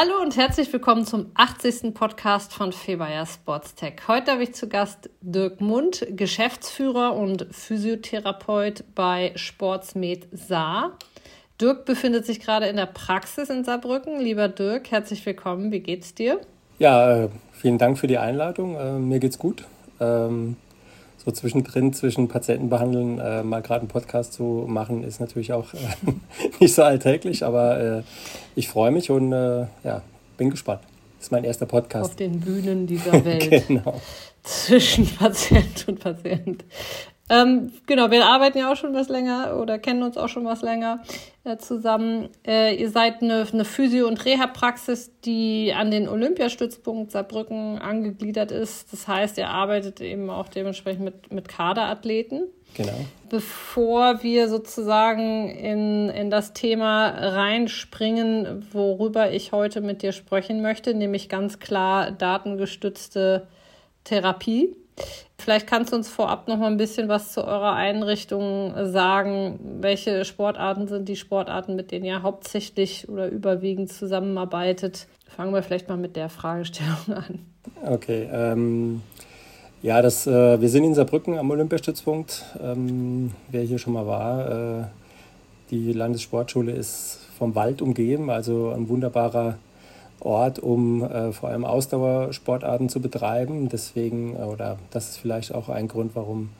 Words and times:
Hallo 0.00 0.22
und 0.22 0.36
herzlich 0.36 0.72
willkommen 0.72 1.04
zum 1.04 1.32
80. 1.34 1.92
Podcast 1.92 2.54
von 2.54 2.70
Febayer 2.70 3.26
Sportstech. 3.26 3.94
Heute 4.06 4.30
habe 4.30 4.44
ich 4.44 4.54
zu 4.54 4.68
Gast 4.68 5.10
Dirk 5.22 5.60
Mund, 5.60 6.06
Geschäftsführer 6.12 7.16
und 7.16 7.48
Physiotherapeut 7.50 8.84
bei 8.94 9.32
Sportsmed 9.34 10.28
Saar. 10.30 10.92
Dirk 11.60 11.84
befindet 11.84 12.26
sich 12.26 12.38
gerade 12.38 12.66
in 12.66 12.76
der 12.76 12.86
Praxis 12.86 13.50
in 13.50 13.64
Saarbrücken. 13.64 14.20
Lieber 14.20 14.46
Dirk, 14.46 14.88
herzlich 14.92 15.26
willkommen. 15.26 15.72
Wie 15.72 15.80
geht's 15.80 16.14
dir? 16.14 16.42
Ja, 16.78 17.24
äh, 17.24 17.28
vielen 17.50 17.78
Dank 17.78 17.98
für 17.98 18.06
die 18.06 18.18
Einladung. 18.18 18.76
Äh, 18.76 19.00
mir 19.00 19.18
geht's 19.18 19.40
gut. 19.40 19.64
So 21.28 21.32
zwischendrin, 21.32 21.92
zwischen 21.92 22.26
Patienten 22.26 22.70
behandeln, 22.70 23.18
äh, 23.18 23.42
mal 23.42 23.60
gerade 23.60 23.80
einen 23.80 23.88
Podcast 23.88 24.32
zu 24.32 24.64
machen, 24.66 25.04
ist 25.04 25.20
natürlich 25.20 25.52
auch 25.52 25.66
nicht 26.60 26.74
so 26.74 26.82
alltäglich, 26.82 27.44
aber 27.44 28.02
ich 28.54 28.68
freue 28.68 28.90
mich 28.90 29.10
und 29.10 29.32
ja, 29.32 30.00
bin 30.38 30.48
gespannt. 30.48 30.80
Das 31.18 31.26
ist 31.26 31.30
mein 31.30 31.44
erster 31.44 31.66
Podcast. 31.66 32.10
Auf 32.10 32.16
den 32.16 32.40
Bühnen 32.40 32.86
dieser 32.86 33.12
Welt. 33.26 33.66
genau. 33.68 34.00
Zwischen 34.42 35.06
Patient 35.06 35.86
und 35.86 36.00
Patient. 36.00 36.64
Ähm, 37.30 37.72
genau, 37.86 38.10
wir 38.10 38.24
arbeiten 38.24 38.58
ja 38.58 38.72
auch 38.72 38.76
schon 38.76 38.94
was 38.94 39.08
länger 39.08 39.58
oder 39.60 39.78
kennen 39.78 40.02
uns 40.02 40.16
auch 40.16 40.28
schon 40.28 40.46
was 40.46 40.62
länger 40.62 41.02
äh, 41.44 41.58
zusammen. 41.58 42.30
Äh, 42.46 42.74
ihr 42.76 42.90
seid 42.90 43.22
eine, 43.22 43.46
eine 43.52 43.64
Physio- 43.64 44.08
und 44.08 44.24
Reha-Praxis, 44.24 45.10
die 45.24 45.74
an 45.76 45.90
den 45.90 46.08
Olympiastützpunkt 46.08 47.12
Saarbrücken 47.12 47.78
angegliedert 47.78 48.50
ist. 48.50 48.92
Das 48.92 49.06
heißt, 49.06 49.36
ihr 49.36 49.48
arbeitet 49.48 50.00
eben 50.00 50.30
auch 50.30 50.48
dementsprechend 50.48 51.04
mit, 51.04 51.32
mit 51.32 51.48
Kaderathleten. 51.48 52.44
Genau. 52.74 52.92
Bevor 53.28 54.22
wir 54.22 54.48
sozusagen 54.48 55.50
in, 55.50 56.08
in 56.08 56.30
das 56.30 56.54
Thema 56.54 57.08
reinspringen, 57.08 58.66
worüber 58.72 59.32
ich 59.32 59.52
heute 59.52 59.80
mit 59.80 60.02
dir 60.02 60.12
sprechen 60.12 60.62
möchte, 60.62 60.94
nämlich 60.94 61.28
ganz 61.28 61.58
klar 61.58 62.10
datengestützte 62.10 63.48
Therapie 64.04 64.74
Vielleicht 65.38 65.66
kannst 65.66 65.92
du 65.92 65.96
uns 65.96 66.08
vorab 66.08 66.48
noch 66.48 66.58
mal 66.58 66.66
ein 66.66 66.76
bisschen 66.76 67.08
was 67.08 67.32
zu 67.32 67.42
eurer 67.42 67.72
Einrichtung 67.72 68.74
sagen. 68.84 69.58
Welche 69.80 70.24
Sportarten 70.24 70.88
sind 70.88 71.08
die 71.08 71.16
Sportarten, 71.16 71.76
mit 71.76 71.90
denen 71.90 72.04
ihr 72.04 72.22
hauptsächlich 72.22 73.08
oder 73.08 73.28
überwiegend 73.28 73.92
zusammenarbeitet? 73.92 75.06
Fangen 75.26 75.54
wir 75.54 75.62
vielleicht 75.62 75.88
mal 75.88 75.96
mit 75.96 76.16
der 76.16 76.28
Fragestellung 76.28 76.96
an. 77.08 77.46
Okay. 77.86 78.28
Ähm, 78.32 79.02
ja, 79.80 80.02
das, 80.02 80.26
äh, 80.26 80.60
wir 80.60 80.68
sind 80.68 80.84
in 80.84 80.94
Saarbrücken 80.94 81.38
am 81.38 81.50
Olympiastützpunkt. 81.50 82.44
Ähm, 82.60 83.32
wer 83.48 83.62
hier 83.62 83.78
schon 83.78 83.92
mal 83.92 84.06
war, 84.06 84.80
äh, 84.80 84.84
die 85.70 85.92
Landessportschule 85.92 86.72
ist 86.72 87.20
vom 87.38 87.54
Wald 87.54 87.80
umgeben, 87.80 88.28
also 88.28 88.70
ein 88.70 88.88
wunderbarer 88.88 89.58
Ort, 90.20 90.58
um 90.58 91.02
äh, 91.02 91.32
vor 91.32 91.48
allem 91.48 91.64
Ausdauersportarten 91.64 92.88
zu 92.88 93.00
betreiben. 93.00 93.68
Deswegen, 93.68 94.36
äh, 94.36 94.42
oder 94.42 94.78
das 94.90 95.10
ist 95.10 95.18
vielleicht 95.18 95.54
auch 95.54 95.68
ein 95.68 95.88
Grund, 95.88 96.12
warum 96.14 96.50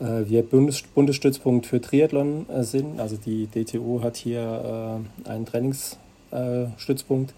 äh, 0.00 0.28
wir 0.28 0.42
Bundes 0.42 0.82
Bundesstützpunkt 0.82 1.66
für 1.66 1.80
Triathlon 1.80 2.46
äh, 2.48 2.62
sind. 2.62 3.00
Also 3.00 3.16
die 3.16 3.46
DTU 3.46 4.02
hat 4.02 4.16
hier 4.16 5.02
äh, 5.26 5.28
einen 5.28 5.46
Trainingsstützpunkt. 5.46 7.34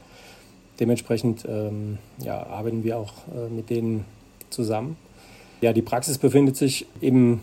Dementsprechend 0.79 1.45
ähm, 1.49 1.99
ja, 2.23 2.47
arbeiten 2.47 2.85
wir 2.85 2.99
auch 2.99 3.13
äh, 3.35 3.49
mit 3.53 3.71
denen 3.71 4.05
zusammen. 4.51 4.97
Ja, 5.61 5.73
die 5.73 5.83
Praxis 5.83 6.17
befindet 6.17 6.57
sich 6.57 6.87
im, 7.01 7.41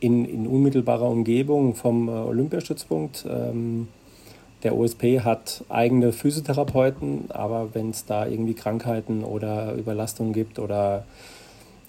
in, 0.00 0.26
in 0.26 0.46
unmittelbarer 0.46 1.08
Umgebung 1.08 1.74
vom 1.74 2.08
Olympiastützpunkt. 2.10 3.24
Ähm, 3.26 3.88
der 4.62 4.76
OSP 4.76 5.20
hat 5.20 5.64
eigene 5.68 6.12
Physiotherapeuten, 6.12 7.30
aber 7.30 7.74
wenn 7.74 7.90
es 7.90 8.06
da 8.06 8.26
irgendwie 8.26 8.54
Krankheiten 8.54 9.22
oder 9.22 9.74
Überlastungen 9.74 10.32
gibt 10.32 10.58
oder 10.58 11.04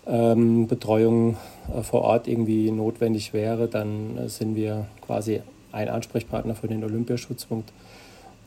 ähm, 0.06 0.68
Betreuung 0.68 1.38
äh, 1.76 1.82
vor 1.82 2.02
Ort 2.02 2.28
irgendwie 2.28 2.72
notwendig 2.72 3.34
wäre, 3.34 3.68
dann 3.68 4.18
äh, 4.18 4.30
sind 4.30 4.56
wir 4.56 4.86
quasi 5.02 5.42
ein 5.72 5.90
Ansprechpartner 5.90 6.56
für 6.56 6.68
den 6.68 6.84
Olympiaschutzpunkt 6.84 7.72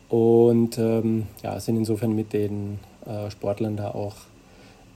und 0.08 0.78
ähm, 0.78 1.26
ja, 1.42 1.58
sind 1.58 1.76
insofern 1.76 2.14
mit 2.14 2.32
den 2.32 2.78
äh, 3.06 3.30
Sportlern 3.30 3.76
da 3.76 3.90
auch 3.90 4.16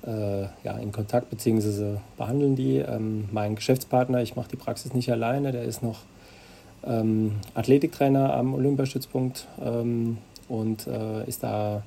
äh, 0.07 0.43
ja, 0.65 0.77
in 0.81 0.93
Kontakt 0.93 1.31
bzw. 1.31 1.99
behandeln 2.17 2.55
die. 2.55 2.77
Ähm, 2.77 3.29
mein 3.33 3.57
Geschäftspartner, 3.57 4.23
ich 4.23 4.37
mache 4.37 4.49
die 4.51 4.57
Praxis 4.57 4.95
nicht 4.95 5.11
alleine, 5.11 5.53
der 5.53 5.65
ist 5.65 5.83
noch 5.83 6.01
ähm, 6.85 7.33
Athletiktrainer 7.55 8.35
am 8.35 8.55
Olympiastützpunkt 8.55 9.47
ähm, 9.65 10.19
und 10.49 10.87
äh, 10.87 11.27
ist 11.27 11.43
da 11.43 11.83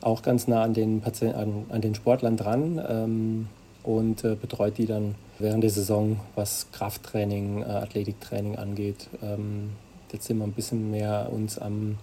auch 0.00 0.22
ganz 0.22 0.48
nah 0.48 0.62
an 0.62 0.74
den, 0.74 1.00
Patient, 1.00 1.34
an, 1.34 1.64
an 1.68 1.80
den 1.80 1.94
Sportlern 1.94 2.36
dran 2.36 2.82
ähm, 2.88 3.48
und 3.82 4.24
äh, 4.24 4.34
betreut 4.34 4.78
die 4.78 4.86
dann 4.86 5.14
während 5.38 5.62
der 5.62 5.70
Saison, 5.70 6.20
was 6.34 6.66
Krafttraining, 6.72 7.62
äh, 7.62 7.66
Athletiktraining 7.66 8.56
angeht. 8.56 9.08
Ähm, 9.22 9.70
jetzt 10.12 10.26
sind 10.26 10.38
wir 10.38 10.44
ein 10.44 10.52
bisschen 10.52 10.90
mehr 10.90 11.28
uns 11.32 11.58
am 11.58 11.98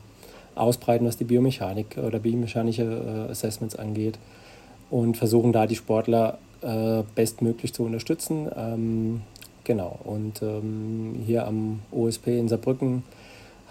Ausbreiten, 0.55 1.05
was 1.05 1.17
die 1.17 1.23
Biomechanik 1.23 1.97
oder 1.97 2.19
biomechanische 2.19 2.83
äh, 2.83 3.31
Assessments 3.31 3.75
angeht 3.75 4.17
und 4.89 5.17
versuchen 5.17 5.53
da 5.53 5.67
die 5.67 5.75
Sportler 5.75 6.37
äh, 6.61 7.03
bestmöglich 7.15 7.73
zu 7.73 7.83
unterstützen. 7.83 8.49
Genau, 9.63 9.99
und 10.03 10.41
ähm, 10.41 11.21
hier 11.25 11.45
am 11.45 11.79
OSP 11.91 12.27
in 12.39 12.47
Saarbrücken 12.47 13.03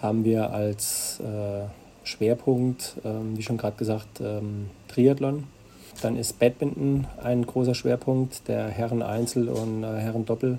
haben 0.00 0.24
wir 0.24 0.52
als 0.52 1.20
äh, 1.20 1.66
Schwerpunkt, 2.04 2.94
ähm, 3.04 3.36
wie 3.36 3.42
schon 3.42 3.56
gerade 3.56 3.76
gesagt, 3.76 4.20
ähm, 4.20 4.70
Triathlon. 4.88 5.44
Dann 6.02 6.16
ist 6.16 6.38
Badminton 6.38 7.06
ein 7.22 7.44
großer 7.44 7.74
Schwerpunkt, 7.74 8.46
der 8.46 8.68
Herren-Einzel- 8.68 9.48
und 9.48 9.82
äh, 9.82 9.96
Herren-Doppel. 9.96 10.58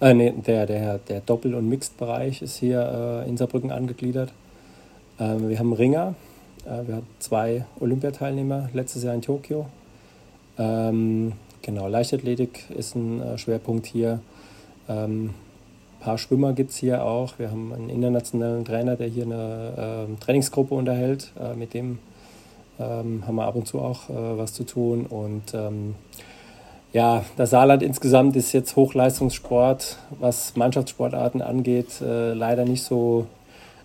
Äh, 0.00 0.14
nee, 0.14 0.32
der, 0.32 0.64
der, 0.66 0.98
der 0.98 1.20
Doppel- 1.20 1.54
und 1.54 1.68
Mixed-Bereich 1.68 2.40
ist 2.40 2.56
hier 2.56 3.22
äh, 3.26 3.28
in 3.28 3.36
Saarbrücken 3.36 3.70
angegliedert. 3.70 4.32
Ähm, 5.18 5.50
wir 5.50 5.58
haben 5.58 5.74
Ringer, 5.74 6.14
äh, 6.64 6.86
wir 6.86 6.96
hatten 6.96 7.06
zwei 7.18 7.66
Olympiateilnehmer 7.78 8.70
letztes 8.72 9.02
Jahr 9.02 9.14
in 9.14 9.20
Tokio. 9.20 9.66
Ähm, 10.58 11.32
genau, 11.60 11.86
Leichtathletik 11.88 12.70
ist 12.70 12.94
ein 12.94 13.20
äh, 13.20 13.38
Schwerpunkt 13.38 13.86
hier. 13.86 14.20
Ähm, 14.90 15.30
ein 16.00 16.02
paar 16.02 16.18
Schwimmer 16.18 16.52
gibt 16.52 16.70
es 16.70 16.76
hier 16.76 17.04
auch. 17.04 17.38
Wir 17.38 17.50
haben 17.50 17.72
einen 17.72 17.90
internationalen 17.90 18.64
Trainer, 18.64 18.96
der 18.96 19.08
hier 19.08 19.24
eine 19.24 20.08
äh, 20.08 20.24
Trainingsgruppe 20.24 20.74
unterhält. 20.74 21.32
Äh, 21.38 21.54
mit 21.54 21.74
dem 21.74 21.98
ähm, 22.78 23.24
haben 23.26 23.36
wir 23.36 23.44
ab 23.44 23.54
und 23.54 23.68
zu 23.68 23.78
auch 23.78 24.08
äh, 24.08 24.38
was 24.38 24.52
zu 24.52 24.64
tun. 24.64 25.06
Und 25.06 25.54
ähm, 25.54 25.94
ja, 26.92 27.24
das 27.36 27.50
Saarland 27.50 27.82
insgesamt 27.82 28.34
ist 28.34 28.52
jetzt 28.52 28.74
Hochleistungssport, 28.74 29.98
was 30.18 30.56
Mannschaftssportarten 30.56 31.42
angeht, 31.42 32.00
äh, 32.00 32.32
leider 32.32 32.64
nicht 32.64 32.82
so 32.82 33.26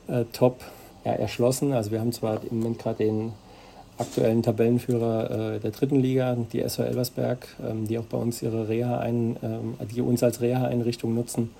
äh, 0.07 0.23
top 0.33 0.61
ja, 1.03 1.11
erschlossen. 1.11 1.73
Also 1.73 1.91
wir 1.91 1.99
haben 1.99 2.13
zwar 2.13 2.39
im 2.49 2.59
Moment 2.59 2.79
gerade 2.79 3.03
den 3.03 3.33
aktuellen 3.97 4.43
Tabellenführer 4.43 5.55
äh, 5.55 5.59
der 5.59 5.71
dritten 5.71 5.99
Liga, 5.99 6.35
die 6.51 6.61
SV 6.61 6.83
Elversberg, 6.83 7.47
ähm, 7.65 7.87
die 7.87 7.97
auch 7.97 8.03
bei 8.05 8.17
uns 8.17 8.41
ihre 8.41 8.67
Reha 8.67 8.99
ein, 8.99 9.37
ähm, 9.41 9.75
die 9.93 10.01
uns 10.01 10.23
als 10.23 10.41
Reha-Einrichtung 10.41 11.15
nutzen. 11.15 11.51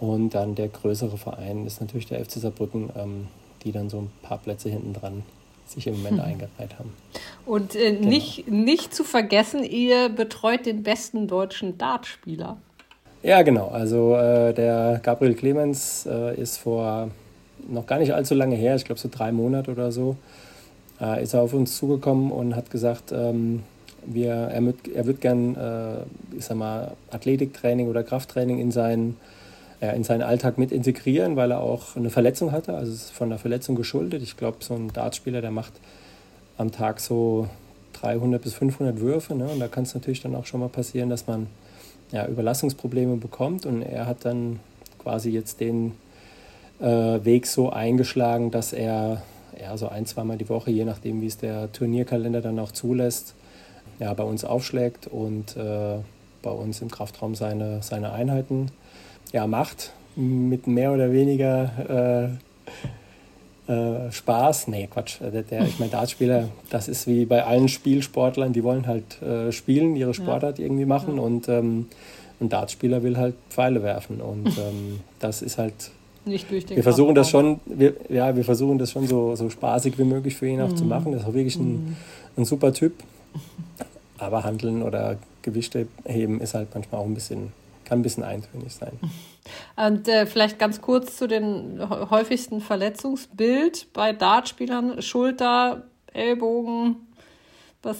Und 0.00 0.34
dann 0.34 0.54
der 0.54 0.68
größere 0.68 1.16
Verein 1.16 1.66
ist 1.66 1.80
natürlich 1.80 2.06
der 2.06 2.24
FC 2.24 2.32
Saarbrücken, 2.32 2.90
ähm, 2.96 3.28
die 3.62 3.72
dann 3.72 3.88
so 3.88 3.98
ein 3.98 4.10
paar 4.22 4.38
Plätze 4.38 4.68
hinten 4.68 4.92
dran 4.92 5.22
sich 5.66 5.86
im 5.86 5.96
Moment 5.96 6.18
hm. 6.18 6.28
eingereiht 6.28 6.78
haben. 6.78 6.92
Und 7.46 7.74
äh, 7.74 7.92
genau. 7.92 8.08
nicht, 8.08 8.48
nicht 8.48 8.94
zu 8.94 9.04
vergessen, 9.04 9.64
ihr 9.64 10.08
betreut 10.08 10.66
den 10.66 10.82
besten 10.82 11.26
deutschen 11.26 11.78
Dartspieler. 11.78 12.58
Ja, 13.22 13.42
genau. 13.42 13.68
Also 13.68 14.14
äh, 14.14 14.52
der 14.52 15.00
Gabriel 15.02 15.34
Clemens 15.34 16.06
äh, 16.06 16.38
ist 16.38 16.58
vor 16.58 17.10
noch 17.66 17.86
gar 17.86 17.98
nicht 17.98 18.12
allzu 18.12 18.34
lange 18.34 18.56
her, 18.56 18.76
ich 18.76 18.84
glaube 18.84 19.00
so 19.00 19.08
drei 19.10 19.32
Monate 19.32 19.70
oder 19.70 19.90
so, 19.90 20.16
äh, 21.00 21.22
ist 21.22 21.34
er 21.34 21.42
auf 21.42 21.52
uns 21.52 21.76
zugekommen 21.76 22.30
und 22.30 22.56
hat 22.56 22.70
gesagt, 22.70 23.12
ähm, 23.12 23.62
wir, 24.06 24.32
er, 24.32 24.60
mit, 24.60 24.88
er 24.88 25.06
wird 25.06 25.20
gern, 25.20 25.56
äh, 25.56 26.36
ich 26.36 26.44
sag 26.44 26.56
mal, 26.56 26.92
Athletiktraining 27.10 27.88
oder 27.88 28.02
Krafttraining 28.02 28.58
in 28.58 28.70
seinen, 28.70 29.16
äh, 29.80 29.96
in 29.96 30.04
seinen 30.04 30.22
Alltag 30.22 30.58
mit 30.58 30.72
integrieren, 30.72 31.36
weil 31.36 31.50
er 31.50 31.60
auch 31.60 31.96
eine 31.96 32.10
Verletzung 32.10 32.52
hatte, 32.52 32.74
also 32.74 32.92
ist 32.92 33.10
von 33.10 33.28
einer 33.28 33.38
Verletzung 33.38 33.76
geschuldet. 33.76 34.22
Ich 34.22 34.36
glaube, 34.36 34.58
so 34.60 34.74
ein 34.74 34.92
Dartspieler, 34.92 35.40
der 35.40 35.50
macht 35.50 35.72
am 36.56 36.70
Tag 36.70 37.00
so 37.00 37.48
300 37.94 38.42
bis 38.42 38.54
500 38.54 39.00
Würfe 39.00 39.34
ne? 39.34 39.48
und 39.48 39.60
da 39.60 39.68
kann 39.68 39.84
es 39.84 39.94
natürlich 39.94 40.20
dann 40.20 40.34
auch 40.34 40.46
schon 40.46 40.60
mal 40.60 40.68
passieren, 40.68 41.10
dass 41.10 41.26
man 41.26 41.46
ja, 42.12 42.26
Überlassungsprobleme 42.26 43.16
bekommt 43.16 43.66
und 43.66 43.82
er 43.82 44.06
hat 44.06 44.24
dann 44.24 44.60
quasi 44.98 45.30
jetzt 45.30 45.60
den 45.60 45.92
äh, 46.80 46.86
Weg 47.24 47.46
so 47.46 47.70
eingeschlagen, 47.70 48.50
dass 48.50 48.72
er 48.72 49.22
ja, 49.60 49.76
so 49.76 49.88
ein, 49.88 50.06
zweimal 50.06 50.36
die 50.36 50.48
Woche, 50.48 50.70
je 50.70 50.84
nachdem, 50.84 51.20
wie 51.20 51.26
es 51.26 51.38
der 51.38 51.70
Turnierkalender 51.72 52.40
dann 52.40 52.58
auch 52.58 52.72
zulässt, 52.72 53.34
ja, 53.98 54.12
bei 54.14 54.24
uns 54.24 54.44
aufschlägt 54.44 55.06
und 55.06 55.56
äh, 55.56 55.96
bei 56.42 56.50
uns 56.50 56.80
im 56.80 56.90
Kraftraum 56.90 57.34
seine, 57.34 57.82
seine 57.82 58.12
Einheiten 58.12 58.70
ja, 59.32 59.46
macht. 59.46 59.92
Mit 60.16 60.68
mehr 60.68 60.92
oder 60.92 61.10
weniger 61.10 62.30
äh, 63.68 63.72
äh, 63.72 64.12
Spaß. 64.12 64.68
Nee, 64.68 64.88
Quatsch. 64.88 65.20
Der, 65.20 65.42
der, 65.42 65.62
ich 65.64 65.78
meine, 65.78 65.90
Dartspieler, 65.90 66.48
das 66.70 66.86
ist 66.86 67.06
wie 67.06 67.24
bei 67.24 67.44
allen 67.44 67.68
Spielsportlern, 67.68 68.52
die 68.52 68.62
wollen 68.62 68.86
halt 68.86 69.20
äh, 69.22 69.50
spielen, 69.50 69.96
ihre 69.96 70.14
Sportart 70.14 70.58
ja. 70.58 70.66
irgendwie 70.66 70.84
machen. 70.84 71.16
Ja. 71.16 71.22
Und 71.22 71.48
ähm, 71.48 71.86
ein 72.40 72.48
Dartspieler 72.48 73.02
will 73.02 73.16
halt 73.16 73.34
Pfeile 73.50 73.82
werfen. 73.82 74.20
Und 74.20 74.46
ähm, 74.58 75.00
das 75.18 75.42
ist 75.42 75.58
halt 75.58 75.90
nicht 76.24 76.50
durch 76.50 76.66
den 76.66 76.76
wir 76.76 76.82
versuchen 76.82 77.14
das 77.14 77.30
schon, 77.30 77.60
wir, 77.66 77.94
ja, 78.08 78.34
wir 78.34 78.44
versuchen 78.44 78.78
das 78.78 78.92
schon 78.92 79.06
so, 79.06 79.36
so 79.36 79.50
spaßig 79.50 79.98
wie 79.98 80.04
möglich 80.04 80.36
für 80.36 80.46
ihn 80.46 80.60
auch 80.60 80.70
mhm. 80.70 80.76
zu 80.76 80.84
machen. 80.84 81.12
Das 81.12 81.22
ist 81.22 81.28
auch 81.28 81.34
wirklich 81.34 81.56
ein, 81.56 81.72
mhm. 81.72 81.96
ein 82.36 82.44
super 82.44 82.72
Typ. 82.72 82.94
Aber 84.18 84.44
Handeln 84.44 84.82
oder 84.82 85.16
Gewichte 85.42 85.86
heben 86.04 86.40
ist 86.40 86.54
halt 86.54 86.68
manchmal 86.74 87.00
auch 87.00 87.06
ein 87.06 87.14
bisschen, 87.14 87.52
kann 87.84 87.98
ein 87.98 88.02
bisschen 88.02 88.22
eintönig 88.22 88.72
sein. 88.72 88.92
Und 89.76 90.08
äh, 90.08 90.26
vielleicht 90.26 90.58
ganz 90.58 90.80
kurz 90.80 91.16
zu 91.16 91.26
den 91.26 91.80
häufigsten 92.10 92.60
Verletzungsbild 92.60 93.88
bei 93.92 94.12
Dartspielern: 94.12 95.02
Schulter, 95.02 95.84
Ellbogen, 96.12 96.96
was 97.82 97.98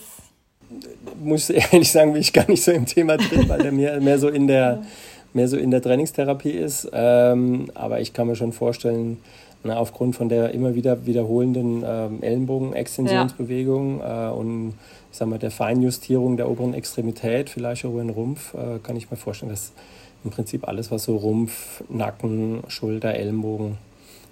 muss 1.22 1.50
ehrlich 1.50 1.90
sagen, 1.90 2.12
bin 2.12 2.22
ich 2.22 2.32
gar 2.32 2.48
nicht 2.48 2.62
so 2.62 2.72
im 2.72 2.86
Thema 2.86 3.16
drin, 3.16 3.48
weil 3.48 3.62
der 3.62 3.72
mehr, 3.72 4.00
mehr 4.00 4.18
so 4.18 4.28
in 4.28 4.46
der 4.46 4.84
mehr 5.34 5.48
so 5.48 5.56
in 5.56 5.70
der 5.70 5.82
Trainingstherapie 5.82 6.50
ist. 6.50 6.88
Ähm, 6.92 7.66
aber 7.74 8.00
ich 8.00 8.12
kann 8.12 8.26
mir 8.26 8.36
schon 8.36 8.52
vorstellen, 8.52 9.18
na, 9.64 9.76
aufgrund 9.76 10.14
von 10.14 10.28
der 10.28 10.52
immer 10.52 10.74
wieder 10.74 11.06
wiederholenden 11.06 11.82
ähm, 11.86 12.22
Ellenbogen-Extensionsbewegung 12.22 14.00
ja. 14.00 14.30
äh, 14.30 14.32
und 14.32 14.74
ich 15.10 15.18
sag 15.18 15.28
mal, 15.28 15.38
der 15.38 15.50
Feinjustierung 15.50 16.36
der 16.36 16.50
oberen 16.50 16.74
Extremität, 16.74 17.50
vielleicht 17.50 17.84
auch 17.84 17.90
über 17.90 18.02
den 18.02 18.10
Rumpf, 18.10 18.54
äh, 18.54 18.78
kann 18.82 18.96
ich 18.96 19.10
mir 19.10 19.16
vorstellen, 19.16 19.50
dass 19.50 19.72
im 20.24 20.30
Prinzip 20.30 20.66
alles, 20.68 20.90
was 20.90 21.04
so 21.04 21.16
Rumpf, 21.16 21.82
Nacken, 21.88 22.62
Schulter, 22.68 23.14
Ellenbogen, 23.14 23.78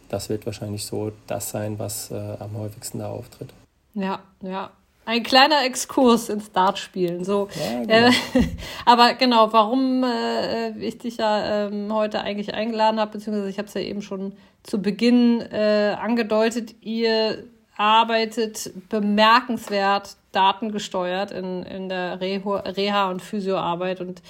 das 0.09 0.29
wird 0.29 0.45
wahrscheinlich 0.45 0.85
so 0.85 1.13
das 1.27 1.51
sein, 1.51 1.79
was 1.79 2.11
äh, 2.11 2.37
am 2.39 2.57
häufigsten 2.59 2.99
da 2.99 3.09
auftritt. 3.09 3.49
Ja, 3.95 4.21
ja. 4.43 4.71
Ein 5.05 5.25
kleiner 5.25 5.65
Exkurs 5.65 6.29
ins 6.29 6.53
Dartspielen. 6.53 7.25
So. 7.25 7.49
Ja, 7.55 7.81
genau. 7.81 8.09
äh, 8.09 8.13
aber 8.87 9.15
genau, 9.15 9.53
warum 9.53 10.05
äh, 10.05 10.71
ich 10.79 10.99
dich 10.99 11.17
ja 11.17 11.67
äh, 11.67 11.91
heute 11.91 12.21
eigentlich 12.21 12.55
eingeladen 12.55 13.01
habe, 13.01 13.13
beziehungsweise 13.13 13.49
ich 13.49 13.59
habe 13.59 13.69
es 13.69 13.75
ja 13.75 13.81
eben 13.81 14.03
schon 14.03 14.35
zu 14.63 14.81
Beginn 14.81 15.41
äh, 15.41 15.97
angedeutet, 16.01 16.77
ihr 16.83 17.45
arbeitet 17.77 18.71
bemerkenswert 18.89 20.17
datengesteuert 20.31 21.33
in, 21.33 21.63
in 21.65 21.89
der 21.89 22.21
Reha- 22.21 23.11
und 23.11 23.23
Physioarbeit 23.23 24.01
und 24.01 24.23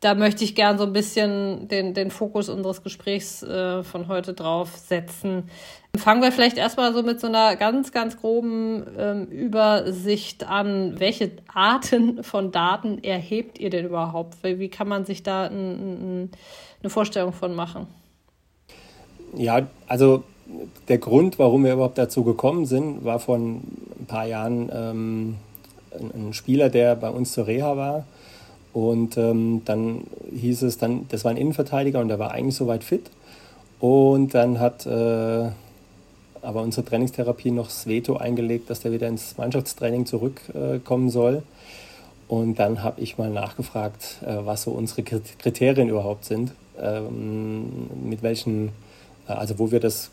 da 0.00 0.14
möchte 0.14 0.44
ich 0.44 0.54
gern 0.54 0.76
so 0.76 0.84
ein 0.84 0.92
bisschen 0.92 1.68
den, 1.68 1.94
den 1.94 2.10
Fokus 2.10 2.48
unseres 2.48 2.82
Gesprächs 2.82 3.42
äh, 3.42 3.82
von 3.82 4.08
heute 4.08 4.34
drauf 4.34 4.76
setzen. 4.76 5.48
Fangen 5.96 6.22
wir 6.22 6.32
vielleicht 6.32 6.58
erstmal 6.58 6.92
so 6.92 7.02
mit 7.02 7.18
so 7.18 7.28
einer 7.28 7.56
ganz, 7.56 7.92
ganz 7.92 8.18
groben 8.18 8.84
ähm, 8.98 9.24
Übersicht 9.26 10.44
an. 10.46 11.00
Welche 11.00 11.32
Arten 11.52 12.22
von 12.22 12.52
Daten 12.52 13.02
erhebt 13.02 13.58
ihr 13.58 13.70
denn 13.70 13.86
überhaupt? 13.86 14.36
Wie 14.42 14.68
kann 14.68 14.86
man 14.86 15.06
sich 15.06 15.22
da 15.22 15.46
ein, 15.46 15.52
ein, 15.54 16.30
eine 16.82 16.90
Vorstellung 16.90 17.32
von 17.32 17.54
machen? 17.54 17.86
Ja, 19.34 19.66
also 19.88 20.24
der 20.88 20.98
Grund, 20.98 21.38
warum 21.38 21.64
wir 21.64 21.72
überhaupt 21.72 21.96
dazu 21.96 22.22
gekommen 22.22 22.66
sind, 22.66 23.04
war 23.04 23.18
vor 23.18 23.36
ein 23.38 23.62
paar 24.06 24.26
Jahren 24.26 24.70
ähm, 24.72 25.36
ein, 25.98 26.28
ein 26.28 26.32
Spieler, 26.34 26.68
der 26.68 26.96
bei 26.96 27.08
uns 27.08 27.32
zur 27.32 27.46
Reha 27.46 27.78
war 27.78 28.04
und 28.76 29.16
ähm, 29.16 29.62
dann 29.64 30.02
hieß 30.38 30.60
es 30.64 30.76
dann, 30.76 31.06
das 31.08 31.24
war 31.24 31.30
ein 31.30 31.38
Innenverteidiger 31.38 31.98
und 31.98 32.08
der 32.08 32.18
war 32.18 32.32
eigentlich 32.32 32.56
soweit 32.56 32.84
fit. 32.84 33.10
Und 33.80 34.34
dann 34.34 34.60
hat 34.60 34.84
äh, 34.84 35.48
aber 36.42 36.60
unsere 36.60 36.84
Trainingstherapie 36.84 37.52
noch 37.52 37.68
das 37.68 37.86
Veto 37.86 38.18
eingelegt, 38.18 38.68
dass 38.68 38.80
der 38.80 38.92
wieder 38.92 39.08
ins 39.08 39.38
Mannschaftstraining 39.38 40.04
zurückkommen 40.04 41.08
äh, 41.08 41.10
soll. 41.10 41.42
Und 42.28 42.58
dann 42.58 42.82
habe 42.82 43.00
ich 43.00 43.16
mal 43.16 43.30
nachgefragt, 43.30 44.18
äh, 44.22 44.44
was 44.44 44.64
so 44.64 44.72
unsere 44.72 45.02
Kriterien 45.02 45.88
überhaupt 45.88 46.26
sind, 46.26 46.52
ähm, 46.78 47.88
mit 48.04 48.22
welchen, 48.22 48.72
äh, 49.26 49.32
also 49.32 49.58
wo 49.58 49.70
wir 49.70 49.80
das 49.80 50.10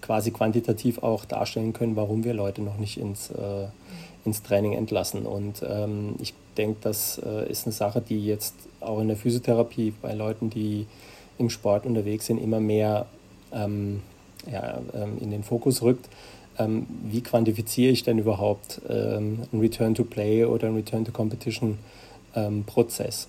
quasi 0.00 0.30
quantitativ 0.30 1.02
auch 1.02 1.26
darstellen 1.26 1.74
können, 1.74 1.96
warum 1.96 2.24
wir 2.24 2.32
Leute 2.32 2.62
noch 2.62 2.78
nicht 2.78 2.96
ins 2.96 3.28
äh, 3.28 3.66
ins 4.24 4.42
Training 4.42 4.72
entlassen. 4.72 5.26
Und 5.26 5.62
ähm, 5.68 6.14
ich 6.18 6.32
denke, 6.56 6.78
das 6.82 7.20
äh, 7.24 7.50
ist 7.50 7.66
eine 7.66 7.72
Sache, 7.72 8.00
die 8.00 8.26
jetzt 8.26 8.54
auch 8.80 9.00
in 9.00 9.08
der 9.08 9.16
Physiotherapie 9.16 9.92
bei 10.02 10.12
Leuten, 10.14 10.50
die 10.50 10.86
im 11.38 11.50
Sport 11.50 11.86
unterwegs 11.86 12.26
sind, 12.26 12.38
immer 12.38 12.60
mehr 12.60 13.06
ähm, 13.52 14.02
ja, 14.50 14.80
ähm, 14.94 15.18
in 15.20 15.30
den 15.30 15.42
Fokus 15.42 15.82
rückt. 15.82 16.08
Ähm, 16.58 16.86
wie 17.04 17.22
quantifiziere 17.22 17.92
ich 17.92 18.02
denn 18.02 18.18
überhaupt 18.18 18.80
ähm, 18.88 19.42
einen 19.52 19.60
Return 19.60 19.94
to 19.94 20.04
Play 20.04 20.44
oder 20.44 20.68
einen 20.68 20.76
Return 20.76 21.04
to 21.04 21.12
Competition 21.12 21.78
ähm, 22.34 22.64
Prozess? 22.64 23.28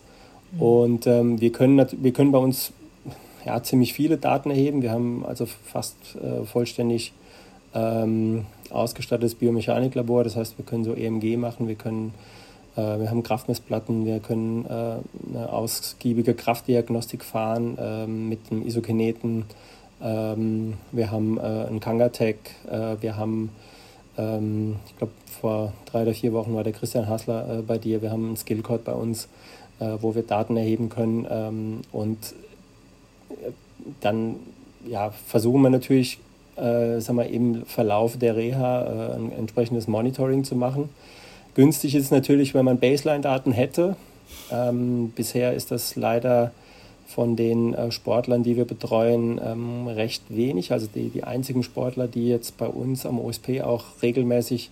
Mhm. 0.53 0.61
Und 0.61 1.05
wir, 1.05 1.51
können, 1.51 1.85
wir 1.91 2.13
können 2.13 2.31
bei 2.31 2.37
uns 2.37 2.71
ja, 3.45 3.61
ziemlich 3.63 3.93
viele 3.93 4.17
Daten 4.17 4.49
erheben. 4.49 4.81
Wir 4.81 4.91
haben 4.91 5.25
also 5.25 5.45
fast 5.45 5.95
äh, 6.15 6.45
vollständig 6.45 7.13
ähm, 7.73 8.45
ausgestattetes 8.69 9.35
Biomechaniklabor. 9.35 10.23
Das 10.23 10.35
heißt, 10.35 10.57
wir 10.57 10.65
können 10.65 10.83
so 10.83 10.93
EMG 10.93 11.37
machen, 11.37 11.67
wir 11.67 11.75
können 11.75 12.13
wir 12.81 13.09
haben 13.09 13.23
Kraftmessplatten, 13.23 14.05
wir 14.05 14.19
können 14.19 14.65
äh, 14.65 14.97
eine 15.29 15.51
ausgiebige 15.51 16.33
Kraftdiagnostik 16.33 17.23
fahren 17.23 17.77
äh, 17.77 18.07
mit 18.07 18.39
einem 18.51 18.65
Isokineten. 18.65 19.45
Ähm, 20.01 20.73
wir 20.91 21.11
haben 21.11 21.37
äh, 21.37 21.41
einen 21.41 21.79
Kangatech, 21.79 22.37
äh, 22.69 22.95
wir 23.01 23.17
haben, 23.17 23.49
ähm, 24.17 24.75
ich 24.85 24.97
glaube, 24.97 25.13
vor 25.41 25.73
drei 25.85 26.03
oder 26.03 26.13
vier 26.13 26.33
Wochen 26.33 26.53
war 26.53 26.63
der 26.63 26.73
Christian 26.73 27.07
Hassler 27.07 27.59
äh, 27.59 27.61
bei 27.61 27.77
dir. 27.77 28.01
Wir 28.01 28.11
haben 28.11 28.27
einen 28.27 28.37
Skillcode 28.37 28.83
bei 28.83 28.93
uns, 28.93 29.27
wo 29.79 30.15
wir 30.15 30.23
Daten 30.23 30.57
erheben 30.57 30.89
können. 30.89 31.27
Ähm, 31.29 31.81
und 31.91 32.17
dann 34.01 34.37
ja, 34.87 35.11
versuchen 35.11 35.61
wir 35.61 35.69
natürlich 35.69 36.17
äh, 36.57 36.99
sagen 37.01 37.19
wir, 37.19 37.27
im 37.27 37.65
Verlauf 37.65 38.17
der 38.17 38.35
Reha 38.35 38.83
äh, 38.83 39.15
ein 39.15 39.31
entsprechendes 39.31 39.87
Monitoring 39.87 40.43
zu 40.43 40.55
machen. 40.55 40.89
Günstig 41.57 41.95
ist 41.95 42.03
es 42.03 42.11
natürlich, 42.11 42.53
wenn 42.53 42.65
man 42.65 42.77
Baseline-Daten 42.77 43.51
hätte. 43.51 43.95
Ähm, 44.51 45.11
bisher 45.15 45.55
ist 45.55 45.71
das 45.71 45.95
leider 45.95 46.51
von 47.07 47.35
den 47.35 47.73
äh, 47.73 47.91
Sportlern, 47.91 48.43
die 48.43 48.55
wir 48.57 48.65
betreuen, 48.65 49.41
ähm, 49.43 49.87
recht 49.87 50.21
wenig. 50.29 50.71
Also 50.71 50.85
die, 50.93 51.09
die 51.09 51.23
einzigen 51.23 51.63
Sportler, 51.63 52.07
die 52.07 52.27
jetzt 52.27 52.57
bei 52.57 52.67
uns 52.67 53.07
am 53.07 53.19
OSP 53.19 53.61
auch 53.63 53.85
regelmäßig, 54.03 54.69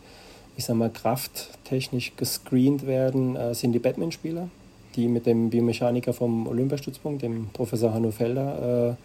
ich 0.58 0.66
sag 0.66 0.76
mal, 0.76 0.92
krafttechnisch 0.92 2.12
gescreent 2.18 2.86
werden, 2.86 3.36
äh, 3.36 3.56
sind 3.56 3.72
die 3.72 3.80
Batman-Spieler, 3.80 4.48
die 4.96 5.08
mit 5.08 5.26
dem 5.26 5.50
Biomechaniker 5.50 6.14
vom 6.14 6.46
Olympiastützpunkt, 6.46 7.24
dem 7.24 7.50
Professor 7.52 7.96
Hanno 7.96 8.12
Felder, 8.12 8.92
äh, 8.92 8.96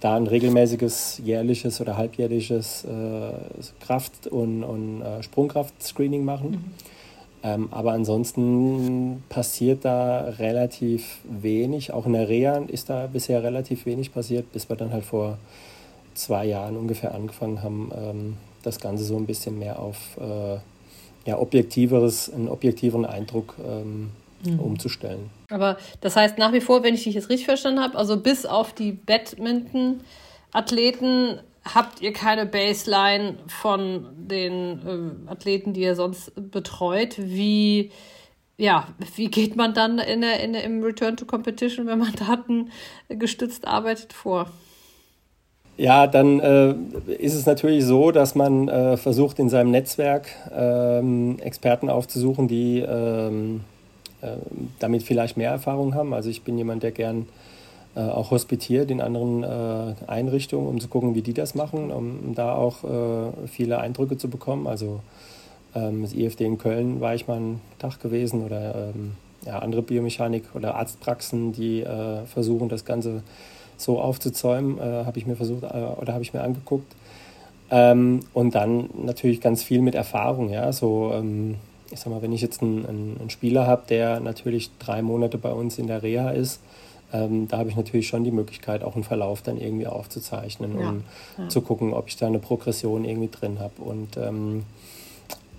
da 0.00 0.16
ein 0.16 0.26
regelmäßiges 0.26 1.20
jährliches 1.22 1.78
oder 1.82 1.98
halbjährliches 1.98 2.84
äh, 2.84 3.84
Kraft- 3.84 4.28
und, 4.28 4.64
und 4.64 5.02
äh, 5.02 5.22
Sprungkraft-Screening 5.22 6.24
machen. 6.24 6.50
Mhm. 6.52 6.97
Ähm, 7.42 7.68
aber 7.70 7.92
ansonsten 7.92 9.22
passiert 9.28 9.84
da 9.84 10.22
relativ 10.38 11.18
wenig. 11.24 11.92
Auch 11.92 12.06
in 12.06 12.14
der 12.14 12.28
Reha 12.28 12.58
ist 12.66 12.90
da 12.90 13.06
bisher 13.06 13.42
relativ 13.42 13.86
wenig 13.86 14.12
passiert, 14.12 14.52
bis 14.52 14.68
wir 14.68 14.76
dann 14.76 14.92
halt 14.92 15.04
vor 15.04 15.38
zwei 16.14 16.46
Jahren 16.46 16.76
ungefähr 16.76 17.14
angefangen 17.14 17.62
haben, 17.62 17.90
ähm, 17.94 18.36
das 18.62 18.80
Ganze 18.80 19.04
so 19.04 19.16
ein 19.16 19.26
bisschen 19.26 19.58
mehr 19.58 19.78
auf 19.78 20.16
äh, 20.18 20.56
ja, 21.26 21.38
objektiveres, 21.38 22.32
einen 22.32 22.48
objektiveren 22.48 23.04
Eindruck 23.04 23.54
ähm, 23.64 24.10
mhm. 24.44 24.60
umzustellen. 24.60 25.30
Aber 25.50 25.78
das 26.00 26.16
heißt 26.16 26.38
nach 26.38 26.52
wie 26.52 26.60
vor, 26.60 26.82
wenn 26.82 26.94
ich 26.94 27.04
dich 27.04 27.14
jetzt 27.14 27.30
richtig 27.30 27.46
verstanden 27.46 27.80
habe, 27.80 27.96
also 27.96 28.18
bis 28.18 28.44
auf 28.46 28.72
die 28.72 28.90
Badminton-Athleten 28.92 31.38
habt 31.74 32.00
ihr 32.00 32.12
keine 32.12 32.46
Baseline 32.46 33.36
von 33.46 34.06
den 34.16 35.24
äh, 35.26 35.30
Athleten, 35.30 35.72
die 35.72 35.82
ihr 35.82 35.94
sonst 35.94 36.32
betreut. 36.50 37.16
Wie, 37.18 37.90
ja, 38.56 38.88
wie 39.16 39.28
geht 39.28 39.56
man 39.56 39.74
dann 39.74 39.98
in 39.98 40.20
der, 40.20 40.40
in 40.40 40.52
der, 40.52 40.64
im 40.64 40.82
Return 40.82 41.16
to 41.16 41.24
Competition, 41.24 41.86
wenn 41.86 41.98
man 41.98 42.12
datengestützt 43.08 43.66
arbeitet, 43.66 44.12
vor? 44.12 44.50
Ja, 45.76 46.08
dann 46.08 46.40
äh, 46.40 46.74
ist 47.18 47.34
es 47.34 47.46
natürlich 47.46 47.84
so, 47.84 48.10
dass 48.10 48.34
man 48.34 48.68
äh, 48.68 48.96
versucht, 48.96 49.38
in 49.38 49.48
seinem 49.48 49.70
Netzwerk 49.70 50.26
ähm, 50.52 51.38
Experten 51.40 51.88
aufzusuchen, 51.88 52.48
die 52.48 52.80
ähm, 52.80 53.60
damit 54.80 55.04
vielleicht 55.04 55.36
mehr 55.36 55.52
Erfahrung 55.52 55.94
haben. 55.94 56.12
Also 56.12 56.28
ich 56.28 56.42
bin 56.42 56.58
jemand, 56.58 56.82
der 56.82 56.90
gern 56.90 57.28
äh, 57.98 58.02
auch 58.02 58.30
hospitiert 58.30 58.92
in 58.92 59.00
anderen 59.00 59.42
äh, 59.42 59.94
Einrichtungen, 60.06 60.68
um 60.68 60.80
zu 60.80 60.86
gucken, 60.86 61.16
wie 61.16 61.22
die 61.22 61.34
das 61.34 61.56
machen, 61.56 61.90
um 61.90 62.32
da 62.36 62.54
auch 62.54 62.84
äh, 62.84 63.48
viele 63.48 63.78
Eindrücke 63.80 64.16
zu 64.16 64.30
bekommen. 64.30 64.68
Also 64.68 65.00
ähm, 65.74 66.02
das 66.02 66.12
IFD 66.12 66.44
in 66.44 66.58
Köln 66.58 67.00
war 67.00 67.16
ich 67.16 67.26
mal 67.26 67.38
einen 67.38 67.60
Tag 67.80 67.98
gewesen 67.98 68.44
oder 68.44 68.92
ähm, 68.94 69.14
ja, 69.44 69.58
andere 69.58 69.82
Biomechanik 69.82 70.44
oder 70.54 70.76
Arztpraxen, 70.76 71.52
die 71.52 71.80
äh, 71.80 72.24
versuchen, 72.26 72.68
das 72.68 72.84
Ganze 72.84 73.24
so 73.76 74.00
aufzuzäumen, 74.00 74.78
äh, 74.78 75.04
habe 75.04 75.18
ich 75.18 75.26
mir 75.26 75.34
versucht 75.34 75.64
oder 75.64 76.12
habe 76.12 76.22
ich 76.22 76.32
mir 76.32 76.42
angeguckt. 76.42 76.94
Ähm, 77.72 78.20
und 78.32 78.54
dann 78.54 78.90
natürlich 79.04 79.40
ganz 79.40 79.64
viel 79.64 79.82
mit 79.82 79.96
Erfahrung, 79.96 80.50
ja, 80.50 80.72
so 80.72 81.12
ähm, 81.12 81.56
ich 81.90 82.00
sag 82.00 82.12
mal, 82.12 82.22
wenn 82.22 82.32
ich 82.32 82.42
jetzt 82.42 82.62
einen, 82.62 82.86
einen 82.86 83.30
Spieler 83.30 83.66
habe, 83.66 83.82
der 83.88 84.20
natürlich 84.20 84.70
drei 84.78 85.02
Monate 85.02 85.38
bei 85.38 85.50
uns 85.50 85.78
in 85.78 85.86
der 85.86 86.02
Reha 86.02 86.30
ist, 86.30 86.60
ähm, 87.12 87.48
da 87.48 87.58
habe 87.58 87.70
ich 87.70 87.76
natürlich 87.76 88.08
schon 88.08 88.24
die 88.24 88.30
Möglichkeit, 88.30 88.82
auch 88.82 88.94
einen 88.94 89.04
Verlauf 89.04 89.42
dann 89.42 89.58
irgendwie 89.58 89.86
aufzuzeichnen, 89.86 90.78
ja. 90.78 90.88
um 90.88 91.04
ja. 91.38 91.48
zu 91.48 91.62
gucken, 91.62 91.94
ob 91.94 92.08
ich 92.08 92.16
da 92.16 92.26
eine 92.26 92.38
Progression 92.38 93.04
irgendwie 93.04 93.30
drin 93.30 93.58
habe. 93.60 93.82
Und 93.82 94.16
ähm, 94.16 94.64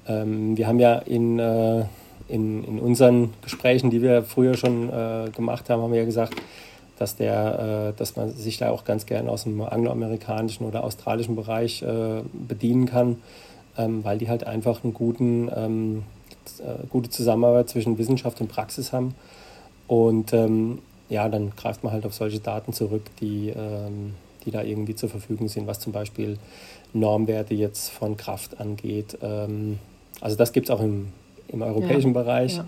ähm, 0.08 0.58
wir 0.58 0.68
haben 0.68 0.80
ja 0.80 1.00
in, 1.00 1.40
äh, 1.40 1.86
in, 2.28 2.64
in 2.64 2.80
unseren 2.80 3.34
Gesprächen, 3.42 3.90
die 3.90 4.02
wir 4.02 4.24
früher 4.24 4.56
schon 4.56 4.90
äh, 4.90 5.32
gemacht 5.36 5.70
haben, 5.70 5.82
haben 5.82 5.92
wir 5.92 6.00
ja 6.00 6.06
gesagt, 6.06 6.36
dass, 7.00 7.16
der, 7.16 7.94
äh, 7.94 7.98
dass 7.98 8.16
man 8.16 8.32
sich 8.32 8.58
da 8.58 8.70
auch 8.70 8.84
ganz 8.84 9.08
gerne 9.08 9.32
aus 9.32 9.44
dem 9.44 9.62
angloamerikanischen 9.62 10.68
oder 10.68 10.84
australischen 10.84 11.36
Bereich 11.36 11.82
äh, 11.82 12.22
bedienen 12.34 12.86
kann, 12.86 13.18
ähm, 13.78 14.04
weil 14.04 14.20
die 14.20 14.30
halt 14.30 14.46
einfach 14.46 14.84
einen 14.84 14.94
guten, 14.94 15.50
ähm, 15.56 16.04
äh, 16.60 16.86
gute 16.90 17.10
Zusammenarbeit 17.10 17.70
zwischen 17.70 17.98
Wissenschaft 17.98 18.40
und 18.42 18.50
Praxis 18.50 18.94
haben. 18.94 19.16
Und 19.88 20.34
ähm, 20.34 20.80
ja, 21.10 21.28
dann 21.28 21.52
greift 21.56 21.84
man 21.84 21.92
halt 21.92 22.06
auf 22.06 22.14
solche 22.14 22.40
Daten 22.40 22.72
zurück, 22.72 23.04
die, 23.20 23.50
ähm, 23.50 24.14
die 24.46 24.52
da 24.52 24.62
irgendwie 24.62 24.96
zur 24.96 25.10
Verfügung 25.10 25.48
sind, 25.48 25.68
was 25.68 25.80
zum 25.80 25.92
Beispiel 25.92 26.38
Normwerte 26.94 27.56
jetzt 27.56 27.90
von 27.90 28.16
Kraft 28.16 28.60
angeht. 28.60 29.18
Ähm, 29.22 29.80
also 30.22 30.36
das 30.36 30.54
gibt 30.54 30.70
es 30.70 30.76
auch 30.76 30.82
im, 30.82 31.08
im 31.48 31.62
europäischen 31.64 32.14
ja, 32.14 32.22
Bereich. 32.22 32.58
Ja. 32.58 32.66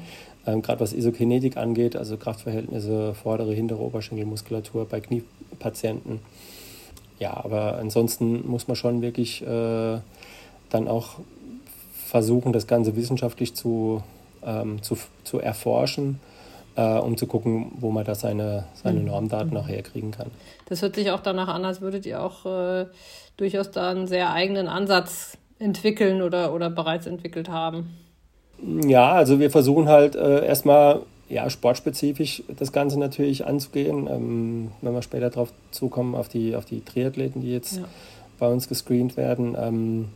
Ähm, 0.47 0.63
Gerade 0.63 0.79
was 0.79 0.91
Isokinetik 0.91 1.57
angeht, 1.57 1.95
also 1.95 2.17
Kraftverhältnisse, 2.17 3.13
vordere, 3.13 3.53
hintere 3.53 3.79
Oberschenkelmuskulatur 3.79 4.85
bei 4.85 4.99
Kniepatienten. 4.99 6.19
Ja, 7.19 7.37
aber 7.37 7.77
ansonsten 7.77 8.47
muss 8.49 8.67
man 8.67 8.75
schon 8.75 9.03
wirklich 9.03 9.43
äh, 9.43 9.99
dann 10.69 10.87
auch 10.87 11.19
versuchen, 12.07 12.53
das 12.53 12.65
Ganze 12.65 12.95
wissenschaftlich 12.95 13.53
zu, 13.53 14.01
ähm, 14.43 14.81
zu, 14.81 14.97
zu 15.23 15.39
erforschen 15.39 16.19
äh, 16.75 16.97
um 16.97 17.17
zu 17.17 17.27
gucken, 17.27 17.73
wo 17.79 17.91
man 17.91 18.05
da 18.05 18.15
seine, 18.15 18.65
seine 18.73 18.99
mhm. 18.99 19.07
Normdaten 19.07 19.53
nachher 19.53 19.81
kriegen 19.83 20.11
kann. 20.11 20.31
Das 20.67 20.81
hört 20.81 20.95
sich 20.95 21.11
auch 21.11 21.21
danach 21.21 21.49
an, 21.49 21.65
als 21.65 21.81
würdet 21.81 22.05
ihr 22.05 22.23
auch 22.23 22.45
äh, 22.45 22.85
durchaus 23.37 23.71
da 23.71 23.91
einen 23.91 24.07
sehr 24.07 24.31
eigenen 24.31 24.67
Ansatz 24.67 25.37
entwickeln 25.59 26.21
oder, 26.21 26.53
oder 26.53 26.69
bereits 26.69 27.05
entwickelt 27.05 27.49
haben. 27.49 27.97
Ja, 28.85 29.11
also 29.11 29.39
wir 29.39 29.51
versuchen 29.51 29.89
halt 29.89 30.15
äh, 30.15 30.45
erstmal 30.45 31.01
ja, 31.29 31.49
sportspezifisch 31.49 32.43
das 32.59 32.71
Ganze 32.71 32.99
natürlich 32.99 33.45
anzugehen. 33.45 34.07
Ähm, 34.07 34.71
wenn 34.81 34.93
wir 34.93 35.01
später 35.01 35.29
darauf 35.29 35.53
zukommen, 35.71 36.13
auf 36.15 36.27
die, 36.27 36.55
auf 36.55 36.65
die 36.65 36.81
Triathleten, 36.81 37.41
die 37.41 37.51
jetzt 37.51 37.77
ja. 37.77 37.83
bei 38.37 38.47
uns 38.47 38.67
gescreent 38.67 39.17
werden, 39.17 39.55
ähm, 39.59 40.09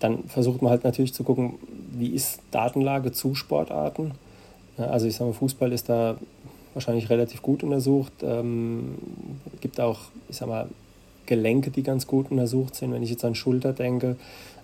dann 0.00 0.24
versucht 0.24 0.62
man 0.62 0.70
halt 0.70 0.84
natürlich 0.84 1.14
zu 1.14 1.24
gucken, 1.24 1.54
wie 1.92 2.08
ist 2.08 2.40
Datenlage 2.50 3.12
zu 3.12 3.34
Sportarten 3.34 4.12
also 4.78 5.06
ich 5.06 5.16
sage 5.16 5.30
mal, 5.30 5.36
Fußball 5.36 5.72
ist 5.72 5.88
da 5.88 6.16
wahrscheinlich 6.74 7.10
relativ 7.10 7.42
gut 7.42 7.62
untersucht. 7.62 8.12
Ähm, 8.22 8.96
gibt 9.60 9.80
auch, 9.80 10.00
ich 10.28 10.36
sage 10.36 10.50
mal, 10.50 10.68
Gelenke, 11.26 11.70
die 11.70 11.82
ganz 11.82 12.06
gut 12.06 12.30
untersucht 12.30 12.74
sind. 12.74 12.92
Wenn 12.92 13.02
ich 13.02 13.10
jetzt 13.10 13.24
an 13.24 13.34
Schulter 13.34 13.72
denke, 13.72 14.16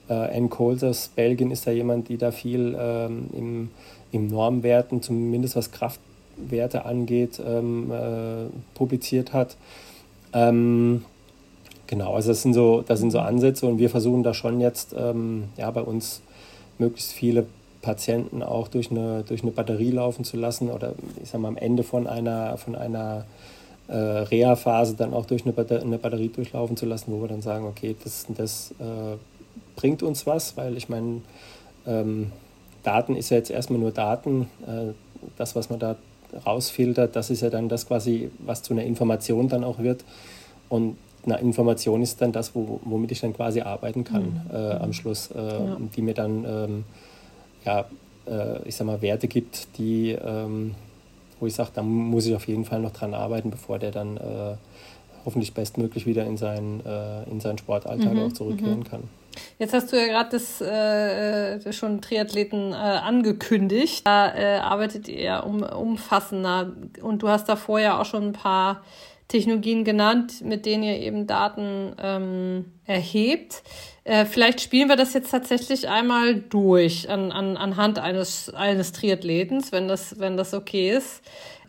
äh, 0.09 0.13
Anne 0.13 0.49
Colsers, 0.49 1.11
Belgien 1.15 1.51
ist 1.51 1.67
da 1.67 1.71
jemand, 1.71 2.09
die 2.09 2.17
da 2.17 2.31
viel 2.31 2.77
ähm, 2.79 3.27
im, 3.33 3.71
im 4.13 4.29
Normwerten, 4.29 5.03
zumindest 5.03 5.57
was 5.57 5.71
Kraftwerte 5.71 6.85
angeht, 6.85 7.41
ähm, 7.45 7.91
äh, 7.91 8.47
publiziert 8.75 9.33
hat. 9.33 9.57
Ähm, 10.33 11.05
genau, 11.87 12.15
also 12.15 12.29
das 12.29 12.43
sind, 12.43 12.55
so, 12.55 12.83
das 12.87 13.01
sind 13.01 13.11
so 13.11 13.21
Ansätze 13.21 13.67
und 13.67 13.79
wir 13.79 13.91
versuchen 13.91 14.23
da 14.23 14.35
schon 14.35 14.61
jetzt 14.61 14.95
ähm, 14.99 15.45
ja, 15.57 15.71
bei 15.71 15.83
uns 15.83 16.23
möglichst 16.79 17.13
viele 17.13 17.47
Patienten 17.85 18.43
auch 18.43 18.69
durch 18.69 18.91
eine, 18.91 19.23
durch 19.23 19.43
eine 19.43 19.51
Batterie 19.51 19.91
laufen 19.91 20.25
zu 20.25 20.37
lassen 20.39 20.71
oder 20.71 20.95
ich 21.23 21.31
sag 21.31 21.41
mal 21.41 21.49
am 21.49 21.59
Ende 21.59 21.83
von 21.83 22.07
einer, 22.07 22.57
von 22.57 22.75
einer 22.75 23.27
äh, 23.89 23.95
Reha-Phase 23.95 24.95
dann 24.97 25.13
auch 25.13 25.27
durch 25.27 25.45
eine, 25.45 25.53
Batter 25.53 25.83
eine 25.83 25.99
Batterie 25.99 26.29
durchlaufen 26.29 26.77
zu 26.77 26.87
lassen, 26.87 27.13
wo 27.13 27.21
wir 27.21 27.29
dann 27.29 27.43
sagen, 27.43 27.67
okay, 27.67 27.95
das, 28.03 28.27
das 28.29 28.71
äh, 28.81 29.17
bringt 29.77 30.03
uns 30.03 30.27
was, 30.27 30.57
weil 30.57 30.77
ich 30.77 30.89
meine, 30.89 31.21
ähm, 31.87 32.33
Daten 32.83 33.17
ist 33.17 33.31
ja 33.31 33.37
jetzt 33.37 33.51
erstmal 33.51 33.79
nur 33.79 33.93
Daten. 33.93 34.49
Äh, 34.67 34.93
das, 35.37 35.55
was 35.55 35.69
man 35.69 35.79
da 35.79 35.97
rausfiltert, 36.47 37.15
das 37.15 37.31
ist 37.31 37.43
ja 37.43 37.51
dann 37.51 37.69
das 37.69 37.87
quasi, 37.87 38.31
was 38.39 38.63
zu 38.63 38.73
einer 38.73 38.85
Information 38.85 39.49
dann 39.49 39.65
auch 39.65 39.79
wird. 39.79 40.05
Und 40.69 40.97
eine 41.27 41.39
Information 41.41 42.03
ist 42.03 42.21
dann 42.21 42.33
das, 42.33 42.55
wo, 42.55 42.81
womit 42.85 43.13
ich 43.13 43.21
dann 43.21 43.35
quasi 43.35 43.61
arbeiten 43.61 44.05
kann 44.05 44.43
mhm. 44.49 44.55
äh, 44.55 44.73
am 44.73 44.93
Schluss, 44.93 45.31
äh, 45.31 45.39
ja. 45.39 45.77
die 45.95 46.03
mir 46.03 46.15
dann 46.15 46.45
ähm, 46.47 46.85
ja, 47.65 47.87
äh, 48.27 48.67
ich 48.67 48.77
sag 48.77 48.87
mal, 48.87 49.03
Werte 49.03 49.29
gibt, 49.29 49.79
die, 49.79 50.11
ähm, 50.11 50.75
wo 51.41 51.47
ich 51.47 51.55
sage, 51.55 51.71
da 51.75 51.83
muss 51.83 52.27
ich 52.27 52.35
auf 52.35 52.47
jeden 52.47 52.65
Fall 52.65 52.81
noch 52.81 52.93
dran 52.93 53.15
arbeiten, 53.15 53.51
bevor 53.51 53.79
der 53.79 53.91
dann 53.91 54.17
äh, 54.17 54.57
hoffentlich 55.25 55.55
bestmöglich 55.55 56.07
wieder 56.07 56.25
in 56.25 56.37
seinen, 56.37 56.85
äh, 56.85 57.25
in 57.31 57.41
seinen 57.41 57.59
Sportalltag 57.59 58.13
mhm, 58.13 58.23
auch 58.23 58.33
zurückkehren 58.33 58.81
mhm. 58.81 58.85
kann. 58.85 59.03
Jetzt 59.59 59.75
hast 59.75 59.93
du 59.93 59.97
ja 59.97 60.07
gerade 60.07 60.31
das 60.31 60.61
äh, 60.61 61.73
schon 61.73 62.01
Triathleten 62.01 62.73
äh, 62.73 62.75
angekündigt. 62.75 64.07
Da 64.07 64.35
äh, 64.35 64.59
arbeitet 64.59 65.09
ihr 65.09 65.43
um, 65.45 65.63
umfassender 65.63 66.73
und 67.03 67.23
du 67.23 67.29
hast 67.29 67.49
da 67.49 67.57
vorher 67.57 68.01
auch 68.01 68.05
schon 68.05 68.29
ein 68.29 68.33
paar 68.33 68.83
Technologien 69.29 69.85
genannt, 69.85 70.45
mit 70.45 70.67
denen 70.67 70.85
ihr 70.85 71.01
eben 71.01 71.27
Daten 71.27 71.95
ähm, 72.01 72.67
erhebt. 72.85 73.63
Äh, 74.05 74.27
vielleicht 74.27 74.61
spielen 74.61 74.91
wir 74.91 74.97
das 74.97 75.15
jetzt 75.15 75.31
tatsächlich 75.31 75.89
einmal 75.89 76.35
durch 76.35 77.09
an, 77.09 77.33
an, 77.33 77.57
anhand 77.57 77.99
eines, 77.99 78.53
eines 78.53 78.93
Triathletens, 78.93 79.73
wenn 79.73 79.89
das, 79.89 80.21
wenn 80.21 80.37
das 80.37 80.53
okay 80.53 80.91
ist. 80.91 81.23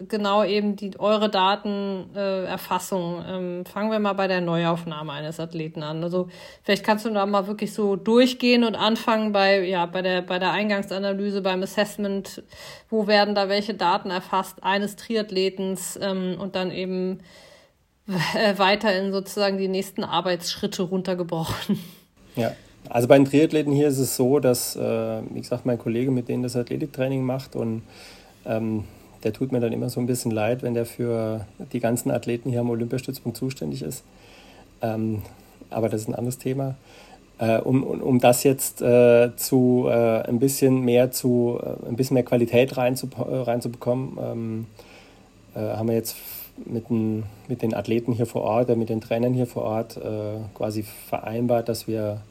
Genau 0.10 0.44
eben 0.44 0.76
die 0.76 1.00
eure 1.00 1.30
Datenerfassung. 1.30 3.24
Äh, 3.24 3.38
ähm, 3.38 3.66
fangen 3.66 3.90
wir 3.90 4.00
mal 4.00 4.12
bei 4.12 4.28
der 4.28 4.42
Neuaufnahme 4.42 5.14
eines 5.14 5.40
Athleten 5.40 5.82
an. 5.82 6.04
Also 6.04 6.28
vielleicht 6.64 6.84
kannst 6.84 7.06
du 7.06 7.10
da 7.12 7.26
mal 7.26 7.48
wirklich 7.48 7.74
so 7.74 7.96
durchgehen 7.96 8.66
und 8.66 8.76
anfangen 8.76 9.32
bei, 9.32 9.64
ja, 9.66 9.86
bei 9.86 10.02
der, 10.02 10.22
bei 10.22 10.38
der 10.38 10.52
Eingangsanalyse, 10.52 11.42
beim 11.42 11.64
Assessment, 11.64 12.44
wo 12.90 13.08
werden 13.08 13.34
da 13.34 13.48
welche 13.48 13.76
Daten 13.76 14.12
erfasst 14.12 14.62
eines 14.62 14.98
Triathletens 14.98 15.98
ähm, 16.02 16.36
und 16.38 16.58
dann 16.58 16.72
eben 16.72 17.20
äh, 18.36 18.58
weiter 18.58 18.94
in 19.00 19.14
sozusagen 19.14 19.58
die 19.58 19.70
nächsten 19.70 20.04
Arbeitsschritte 20.04 20.84
runtergebrochen. 20.84 21.80
Ja, 22.36 22.52
also 22.90 23.08
bei 23.08 23.18
den 23.18 23.26
Triathleten 23.26 23.74
hier 23.74 23.88
ist 23.88 23.98
es 23.98 24.16
so, 24.16 24.40
dass, 24.40 24.76
äh, 24.76 25.22
wie 25.32 25.42
gesagt, 25.42 25.66
mein 25.66 25.78
Kollege 25.78 26.12
mit 26.12 26.28
denen 26.30 26.44
das 26.44 26.56
Athletiktraining 26.56 27.24
macht 27.24 27.56
und 27.56 27.82
ähm, 28.46 28.84
der 29.24 29.34
tut 29.34 29.52
mir 29.52 29.60
dann 29.60 29.74
immer 29.74 29.90
so 29.90 30.00
ein 30.00 30.06
bisschen 30.06 30.32
leid, 30.32 30.62
wenn 30.62 30.76
der 30.76 30.86
für 30.86 31.46
die 31.74 31.80
ganzen 31.80 32.12
Athleten 32.12 32.50
hier 32.50 32.60
am 32.60 32.70
Olympiastützpunkt 32.70 33.38
zuständig 33.38 33.82
ist. 33.82 34.04
Ähm, 34.82 35.24
aber 35.72 35.90
das 35.90 36.02
ist 36.02 36.10
ein 36.10 36.16
anderes 36.16 36.38
Thema. 36.38 36.76
Äh, 37.38 37.58
um, 37.60 37.84
um, 37.84 38.02
um 38.02 38.20
das 38.20 38.44
jetzt 38.44 38.82
äh, 38.82 39.36
zu 39.36 39.88
äh, 39.90 40.22
ein 40.22 40.40
bisschen 40.40 40.82
mehr 40.82 41.12
zu 41.12 41.60
äh, 41.62 41.90
ein 41.90 41.96
bisschen 41.96 42.14
mehr 42.14 42.24
Qualität 42.24 42.78
reinzu, 42.78 43.10
äh, 43.18 43.36
reinzubekommen, 43.36 44.18
ähm, 44.22 44.66
haben 45.56 45.88
wir 45.88 45.96
jetzt 45.96 46.18
mit, 46.64 46.90
den, 46.90 47.24
mit 47.48 47.62
den 47.62 47.74
Athleten 47.74 48.14
hier 48.14 48.26
vor 48.26 48.42
Ort, 48.42 48.76
mit 48.76 48.90
den 48.90 49.02
Trainern 49.02 49.34
hier 49.34 49.48
vor 49.48 49.64
Ort 49.64 49.98
äh, 49.98 50.38
quasi 50.54 50.84
vereinbart, 50.84 51.70
dass 51.70 51.88
wir 51.88 52.22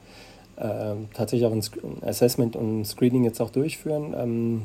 äh, 0.56 0.94
tatsächlich 1.14 1.46
auch 1.46 1.52
ein 1.52 1.62
Assessment 2.02 2.56
und 2.56 2.80
ein 2.80 2.84
Screening 2.84 3.24
jetzt 3.24 3.40
auch 3.40 3.50
durchführen. 3.50 4.14
Ähm, 4.16 4.62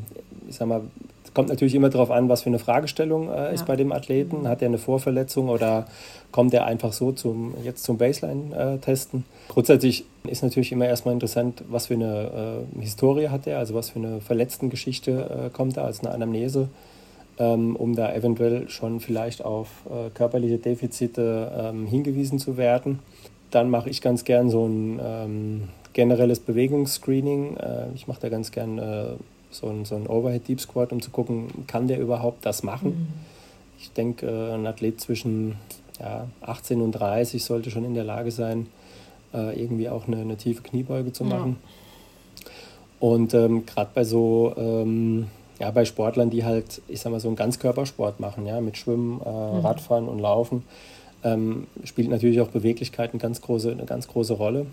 ich 0.47 0.55
sag 0.55 0.67
mal, 0.67 0.81
es 1.23 1.33
kommt 1.33 1.49
natürlich 1.49 1.75
immer 1.75 1.89
darauf 1.89 2.09
an, 2.09 2.27
was 2.29 2.43
für 2.43 2.49
eine 2.49 2.59
Fragestellung 2.59 3.29
äh, 3.29 3.53
ist 3.53 3.61
ja. 3.61 3.65
bei 3.67 3.75
dem 3.75 3.91
Athleten. 3.91 4.47
Hat 4.47 4.61
er 4.61 4.67
eine 4.67 4.77
Vorverletzung 4.79 5.49
oder 5.49 5.87
kommt 6.31 6.53
er 6.53 6.65
einfach 6.65 6.93
so 6.93 7.11
zum, 7.11 7.53
jetzt 7.63 7.83
zum 7.83 7.97
Baseline-Testen? 7.97 9.25
Grundsätzlich 9.47 10.05
ist 10.23 10.41
natürlich 10.41 10.71
immer 10.71 10.87
erstmal 10.87 11.13
interessant, 11.13 11.63
was 11.69 11.87
für 11.87 11.93
eine 11.95 12.65
äh, 12.77 12.81
Historie 12.81 13.29
hat 13.29 13.45
er, 13.45 13.59
also 13.59 13.73
was 13.75 13.91
für 13.91 13.99
eine 13.99 14.21
Verletztengeschichte 14.21 15.11
äh, 15.47 15.49
kommt 15.49 15.77
da 15.77 15.83
als 15.83 15.99
eine 15.99 16.11
Anamnese 16.11 16.69
um 17.43 17.96
da 17.96 18.13
eventuell 18.13 18.69
schon 18.69 19.00
vielleicht 19.00 19.43
auf 19.43 19.67
äh, 19.89 20.10
körperliche 20.10 20.58
Defizite 20.58 21.51
ähm, 21.58 21.88
hingewiesen 21.88 22.39
zu 22.39 22.58
werden. 22.58 23.00
Dann 23.51 23.69
mache 23.69 23.89
ich 23.89 24.01
ganz 24.01 24.25
gern 24.25 24.50
so 24.50 24.67
ein 24.67 25.00
ähm, 25.01 25.69
generelles 25.93 26.39
Bewegungsscreening. 26.39 27.58
Äh, 27.58 27.86
ich 27.96 28.08
mache 28.08 28.22
da 28.22 28.29
ganz 28.29 28.51
gern 28.51 28.77
äh, 28.77 29.05
so 29.51 29.67
ein, 29.67 29.86
so 29.86 29.96
ein 29.96 30.08
Overhead 30.08 30.48
Deep 30.48 30.62
Squat, 30.62 30.91
um 30.91 31.01
zu 31.01 31.12
gucken, 31.12 31.48
kann 31.67 31.88
der 31.88 32.00
überhaupt 32.00 32.46
das 32.46 32.63
machen. 32.63 32.89
Mhm. 32.89 33.08
Ich 33.79 33.91
denke, 33.93 34.27
äh, 34.27 34.53
ein 34.53 34.67
Athlet 34.67 35.00
zwischen 35.00 35.55
ja, 36.00 36.27
18 36.41 36.81
und 36.81 36.91
30 36.91 37.43
sollte 37.43 37.72
schon 37.72 37.86
in 37.86 37.93
der 37.93 38.03
Lage 38.03 38.31
sein, 38.31 38.67
äh, 39.34 39.60
irgendwie 39.60 39.89
auch 39.89 40.08
eine, 40.08 40.17
eine, 40.17 40.38
tiefe 40.38 40.62
Kniebeuge 40.62 41.13
zu 41.13 41.24
machen. 41.24 41.58
Ja. 41.60 42.50
Und 43.00 43.34
ähm, 43.34 43.65
gerade 43.65 43.91
bei 43.93 44.03
so, 44.03 44.53
ähm, 44.58 45.27
ja, 45.59 45.71
bei 45.71 45.85
Sportlern, 45.85 46.29
die 46.29 46.45
halt, 46.45 46.81
ich 46.87 47.01
sag 47.01 47.11
mal, 47.11 47.19
so 47.19 47.27
einen 47.27 47.35
Ganzkörpersport 47.35 48.19
machen, 48.19 48.45
ja, 48.45 48.61
mit 48.61 48.77
Schwimmen, 48.77 49.21
äh, 49.25 49.29
mhm. 49.29 49.65
Radfahren 49.65 50.07
und 50.07 50.19
Laufen, 50.19 50.63
ähm, 51.23 51.67
spielt 51.83 52.09
natürlich 52.09 52.39
auch 52.39 52.47
Beweglichkeit 52.47 53.11
eine 53.11 53.19
ganz 53.19 53.41
große, 53.41 53.71
eine 53.71 53.85
ganz 53.85 54.07
große 54.07 54.33
Rolle. 54.33 54.65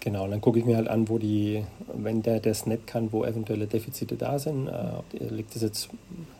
Genau, 0.00 0.24
und 0.24 0.30
dann 0.30 0.40
gucke 0.40 0.58
ich 0.58 0.64
mir 0.64 0.76
halt 0.76 0.88
an, 0.88 1.08
wo 1.08 1.18
die, 1.18 1.64
wenn 1.94 2.22
der 2.22 2.40
das 2.40 2.66
nicht 2.66 2.86
kann, 2.86 3.12
wo 3.12 3.24
eventuelle 3.24 3.66
Defizite 3.66 4.16
da 4.16 4.38
sind. 4.38 4.68
Äh, 4.68 5.24
liegt 5.30 5.54
das 5.54 5.62
jetzt, 5.62 5.88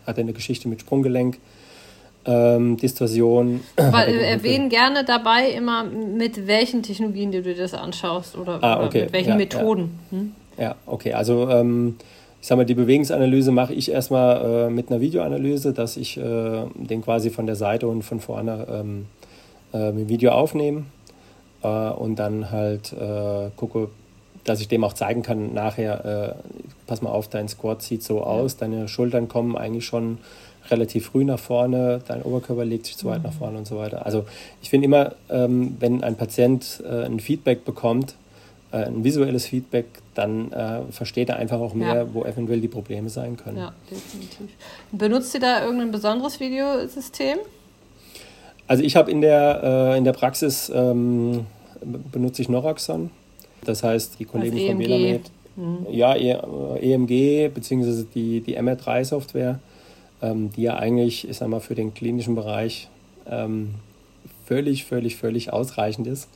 hat 0.07 0.19
er 0.19 0.23
eine 0.23 0.33
Geschichte 0.33 0.69
mit 0.69 0.81
Sprunggelenk, 0.81 1.39
ähm, 2.27 2.77
Distorsion. 2.79 3.61
Aber 3.77 4.07
erwähnen 4.07 4.71
gerne 4.71 5.05
dabei 5.05 5.51
immer, 5.51 5.85
mit 5.85 6.47
welchen 6.47 6.83
Technologien 6.83 7.33
du 7.33 7.43
dir 7.43 7.55
das 7.55 7.75
anschaust 7.75 8.37
oder, 8.37 8.63
ah, 8.63 8.85
okay. 8.85 8.87
oder 8.87 9.05
mit 9.05 9.13
welchen 9.13 9.31
ja, 9.31 9.37
Methoden. 9.37 9.99
Ja. 10.11 10.19
Hm? 10.19 10.33
ja, 10.59 10.75
okay, 10.87 11.13
also 11.13 11.49
ähm, 11.51 11.97
ich 12.45 12.49
sag 12.49 12.59
mal, 12.59 12.67
die 12.67 12.75
Bewegungsanalyse 12.75 13.53
mache 13.53 13.73
ich 13.73 13.91
erstmal 13.91 14.67
äh, 14.67 14.71
mit 14.71 14.91
einer 14.91 15.01
Videoanalyse, 15.01 15.73
dass 15.73 15.97
ich 15.97 16.19
äh, 16.19 16.65
den 16.75 17.01
quasi 17.01 17.31
von 17.31 17.47
der 17.47 17.57
Seite 17.57 17.89
und 17.89 18.03
von 18.03 18.21
vorne 18.21 18.67
ähm, 18.71 19.07
äh, 19.73 19.93
mit 19.93 20.11
Video 20.11 20.33
aufnehme 20.33 20.83
äh, 21.63 21.67
und 21.69 22.17
dann 22.17 22.51
halt 22.51 22.93
äh, 22.93 23.49
gucke, 23.57 23.89
dass 24.45 24.61
ich 24.61 24.69
dem 24.69 24.85
auch 24.85 24.93
zeigen 24.93 25.23
kann, 25.23 25.55
nachher, 25.55 26.05
äh, 26.05 26.35
pass 26.87 27.01
mal 27.01 27.13
auf, 27.13 27.29
dein 27.29 27.49
Squat 27.49 27.81
sieht 27.81 28.03
so 28.03 28.23
aus, 28.23 28.59
deine 28.59 28.89
Schultern 28.89 29.27
kommen 29.27 29.57
eigentlich 29.57 29.87
schon 29.87 30.19
relativ 30.69 31.07
früh 31.07 31.25
nach 31.25 31.39
vorne, 31.39 32.03
dein 32.07 32.21
Oberkörper 32.21 32.67
legt 32.67 32.85
sich 32.85 32.99
zu 32.99 33.07
weit 33.07 33.21
mhm. 33.21 33.25
nach 33.25 33.33
vorne 33.33 33.57
und 33.57 33.67
so 33.67 33.79
weiter. 33.79 34.05
Also 34.05 34.27
ich 34.61 34.69
finde 34.69 34.85
immer, 34.85 35.15
ähm, 35.31 35.79
wenn 35.81 36.05
ein 36.05 36.17
Patient 36.17 36.83
ein 36.87 37.21
Feedback 37.21 37.65
bekommt, 37.65 38.17
äh, 38.75 38.87
ein 38.87 39.05
visuelles 39.05 39.47
Feedback, 39.47 39.87
dann 40.15 40.51
äh, 40.51 40.81
versteht 40.91 41.29
er 41.29 41.37
einfach 41.37 41.61
auch 41.61 41.75
mehr, 41.75 41.95
ja. 41.95 42.15
wo 42.15 42.25
eventuell 42.25 42.61
die 42.61 42.69
Probleme 42.69 43.09
sein 43.09 43.37
können. 43.37 43.59
Ja, 43.59 43.73
definitiv. 43.89 44.49
Benutzt 44.91 45.33
ihr 45.35 45.41
da 45.41 45.65
irgendein 45.65 45.93
besonderes 45.93 46.41
Videosystem? 46.41 47.39
Also 48.67 48.83
ich 48.83 48.97
habe 48.97 49.13
in 49.13 49.21
der, 49.21 49.61
äh, 49.63 49.99
in 49.99 50.03
der 50.03 50.13
Praxis 50.13 50.73
ähm, 50.75 51.47
benutze 52.11 52.43
ich 52.43 52.49
Noraxon. 52.49 53.11
Das 53.65 53.85
heißt, 53.85 54.19
die 54.19 54.25
Kollegen 54.25 54.59
von 54.59 54.79
Velamed, 54.81 55.31
mhm. 55.55 55.87
ja, 55.91 56.15
EMG 56.17 57.11
e 57.11 57.49
bzw. 57.49 58.05
die, 58.13 58.41
die 58.41 58.59
MR3-Software, 58.59 59.61
ähm, 60.21 60.51
die 60.51 60.63
ja 60.63 60.77
eigentlich, 60.77 61.29
ich 61.29 61.37
sag 61.37 61.49
mal, 61.49 61.61
für 61.61 61.77
den 61.77 61.95
klinischen 61.95 62.35
Bereich 62.35 62.89
ähm, 63.31 63.75
völlig, 64.47 64.85
völlig, 64.85 65.17
völlig 65.17 65.53
ausreichend 65.53 66.09
ist. 66.09 66.29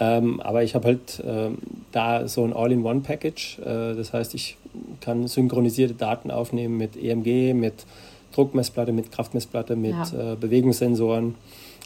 Ähm, 0.00 0.40
aber 0.40 0.64
ich 0.64 0.74
habe 0.74 0.88
halt 0.88 1.22
ähm, 1.24 1.58
da 1.92 2.26
so 2.26 2.44
ein 2.44 2.52
All-in-One-Package. 2.52 3.60
Äh, 3.60 3.94
das 3.94 4.12
heißt, 4.12 4.34
ich 4.34 4.56
kann 5.00 5.28
synchronisierte 5.28 5.94
Daten 5.94 6.30
aufnehmen 6.30 6.76
mit 6.76 6.96
EMG, 6.96 7.54
mit 7.54 7.86
Druckmessplatte, 8.34 8.92
mit 8.92 9.12
Kraftmessplatte, 9.12 9.76
mit 9.76 9.92
ja. 9.92 10.32
äh, 10.32 10.36
Bewegungssensoren. 10.36 11.36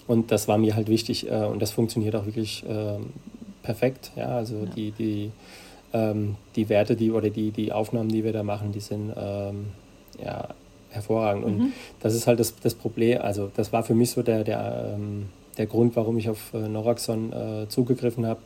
Und 0.07 0.33
das 0.33 0.49
war 0.49 0.57
mir 0.57 0.75
halt 0.75 0.89
wichtig 0.89 1.31
äh, 1.31 1.45
und 1.45 1.61
das 1.61 1.71
funktioniert 1.71 2.17
auch 2.17 2.25
wirklich 2.25 2.65
äh, 2.67 2.99
perfekt. 3.63 4.11
Ja, 4.17 4.29
also 4.29 4.57
ja. 4.57 4.71
die, 4.75 4.91
die, 4.93 5.31
ähm, 5.93 6.37
die 6.57 6.71
Werte, 6.71 6.97
die 6.97 7.11
oder 7.11 7.29
die, 7.29 7.51
die 7.51 7.73
Aufnahmen, 7.73 8.09
die 8.09 8.25
wir 8.25 8.33
da 8.33 8.43
machen, 8.43 8.73
die 8.73 8.81
sind 8.81 9.13
ähm, 9.15 9.67
ja, 10.25 10.49
hervorragend. 10.89 11.45
Und 11.45 11.59
mhm. 11.59 11.73
das 12.01 12.15
ist 12.15 12.27
halt 12.27 12.41
das, 12.41 12.57
das 12.57 12.75
Problem, 12.75 13.21
also 13.21 13.51
das 13.55 13.73
war 13.75 13.83
für 13.83 13.95
mich 13.95 14.11
so 14.13 14.23
der, 14.23 14.45
der, 14.45 14.95
ähm, 14.95 15.27
der 15.59 15.67
Grund, 15.67 15.97
warum 15.97 16.19
ich 16.19 16.29
auf 16.29 16.55
äh, 16.55 16.69
Noraxon 16.69 17.33
äh, 17.33 17.69
zugegriffen 17.69 18.27
habe, 18.27 18.41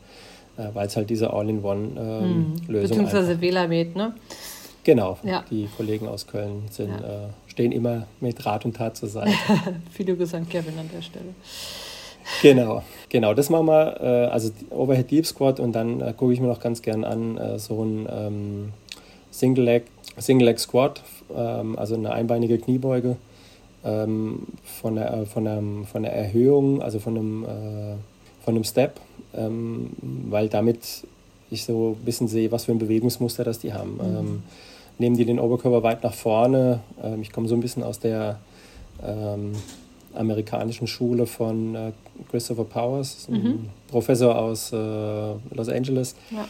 äh, 0.57 0.67
weil 0.73 0.87
es 0.87 0.95
halt 0.95 1.09
diese 1.09 1.31
All-in-One-Lösung 1.31 1.97
ähm, 1.97 2.55
mhm. 2.67 2.81
Beziehungsweise 2.81 3.39
Velamed, 3.39 3.95
ne? 3.95 4.13
Genau, 4.83 5.17
ja. 5.23 5.45
die 5.49 5.69
Kollegen 5.77 6.07
aus 6.07 6.27
Köln 6.27 6.63
sind, 6.69 6.89
ja. 6.89 6.97
äh, 6.97 7.29
stehen 7.47 7.71
immer 7.71 8.05
mit 8.19 8.45
Rat 8.45 8.65
und 8.65 8.75
Tat 8.75 8.97
zur 8.97 9.07
Seite. 9.07 9.31
Viele 9.91 10.13
an 10.13 10.49
Kevin 10.49 10.77
an 10.77 10.89
der 10.93 11.01
Stelle. 11.01 11.33
Genau, 12.41 12.83
genau, 13.09 13.33
das 13.33 13.49
machen 13.49 13.67
wir, 13.67 14.01
äh, 14.01 14.31
also 14.31 14.51
Overhead 14.69 15.09
Deep 15.09 15.25
Squat 15.25 15.59
und 15.59 15.73
dann 15.73 16.01
äh, 16.01 16.13
gucke 16.15 16.33
ich 16.33 16.39
mir 16.39 16.47
noch 16.47 16.59
ganz 16.59 16.81
gern 16.81 17.03
an, 17.03 17.37
äh, 17.37 17.59
so 17.59 17.83
ein 17.83 18.07
ähm, 18.09 18.73
Single 19.31 19.63
Leg, 19.63 19.83
Single 20.17 20.47
Leg 20.47 20.59
Squat, 20.59 21.01
ähm, 21.35 21.77
also 21.77 21.95
eine 21.95 22.11
einbeinige 22.11 22.57
Kniebeuge 22.57 23.17
ähm, 23.83 24.39
von, 24.63 24.95
der, 24.95 25.13
äh, 25.13 25.25
von, 25.25 25.43
der, 25.45 25.61
von 25.91 26.03
der 26.03 26.13
Erhöhung, 26.13 26.81
also 26.81 26.99
von 26.99 27.17
einem, 27.17 27.43
äh, 27.43 27.95
von 28.43 28.55
einem 28.55 28.63
Step, 28.63 28.99
ähm, 29.35 29.91
weil 30.29 30.49
damit 30.49 31.03
ich 31.49 31.65
so 31.65 31.97
ein 31.99 32.05
bisschen 32.05 32.27
sehe, 32.27 32.51
was 32.51 32.65
für 32.65 32.71
ein 32.71 32.79
Bewegungsmuster 32.79 33.43
das 33.43 33.59
die 33.59 33.73
haben. 33.73 33.95
Mhm. 33.95 34.01
Ähm, 34.01 34.43
nehmen 34.99 35.17
die 35.17 35.25
den 35.25 35.39
Oberkörper 35.39 35.83
weit 35.83 36.03
nach 36.03 36.13
vorne. 36.13 36.79
Ähm, 37.03 37.21
ich 37.21 37.31
komme 37.31 37.47
so 37.47 37.55
ein 37.55 37.61
bisschen 37.61 37.83
aus 37.83 37.99
der 37.99 38.39
ähm, 39.05 39.53
amerikanischen 40.13 40.87
Schule 40.87 41.25
von 41.25 41.75
äh, 41.75 41.91
Christopher 42.29 42.65
Powers, 42.65 43.27
mhm. 43.29 43.35
ein 43.35 43.69
Professor 43.87 44.37
aus 44.37 44.71
äh, 44.71 44.75
Los 44.75 45.69
Angeles. 45.69 46.15
Ja. 46.31 46.47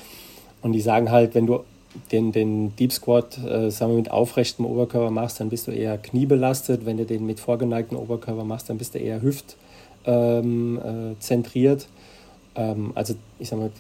Und 0.62 0.74
die 0.74 0.82
sagen 0.82 1.12
halt, 1.12 1.36
wenn 1.36 1.46
du 1.46 1.64
den, 2.12 2.32
den 2.32 2.76
Deep 2.76 2.92
Squat 2.92 3.38
äh, 3.38 3.70
sagen 3.70 3.92
wir, 3.92 3.98
mit 3.98 4.12
aufrechtem 4.12 4.66
Oberkörper 4.66 5.12
machst, 5.12 5.40
dann 5.40 5.50
bist 5.50 5.68
du 5.68 5.72
eher 5.72 5.98
kniebelastet. 5.98 6.86
Wenn 6.86 6.98
du 6.98 7.06
den 7.06 7.26
mit 7.26 7.40
vorgeneigtem 7.40 7.98
Oberkörper 7.98 8.44
machst, 8.44 8.70
dann 8.70 8.78
bist 8.78 8.96
du 8.96 9.00
eher 9.00 9.22
hüftzentriert. 9.22 9.58
Ähm, 10.16 11.92
äh, 12.56 12.72
ähm, 12.72 12.92
also 12.96 13.16
ich 13.40 13.50
sage 13.50 13.62
mal, 13.64 13.72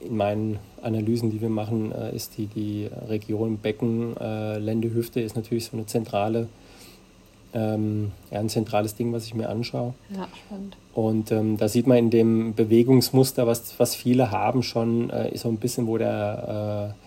in 0.00 0.16
meinen 0.16 0.58
Analysen, 0.82 1.30
die 1.30 1.40
wir 1.40 1.48
machen, 1.48 1.92
äh, 1.92 2.14
ist 2.14 2.36
die, 2.36 2.46
die 2.46 2.88
Region 3.08 3.58
Becken, 3.58 4.16
äh, 4.18 4.58
Lende, 4.58 4.92
Hüfte 4.92 5.20
ist 5.20 5.36
natürlich 5.36 5.66
so 5.66 5.76
eine 5.76 5.86
zentrale, 5.86 6.48
ähm, 7.54 8.10
ja, 8.30 8.40
ein 8.40 8.48
zentrales 8.48 8.94
Ding, 8.94 9.12
was 9.12 9.26
ich 9.26 9.34
mir 9.34 9.48
anschaue. 9.48 9.94
Ja, 10.10 10.28
spannend. 10.46 10.76
Und 10.94 11.30
ähm, 11.30 11.56
da 11.56 11.68
sieht 11.68 11.86
man 11.86 11.98
in 11.98 12.10
dem 12.10 12.54
Bewegungsmuster, 12.54 13.46
was, 13.46 13.78
was 13.78 13.94
viele 13.94 14.30
haben, 14.30 14.62
schon 14.62 15.10
äh, 15.10 15.36
so 15.36 15.48
ein 15.48 15.56
bisschen, 15.56 15.86
wo 15.86 15.98
der, 15.98 16.94
äh, 16.96 17.01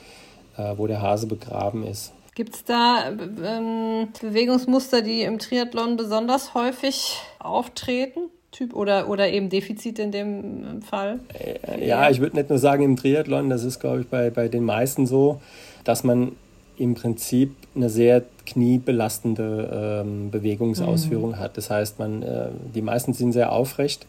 wo 0.77 0.87
der 0.87 1.01
Hase 1.01 1.27
begraben 1.27 1.85
ist. 1.85 2.13
Gibt 2.35 2.55
es 2.55 2.63
da 2.65 3.09
ähm, 3.09 4.09
Bewegungsmuster, 4.21 5.01
die 5.01 5.21
im 5.21 5.39
Triathlon 5.39 5.95
besonders 5.95 6.53
häufig 6.53 7.17
auftreten? 7.39 8.29
Typ 8.51 8.73
oder, 8.73 9.09
oder 9.09 9.29
eben 9.29 9.49
Defizit 9.49 9.99
in 9.99 10.11
dem 10.11 10.81
Fall? 10.81 11.19
Äh, 11.33 11.87
ja, 11.87 12.09
ich 12.09 12.19
würde 12.19 12.37
nicht 12.37 12.49
nur 12.49 12.57
sagen 12.57 12.83
im 12.83 12.95
Triathlon, 12.95 13.49
das 13.49 13.63
ist, 13.63 13.79
glaube 13.79 14.01
ich, 14.01 14.07
bei, 14.07 14.29
bei 14.29 14.47
den 14.47 14.63
meisten 14.63 15.07
so, 15.07 15.41
dass 15.83 16.03
man 16.03 16.33
im 16.77 16.93
Prinzip 16.93 17.55
eine 17.75 17.89
sehr 17.89 18.23
kniebelastende 18.45 20.03
ähm, 20.05 20.31
Bewegungsausführung 20.31 21.31
mhm. 21.31 21.39
hat. 21.39 21.57
Das 21.57 21.69
heißt, 21.69 21.99
man, 21.99 22.21
äh, 22.21 22.49
die 22.73 22.81
meisten 22.81 23.13
sind 23.13 23.31
sehr 23.31 23.51
aufrecht, 23.51 24.07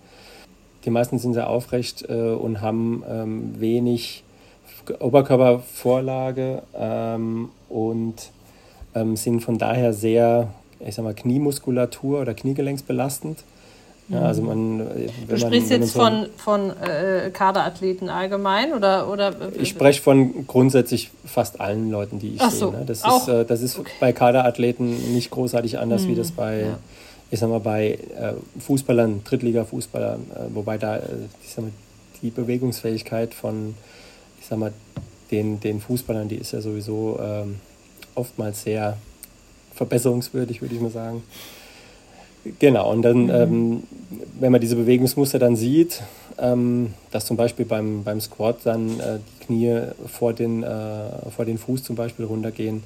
die 0.85 0.91
meisten 0.91 1.19
sind 1.19 1.35
sehr 1.35 1.49
aufrecht 1.49 2.09
äh, 2.09 2.31
und 2.31 2.61
haben 2.61 3.03
ähm, 3.09 3.61
wenig 3.61 4.25
Oberkörpervorlage 5.01 6.63
ähm, 6.75 7.51
und 7.69 8.15
ähm, 8.95 9.17
sind 9.17 9.41
von 9.41 9.59
daher 9.59 9.93
sehr, 9.93 10.49
ich 10.81 10.95
sag 10.95 11.05
mal, 11.05 11.15
Kniemuskulatur 11.15 12.21
oder 12.21 12.35
Kniegelenksbelastend. 12.35 13.45
Ja, 14.09 14.21
also 14.21 14.43
man, 14.43 14.79
du 14.79 15.37
sprichst 15.37 15.71
man, 15.71 15.81
jetzt 15.81 15.93
so 15.93 15.99
von, 15.99 16.27
von 16.37 16.71
äh, 16.81 17.31
Kaderathleten 17.33 18.09
allgemein 18.09 18.73
oder, 18.73 19.11
oder? 19.11 19.35
Ich 19.59 19.71
spreche 19.71 20.01
von 20.01 20.47
grundsätzlich 20.47 21.11
fast 21.25 21.61
allen 21.61 21.91
Leuten, 21.91 22.21
die 22.21 22.35
ich 22.35 22.41
Ach 22.41 22.53
sehe. 22.53 22.71
Ne? 22.71 22.85
Das, 22.87 23.03
ist, 23.05 23.29
äh, 23.29 23.45
das 23.45 23.63
ist 23.63 23.79
okay. 23.79 23.91
bei 23.99 24.13
Kaderathleten 24.13 25.13
nicht 25.13 25.31
großartig 25.31 25.79
anders, 25.79 26.03
hm. 26.03 26.11
wie 26.11 26.15
das 26.15 26.31
bei, 26.31 26.61
ja. 26.61 26.79
ich 27.33 27.41
sag 27.41 27.51
mal, 27.51 27.59
bei 27.59 27.99
äh, 28.17 28.35
Fußballern, 28.61 29.25
Drittliga-Fußballern, 29.25 30.21
äh, 30.21 30.55
wobei 30.55 30.79
da 30.79 30.99
äh, 30.99 31.01
ich 31.43 31.53
sag 31.53 31.65
mal, 31.65 31.73
die 32.23 32.31
Bewegungsfähigkeit 32.31 33.35
von, 33.35 33.75
ich 34.41 34.47
sag 34.47 34.59
mal, 34.59 34.73
den, 35.31 35.61
den 35.61 35.81
Fußballern, 35.81 36.29
die 36.29 36.37
ist 36.37 36.53
ja 36.53 36.61
sowieso 36.61 37.19
ähm, 37.21 37.57
oftmals 38.15 38.63
sehr 38.63 38.97
verbesserungswürdig, 39.75 40.63
würde 40.63 40.75
ich 40.75 40.81
mal 40.81 40.91
sagen. 40.91 41.23
Genau, 42.59 42.93
und 42.93 43.03
dann, 43.03 43.25
mhm. 43.25 43.31
ähm, 43.31 43.83
wenn 44.39 44.53
man 44.53 44.61
diese 44.61 44.77
Bewegungsmuster 44.77 45.39
dann 45.39 45.57
sieht, 45.57 46.03
ähm, 46.39 46.95
dass 47.11 47.27
zum 47.27 47.37
Beispiel 47.37 47.65
beim, 47.65 48.05
beim 48.05 48.21
Squat 48.21 48.59
dann 48.65 49.01
äh, 49.01 49.19
die 49.19 49.45
Knie 49.45 49.81
vor 50.07 50.33
den, 50.33 50.63
äh, 50.63 51.31
vor 51.35 51.45
den 51.45 51.59
Fuß 51.59 51.83
zum 51.83 51.97
Beispiel 51.97 52.25
runtergehen 52.25 52.83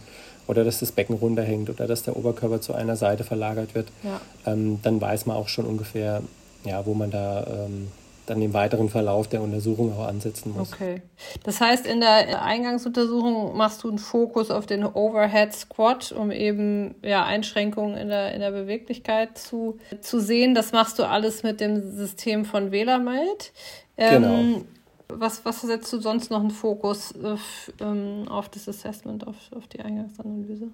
oder 0.47 0.65
dass 0.65 0.81
das 0.81 0.93
Becken 0.93 1.17
runterhängt 1.17 1.69
oder 1.69 1.87
dass 1.87 2.03
der 2.03 2.17
Oberkörper 2.17 2.61
zu 2.61 2.75
einer 2.75 2.97
Seite 2.97 3.25
verlagert 3.25 3.75
wird, 3.75 3.89
ja. 4.03 4.21
ähm, 4.47 4.79
dann 4.83 5.01
weiß 5.01 5.27
man 5.27 5.37
auch 5.37 5.49
schon 5.49 5.67
ungefähr, 5.67 6.23
ja, 6.65 6.85
wo 6.87 6.95
man 6.95 7.11
da 7.11 7.47
ähm, 7.67 7.89
dann 8.31 8.41
im 8.41 8.55
weiteren 8.55 8.89
Verlauf 8.89 9.29
der 9.29 9.43
Untersuchung 9.43 9.93
auch 9.93 10.07
ansetzen 10.07 10.55
muss. 10.57 10.73
Okay. 10.73 11.03
Das 11.43 11.61
heißt, 11.61 11.85
in 11.85 12.01
der 12.01 12.43
Eingangsuntersuchung 12.43 13.57
machst 13.57 13.83
du 13.83 13.89
einen 13.89 13.99
Fokus 13.99 14.51
auf 14.53 14.67
den 14.67 14.85
Overhead 14.85 15.53
Squat, 15.53 16.13
um 16.13 16.31
eben 16.31 16.95
ja, 17.03 17.25
Einschränkungen 17.25 17.97
in 17.97 18.09
der, 18.09 18.33
in 18.33 18.41
der 18.41 18.53
Beweglichkeit 18.53 19.37
zu, 19.37 19.79
zu 20.01 20.21
sehen. 20.21 20.55
Das 20.55 20.71
machst 20.71 20.99
du 21.01 21.05
alles 21.05 21.43
mit 21.43 21.61
dem 21.61 21.97
System 21.97 22.45
von 22.45 22.71
Velamed. 22.71 23.53
Ähm, 23.97 24.23
genau. 24.23 24.65
Was, 25.09 25.45
was 25.45 25.63
setzt 25.63 25.93
du 25.93 25.99
sonst 25.99 26.31
noch 26.31 26.41
einen 26.41 26.53
Fokus 26.53 27.13
auf, 27.25 27.73
ähm, 27.81 28.29
auf 28.29 28.49
das 28.49 28.69
Assessment, 28.69 29.27
auf, 29.27 29.35
auf 29.57 29.67
die 29.67 29.81
Eingangsanalyse? 29.81 30.69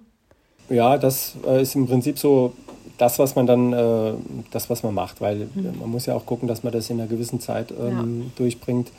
Ja, 0.69 0.97
das 0.97 1.35
äh, 1.45 1.61
ist 1.61 1.75
im 1.75 1.87
Prinzip 1.87 2.19
so 2.19 2.53
das, 2.97 3.19
was 3.19 3.35
man 3.35 3.45
dann, 3.45 3.73
äh, 3.73 4.13
das, 4.51 4.69
was 4.69 4.83
man 4.83 4.93
macht, 4.93 5.21
weil 5.21 5.47
mhm. 5.53 5.79
man 5.79 5.89
muss 5.89 6.05
ja 6.05 6.15
auch 6.15 6.25
gucken, 6.25 6.47
dass 6.47 6.63
man 6.63 6.73
das 6.73 6.89
in 6.89 6.99
einer 6.99 7.07
gewissen 7.07 7.39
Zeit 7.39 7.71
ähm, 7.71 8.21
ja. 8.21 8.31
durchbringt. 8.35 8.91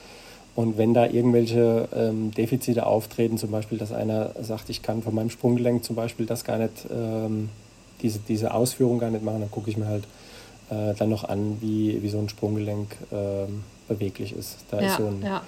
Und 0.54 0.76
wenn 0.76 0.92
da 0.92 1.06
irgendwelche 1.06 1.88
ähm, 1.94 2.32
Defizite 2.32 2.86
auftreten, 2.86 3.38
zum 3.38 3.50
Beispiel, 3.50 3.78
dass 3.78 3.92
einer 3.92 4.32
sagt, 4.40 4.70
ich 4.70 4.82
kann 4.82 5.02
von 5.02 5.14
meinem 5.14 5.30
Sprunggelenk 5.30 5.84
zum 5.84 5.94
Beispiel 5.94 6.26
das 6.26 6.44
gar 6.44 6.58
nicht, 6.58 6.86
ähm, 6.90 7.48
diese, 8.02 8.18
diese 8.20 8.52
Ausführung 8.54 8.98
gar 8.98 9.10
nicht 9.10 9.24
machen, 9.24 9.40
dann 9.40 9.50
gucke 9.50 9.70
ich 9.70 9.76
mir 9.76 9.86
halt 9.86 10.04
äh, 10.70 10.94
dann 10.98 11.10
noch 11.10 11.24
an, 11.24 11.58
wie, 11.60 12.02
wie 12.02 12.08
so 12.08 12.18
ein 12.18 12.28
Sprunggelenk 12.28 12.88
ähm, 13.12 13.62
beweglich 13.86 14.34
ist. 14.34 14.56
Da 14.70 14.80
ja, 14.80 14.88
ist 14.88 14.96
so 14.96 15.06
ein 15.06 15.22
ja. 15.22 15.42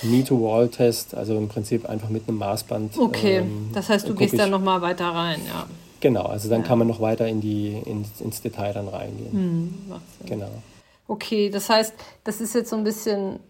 Knee-to-Wall-Test, 0.00 1.14
also 1.14 1.36
im 1.36 1.48
Prinzip 1.48 1.88
einfach 1.88 2.08
mit 2.08 2.28
einem 2.28 2.38
Maßband. 2.38 2.98
Okay, 2.98 3.38
ähm, 3.38 3.70
das 3.72 3.88
heißt, 3.88 4.08
du 4.08 4.14
gehst 4.14 4.34
ich, 4.34 4.38
dann 4.40 4.50
nochmal 4.50 4.80
weiter 4.80 5.06
rein, 5.06 5.40
ja. 5.46 5.66
Genau, 6.00 6.22
also 6.22 6.48
dann 6.48 6.60
ja. 6.60 6.66
kann 6.66 6.78
man 6.78 6.88
noch 6.88 7.00
weiter 7.00 7.26
in 7.26 7.40
die, 7.40 7.82
in, 7.84 8.04
ins 8.20 8.40
Detail 8.40 8.72
dann 8.72 8.88
reingehen. 8.88 9.32
Hm, 9.32 9.74
genau. 10.26 10.50
Okay, 11.08 11.50
das 11.50 11.68
heißt, 11.68 11.94
das 12.22 12.40
ist 12.40 12.54
jetzt 12.54 12.70
so 12.70 12.76
ein 12.76 12.84
bisschen 12.84 13.40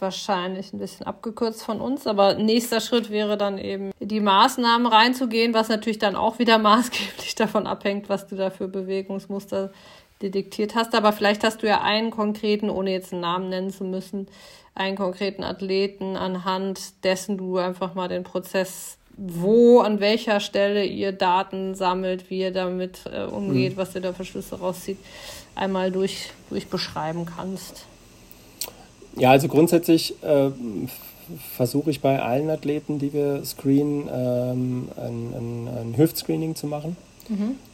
wahrscheinlich 0.00 0.72
ein 0.72 0.78
bisschen 0.78 1.06
abgekürzt 1.06 1.62
von 1.62 1.80
uns, 1.80 2.06
aber 2.06 2.34
nächster 2.34 2.80
Schritt 2.80 3.10
wäre 3.10 3.36
dann 3.36 3.58
eben 3.58 3.92
die 4.00 4.20
Maßnahmen 4.20 4.86
reinzugehen, 4.86 5.54
was 5.54 5.68
natürlich 5.68 5.98
dann 5.98 6.16
auch 6.16 6.38
wieder 6.38 6.58
maßgeblich 6.58 7.34
davon 7.34 7.66
abhängt, 7.66 8.08
was 8.08 8.26
du 8.26 8.36
da 8.36 8.50
für 8.50 8.68
Bewegungsmuster 8.68 9.70
detektiert 10.22 10.74
hast. 10.74 10.94
Aber 10.94 11.12
vielleicht 11.12 11.44
hast 11.44 11.62
du 11.62 11.66
ja 11.66 11.80
einen 11.82 12.10
konkreten, 12.10 12.70
ohne 12.70 12.92
jetzt 12.92 13.12
einen 13.12 13.22
Namen 13.22 13.48
nennen 13.48 13.70
zu 13.70 13.84
müssen, 13.84 14.28
einen 14.74 14.96
konkreten 14.96 15.42
Athleten 15.42 16.16
anhand 16.16 17.04
dessen 17.04 17.36
du 17.36 17.58
einfach 17.58 17.94
mal 17.94 18.08
den 18.08 18.22
Prozess 18.22 18.98
wo, 19.22 19.80
an 19.80 20.00
welcher 20.00 20.40
Stelle 20.40 20.84
ihr 20.84 21.12
Daten 21.12 21.74
sammelt, 21.74 22.30
wie 22.30 22.40
ihr 22.40 22.52
damit 22.52 23.00
äh, 23.12 23.24
umgeht, 23.24 23.74
mhm. 23.74 23.76
was 23.76 23.94
ihr 23.94 24.00
da 24.00 24.14
für 24.14 24.24
Schlüsse 24.24 24.58
rauszieht, 24.58 24.96
einmal 25.54 25.92
durch, 25.92 26.30
durch 26.48 26.68
beschreiben 26.68 27.26
kannst. 27.26 27.84
Ja, 29.16 29.30
also 29.30 29.48
grundsätzlich 29.48 30.14
äh, 30.22 30.50
versuche 31.54 31.90
ich 31.90 32.00
bei 32.00 32.22
allen 32.22 32.48
Athleten, 32.48 32.98
die 32.98 33.12
wir 33.12 33.44
screenen, 33.44 34.08
ähm, 34.10 34.88
ein, 34.96 35.34
ein, 35.34 35.68
ein 35.68 35.96
Hüftscreening 35.98 36.54
zu 36.54 36.66
machen. 36.66 36.96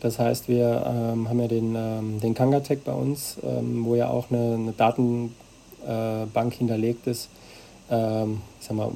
Das 0.01 0.19
heißt, 0.19 0.49
wir 0.49 0.85
ähm, 0.87 1.29
haben 1.29 1.40
ja 1.40 1.49
den, 1.49 1.75
ähm, 1.77 2.21
den 2.21 2.35
Kangatech 2.35 2.81
bei 2.85 2.92
uns, 2.92 3.38
ähm, 3.42 3.85
wo 3.85 3.95
ja 3.95 4.09
auch 4.11 4.31
eine, 4.31 4.55
eine 4.55 4.73
Datenbank 4.73 5.33
äh, 6.53 6.57
hinterlegt 6.57 7.07
ist, 7.07 7.31
ähm, 7.90 8.42
ich 8.61 8.66
sag 8.66 8.77
mal, 8.77 8.90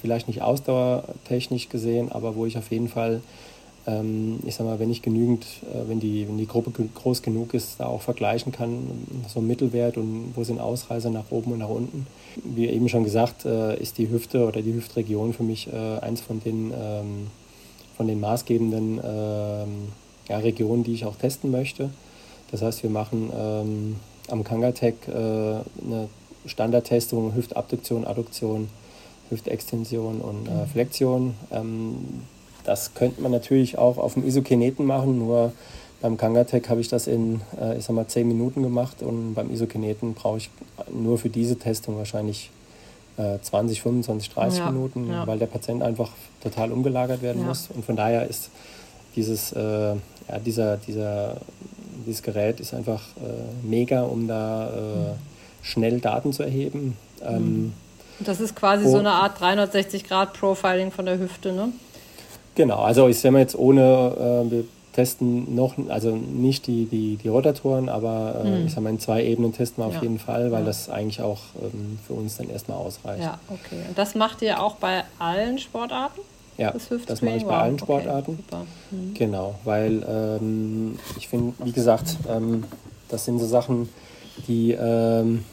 vielleicht 0.00 0.28
nicht 0.28 0.42
ausdauertechnisch 0.42 1.68
gesehen, 1.68 2.12
aber 2.12 2.36
wo 2.36 2.46
ich 2.46 2.56
auf 2.56 2.70
jeden 2.70 2.88
Fall, 2.88 3.20
ähm, 3.86 4.38
ich 4.46 4.54
sag 4.54 4.64
mal, 4.64 4.78
wenn 4.78 4.90
ich 4.90 5.02
genügend, 5.02 5.44
äh, 5.62 5.88
wenn, 5.88 5.98
die, 5.98 6.28
wenn 6.28 6.38
die 6.38 6.46
Gruppe 6.46 6.70
groß 6.70 7.22
genug 7.22 7.52
ist, 7.52 7.80
da 7.80 7.86
auch 7.86 8.00
vergleichen 8.00 8.52
kann, 8.52 9.06
so 9.28 9.40
ein 9.40 9.46
Mittelwert 9.46 9.96
und 9.96 10.32
wo 10.36 10.44
sind 10.44 10.60
Ausreißer 10.60 11.10
nach 11.10 11.30
oben 11.30 11.52
und 11.52 11.58
nach 11.58 11.68
unten. 11.68 12.06
Wie 12.44 12.68
eben 12.68 12.88
schon 12.88 13.04
gesagt, 13.04 13.44
äh, 13.44 13.76
ist 13.80 13.98
die 13.98 14.08
Hüfte 14.08 14.46
oder 14.46 14.62
die 14.62 14.74
Hüftregion 14.74 15.32
für 15.32 15.42
mich 15.42 15.72
äh, 15.72 15.98
eins 15.98 16.20
von 16.20 16.40
den, 16.40 16.72
ähm, 16.72 17.26
von 18.02 18.08
den 18.08 18.18
maßgebenden 18.18 19.00
ähm, 19.04 19.92
ja, 20.28 20.38
Regionen, 20.38 20.82
die 20.82 20.92
ich 20.92 21.04
auch 21.04 21.14
testen 21.14 21.52
möchte. 21.52 21.88
Das 22.50 22.60
heißt, 22.60 22.82
wir 22.82 22.90
machen 22.90 23.30
ähm, 23.32 23.96
am 24.28 24.42
Kangatech 24.42 24.94
äh, 25.06 25.12
eine 25.12 26.08
Standardtestung, 26.44 27.32
Hüftabduktion, 27.36 28.04
Adduktion, 28.04 28.68
Hüftextension 29.30 30.20
und 30.20 30.48
äh, 30.48 30.50
mhm. 30.50 30.66
Flexion. 30.66 31.34
Ähm, 31.52 31.94
das 32.64 32.92
könnte 32.94 33.22
man 33.22 33.30
natürlich 33.30 33.78
auch 33.78 33.98
auf 33.98 34.14
dem 34.14 34.26
Isokineten 34.26 34.84
machen, 34.84 35.20
nur 35.20 35.52
beim 36.00 36.16
Kangatech 36.16 36.68
habe 36.68 36.80
ich 36.80 36.88
das 36.88 37.06
in, 37.06 37.40
äh, 37.60 37.78
ich 37.78 37.84
sag 37.84 37.94
mal, 37.94 38.08
10 38.08 38.26
Minuten 38.26 38.64
gemacht 38.64 39.00
und 39.04 39.34
beim 39.34 39.48
Isokineten 39.52 40.14
brauche 40.14 40.38
ich 40.38 40.50
nur 40.92 41.18
für 41.18 41.28
diese 41.28 41.54
Testung 41.54 41.98
wahrscheinlich 41.98 42.50
äh, 43.22 43.40
20, 43.40 43.82
25, 43.82 44.30
30 44.30 44.58
ja, 44.58 44.70
Minuten, 44.70 45.10
ja. 45.10 45.26
weil 45.26 45.38
der 45.38 45.46
Patient 45.46 45.82
einfach 45.82 46.10
total 46.42 46.72
umgelagert 46.72 47.22
werden 47.22 47.42
ja. 47.42 47.48
muss. 47.48 47.68
Und 47.74 47.84
von 47.84 47.96
daher 47.96 48.26
ist 48.28 48.50
dieses, 49.16 49.52
äh, 49.52 49.60
ja, 49.60 50.38
dieser, 50.44 50.76
dieser, 50.76 51.36
dieses 52.06 52.22
Gerät 52.22 52.60
ist 52.60 52.74
einfach 52.74 53.02
äh, 53.16 53.66
mega, 53.66 54.02
um 54.02 54.26
da 54.28 54.70
mhm 54.74 55.32
schnell 55.62 56.00
Daten 56.00 56.32
zu 56.32 56.42
erheben. 56.42 56.96
Ähm, 57.24 57.72
das 58.20 58.40
ist 58.40 58.54
quasi 58.54 58.88
so 58.88 58.98
eine 58.98 59.10
Art 59.10 59.40
360-Grad-Profiling 59.40 60.90
von 60.90 61.06
der 61.06 61.18
Hüfte, 61.18 61.52
ne? 61.52 61.68
Genau, 62.54 62.80
also 62.80 63.08
ich 63.08 63.18
sehe 63.18 63.30
mal 63.30 63.38
jetzt 63.38 63.56
ohne, 63.56 63.80
äh, 63.80 64.50
wir 64.50 64.64
testen 64.92 65.54
noch, 65.54 65.74
also 65.88 66.14
nicht 66.14 66.66
die, 66.66 66.86
die, 66.86 67.16
die 67.16 67.28
Rotatoren, 67.28 67.88
aber 67.88 68.42
äh, 68.44 68.48
mhm. 68.48 68.66
ich 68.66 68.72
sage 68.72 68.82
mal 68.82 68.90
in 68.90 69.00
zwei 69.00 69.24
Ebenen 69.24 69.52
testen 69.52 69.82
wir 69.82 69.88
auf 69.88 69.94
ja. 69.94 70.02
jeden 70.02 70.18
Fall, 70.18 70.52
weil 70.52 70.60
ja. 70.60 70.66
das 70.66 70.88
eigentlich 70.88 71.22
auch 71.22 71.40
ähm, 71.62 71.98
für 72.06 72.12
uns 72.14 72.36
dann 72.36 72.50
erstmal 72.50 72.78
ausreicht. 72.78 73.22
Ja, 73.22 73.38
okay. 73.48 73.80
Und 73.88 73.96
das 73.96 74.14
macht 74.14 74.42
ihr 74.42 74.62
auch 74.62 74.76
bei 74.76 75.04
allen 75.18 75.58
Sportarten? 75.58 76.20
Ja, 76.58 76.70
das, 76.70 76.88
das 77.06 77.22
mache 77.22 77.36
ich 77.36 77.44
bei 77.44 77.54
wow. 77.54 77.62
allen 77.62 77.78
Sportarten. 77.78 78.38
Okay, 78.50 78.64
mhm. 78.90 79.14
Genau, 79.14 79.54
weil 79.64 80.04
ähm, 80.06 80.98
ich 81.16 81.28
finde, 81.28 81.54
wie 81.64 81.72
gesagt, 81.72 82.18
ähm, 82.28 82.64
das 83.08 83.24
sind 83.24 83.38
so 83.38 83.46
Sachen, 83.46 83.88
die 84.46 84.72
ähm, 84.72 85.44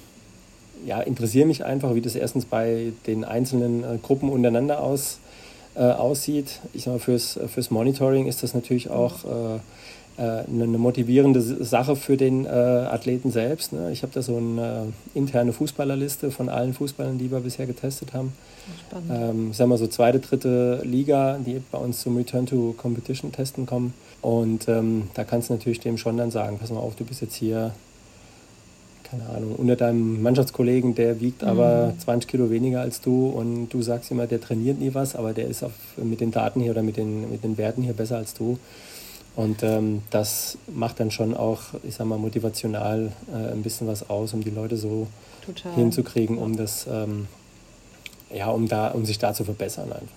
ja, 0.85 1.01
interessieren 1.01 1.47
mich 1.47 1.63
einfach, 1.63 1.95
wie 1.95 2.01
das 2.01 2.15
erstens 2.15 2.45
bei 2.45 2.91
den 3.07 3.23
einzelnen 3.23 3.83
äh, 3.83 3.97
Gruppen 4.01 4.29
untereinander 4.29 4.81
aus, 4.83 5.19
äh, 5.75 5.81
aussieht. 5.81 6.59
Ich 6.73 6.83
sage 6.83 6.97
mal, 6.97 6.99
fürs, 6.99 7.39
fürs 7.47 7.71
Monitoring 7.71 8.27
ist 8.27 8.43
das 8.43 8.53
natürlich 8.53 8.89
auch 8.89 9.23
äh, 9.25 9.55
äh 10.21 10.43
eine 10.47 10.77
motivierende 10.77 11.41
Sache 11.41 11.95
für 11.95 12.17
den 12.17 12.45
äh, 12.45 12.49
Athleten 12.49 13.31
selbst. 13.31 13.73
Ne? 13.73 13.91
Ich 13.91 14.01
habe 14.03 14.11
da 14.13 14.21
so 14.21 14.37
eine 14.37 14.87
äh, 15.15 15.17
interne 15.17 15.53
Fußballerliste 15.53 16.31
von 16.31 16.49
allen 16.49 16.73
Fußballern, 16.73 17.17
die 17.17 17.31
wir 17.31 17.39
bisher 17.39 17.65
getestet 17.65 18.13
haben. 18.13 18.33
Ähm, 19.09 19.53
sagen 19.53 19.69
wir 19.69 19.77
so 19.77 19.87
zweite, 19.87 20.19
dritte 20.19 20.81
Liga, 20.83 21.39
die 21.43 21.61
bei 21.71 21.77
uns 21.77 22.01
zum 22.01 22.17
Return 22.17 22.45
to 22.45 22.73
Competition 22.77 23.31
testen 23.31 23.65
kommen. 23.65 23.93
Und 24.21 24.67
ähm, 24.67 25.09
da 25.13 25.23
kannst 25.23 25.49
du 25.49 25.53
natürlich 25.53 25.79
dem 25.79 25.97
schon 25.97 26.17
dann 26.17 26.31
sagen, 26.31 26.57
pass 26.59 26.69
mal 26.71 26.79
auf, 26.79 26.95
du 26.95 27.05
bist 27.05 27.21
jetzt 27.21 27.35
hier 27.35 27.73
keine 29.09 29.27
Ahnung, 29.29 29.55
unter 29.55 29.75
deinem 29.75 30.21
Mannschaftskollegen, 30.21 30.95
der 30.95 31.19
wiegt 31.19 31.41
mhm. 31.41 31.47
aber 31.47 31.93
20 31.99 32.29
Kilo 32.29 32.49
weniger 32.49 32.81
als 32.81 33.01
du 33.01 33.27
und 33.27 33.69
du 33.69 33.81
sagst 33.81 34.11
immer, 34.11 34.27
der 34.27 34.39
trainiert 34.39 34.79
nie 34.79 34.93
was, 34.93 35.15
aber 35.15 35.33
der 35.33 35.47
ist 35.47 35.63
auf, 35.63 35.71
mit 35.97 36.21
den 36.21 36.31
Daten 36.31 36.61
hier 36.61 36.71
oder 36.71 36.83
mit 36.83 36.97
den, 36.97 37.31
mit 37.31 37.43
den 37.43 37.57
Werten 37.57 37.81
hier 37.81 37.93
besser 37.93 38.17
als 38.17 38.33
du. 38.33 38.59
Und 39.35 39.63
ähm, 39.63 40.01
das 40.09 40.57
macht 40.67 40.99
dann 40.99 41.11
schon 41.11 41.35
auch, 41.35 41.61
ich 41.83 41.95
sag 41.95 42.07
mal, 42.07 42.17
motivational 42.17 43.11
äh, 43.31 43.53
ein 43.53 43.63
bisschen 43.63 43.87
was 43.87 44.09
aus, 44.09 44.33
um 44.33 44.43
die 44.43 44.49
Leute 44.49 44.75
so 44.75 45.07
Total. 45.45 45.73
hinzukriegen, 45.75 46.37
um 46.37 46.57
das, 46.57 46.87
ähm, 46.91 47.27
ja, 48.33 48.49
um 48.49 48.67
da, 48.67 48.89
um 48.89 49.05
sich 49.05 49.17
da 49.17 49.33
zu 49.33 49.43
verbessern 49.43 49.91
einfach. 49.93 50.07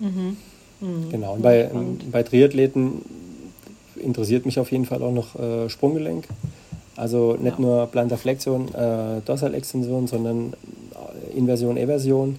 Mhm. 0.00 0.36
Mhm. 0.80 1.10
Genau. 1.10 1.34
Und 1.34 1.42
bei, 1.42 1.70
bei 2.10 2.22
Triathleten 2.22 3.02
interessiert 3.96 4.46
mich 4.46 4.58
auf 4.58 4.72
jeden 4.72 4.84
Fall 4.84 5.02
auch 5.02 5.12
noch 5.12 5.38
äh, 5.38 5.68
Sprunggelenk. 5.68 6.26
Also 6.96 7.34
nicht 7.34 7.58
ja. 7.58 7.64
nur 7.64 7.86
Plantarflexion, 7.86 8.74
äh, 8.74 9.20
Dorsalextension, 9.24 10.06
sondern 10.06 10.54
äh, 11.32 11.36
Inversion, 11.36 11.76
Eversion 11.76 12.38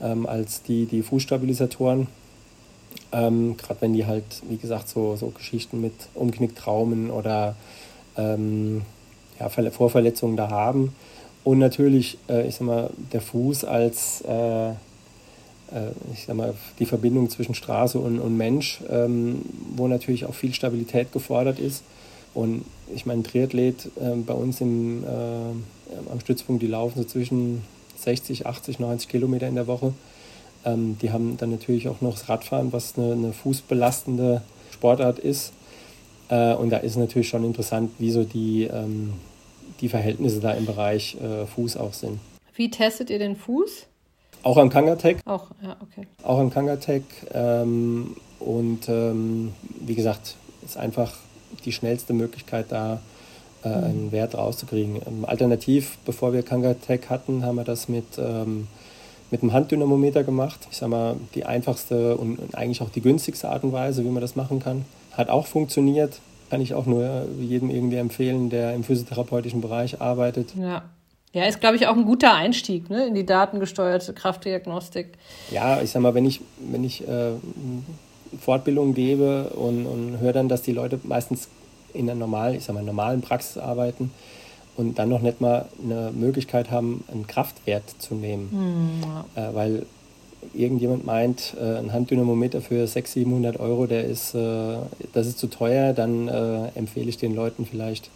ähm, 0.00 0.26
als 0.26 0.62
die, 0.62 0.86
die 0.86 1.02
Fußstabilisatoren. 1.02 2.08
Ähm, 3.12 3.56
Gerade 3.56 3.80
wenn 3.80 3.92
die 3.92 4.06
halt, 4.06 4.24
wie 4.48 4.56
gesagt, 4.56 4.88
so, 4.88 5.16
so 5.16 5.28
Geschichten 5.28 5.80
mit 5.80 5.94
Umknicktraumen 6.14 7.10
oder 7.10 7.54
ähm, 8.16 8.82
ja, 9.38 9.48
Vorverletzungen 9.48 10.36
da 10.36 10.50
haben. 10.50 10.94
Und 11.44 11.58
natürlich, 11.58 12.18
äh, 12.28 12.46
ich 12.46 12.56
sag 12.56 12.66
mal, 12.66 12.90
der 13.12 13.20
Fuß 13.20 13.64
als 13.64 14.22
äh, 14.22 14.72
äh, 15.72 15.90
ich 16.12 16.24
sag 16.26 16.36
mal, 16.36 16.54
die 16.78 16.86
Verbindung 16.86 17.30
zwischen 17.30 17.54
Straße 17.54 17.98
und, 17.98 18.18
und 18.18 18.36
Mensch, 18.36 18.80
ähm, 18.90 19.42
wo 19.76 19.88
natürlich 19.88 20.26
auch 20.26 20.34
viel 20.34 20.54
Stabilität 20.54 21.12
gefordert 21.12 21.58
ist. 21.58 21.82
Und 22.34 22.64
ich 22.94 23.06
meine, 23.06 23.22
Triathlet 23.22 23.86
äh, 24.00 24.16
bei 24.16 24.34
uns 24.34 24.60
im, 24.60 25.04
äh, 25.04 25.08
am 26.10 26.20
Stützpunkt, 26.20 26.62
die 26.62 26.66
laufen 26.66 26.98
so 26.98 27.04
zwischen 27.04 27.62
60, 27.96 28.46
80, 28.46 28.78
90 28.78 29.08
Kilometer 29.08 29.48
in 29.48 29.54
der 29.54 29.66
Woche. 29.66 29.92
Ähm, 30.64 30.96
die 31.00 31.10
haben 31.10 31.36
dann 31.36 31.50
natürlich 31.50 31.88
auch 31.88 32.00
noch 32.00 32.12
das 32.12 32.28
Radfahren, 32.28 32.72
was 32.72 32.98
eine, 32.98 33.12
eine 33.12 33.32
fußbelastende 33.32 34.42
Sportart 34.70 35.18
ist. 35.18 35.52
Äh, 36.28 36.54
und 36.54 36.70
da 36.70 36.78
ist 36.78 36.96
natürlich 36.96 37.28
schon 37.28 37.44
interessant, 37.44 37.90
wie 37.98 38.10
so 38.10 38.24
die, 38.24 38.64
ähm, 38.64 39.14
die 39.80 39.88
Verhältnisse 39.88 40.40
da 40.40 40.52
im 40.52 40.66
Bereich 40.66 41.16
äh, 41.20 41.46
Fuß 41.46 41.76
auch 41.76 41.92
sind. 41.92 42.18
Wie 42.54 42.70
testet 42.70 43.10
ihr 43.10 43.18
den 43.18 43.36
Fuß? 43.36 43.86
Auch 44.42 44.56
am 44.56 44.70
Kangatech. 44.70 45.18
Auch, 45.24 45.48
ja, 45.62 45.76
okay. 45.80 46.06
Auch 46.22 46.38
am 46.38 46.50
Kangatech. 46.50 47.02
Ähm, 47.32 48.16
und 48.40 48.88
ähm, 48.88 49.52
wie 49.80 49.94
gesagt, 49.94 50.36
ist 50.64 50.76
einfach 50.76 51.14
die 51.64 51.72
schnellste 51.72 52.12
Möglichkeit 52.12 52.66
da, 52.70 53.00
äh, 53.64 53.68
einen 53.68 54.12
Wert 54.12 54.34
rauszukriegen. 54.34 54.96
Ähm, 55.06 55.24
alternativ, 55.24 55.98
bevor 56.04 56.32
wir 56.32 56.42
Kangatech 56.42 57.08
hatten, 57.08 57.44
haben 57.44 57.56
wir 57.56 57.64
das 57.64 57.88
mit, 57.88 58.18
ähm, 58.18 58.66
mit 59.30 59.42
einem 59.42 59.52
Handdynamometer 59.52 60.24
gemacht. 60.24 60.66
Ich 60.70 60.78
sage 60.78 60.90
mal, 60.90 61.16
die 61.34 61.44
einfachste 61.44 62.16
und, 62.16 62.38
und 62.38 62.54
eigentlich 62.54 62.82
auch 62.82 62.90
die 62.90 63.00
günstigste 63.00 63.48
Art 63.48 63.64
und 63.64 63.72
Weise, 63.72 64.04
wie 64.04 64.10
man 64.10 64.20
das 64.20 64.36
machen 64.36 64.60
kann. 64.60 64.84
Hat 65.12 65.28
auch 65.28 65.46
funktioniert. 65.46 66.20
Kann 66.50 66.60
ich 66.60 66.74
auch 66.74 66.86
nur 66.86 67.26
jedem 67.40 67.70
irgendwie 67.70 67.96
empfehlen, 67.96 68.50
der 68.50 68.74
im 68.74 68.84
physiotherapeutischen 68.84 69.60
Bereich 69.60 70.00
arbeitet. 70.00 70.54
Ja. 70.56 70.82
Ja, 71.34 71.46
ist, 71.46 71.60
glaube 71.60 71.76
ich, 71.76 71.86
auch 71.86 71.96
ein 71.96 72.04
guter 72.04 72.34
Einstieg 72.34 72.90
ne, 72.90 73.06
in 73.06 73.14
die 73.14 73.24
datengesteuerte 73.24 74.12
Kraftdiagnostik. 74.12 75.12
Ja, 75.50 75.80
ich 75.80 75.90
sag 75.90 76.02
mal, 76.02 76.12
wenn 76.12 76.26
ich, 76.26 76.42
wenn 76.58 76.84
ich 76.84 77.08
äh, 77.08 77.30
Fortbildungen 78.44 78.94
gebe 78.94 79.50
und, 79.50 79.86
und 79.86 80.18
höre 80.20 80.32
dann, 80.32 80.48
dass 80.48 80.62
die 80.62 80.72
Leute 80.72 80.98
meistens 81.04 81.48
in 81.94 82.08
einer 82.08 82.18
normalen, 82.18 82.56
ich 82.56 82.64
sag 82.64 82.74
mal, 82.74 82.82
normalen 82.82 83.20
Praxis 83.20 83.58
arbeiten 83.58 84.10
und 84.76 84.98
dann 84.98 85.08
noch 85.08 85.20
nicht 85.20 85.40
mal 85.40 85.66
eine 85.82 86.10
Möglichkeit 86.12 86.70
haben, 86.70 87.04
einen 87.10 87.26
Kraftwert 87.26 87.84
zu 87.98 88.14
nehmen. 88.14 88.48
Mhm. 88.52 89.40
Äh, 89.40 89.54
weil 89.54 89.86
irgendjemand 90.54 91.06
meint, 91.06 91.54
äh, 91.60 91.78
ein 91.78 91.90
Handdynamometer 91.90 92.60
für 92.60 92.86
600, 92.86 93.06
700 93.08 93.60
Euro, 93.60 93.86
der 93.86 94.04
ist, 94.04 94.34
äh, 94.34 94.76
das 95.12 95.26
ist 95.26 95.38
zu 95.38 95.48
teuer, 95.48 95.92
dann 95.92 96.28
äh, 96.28 96.68
empfehle 96.74 97.08
ich 97.08 97.18
den 97.18 97.34
Leuten 97.34 97.66
vielleicht, 97.66 98.10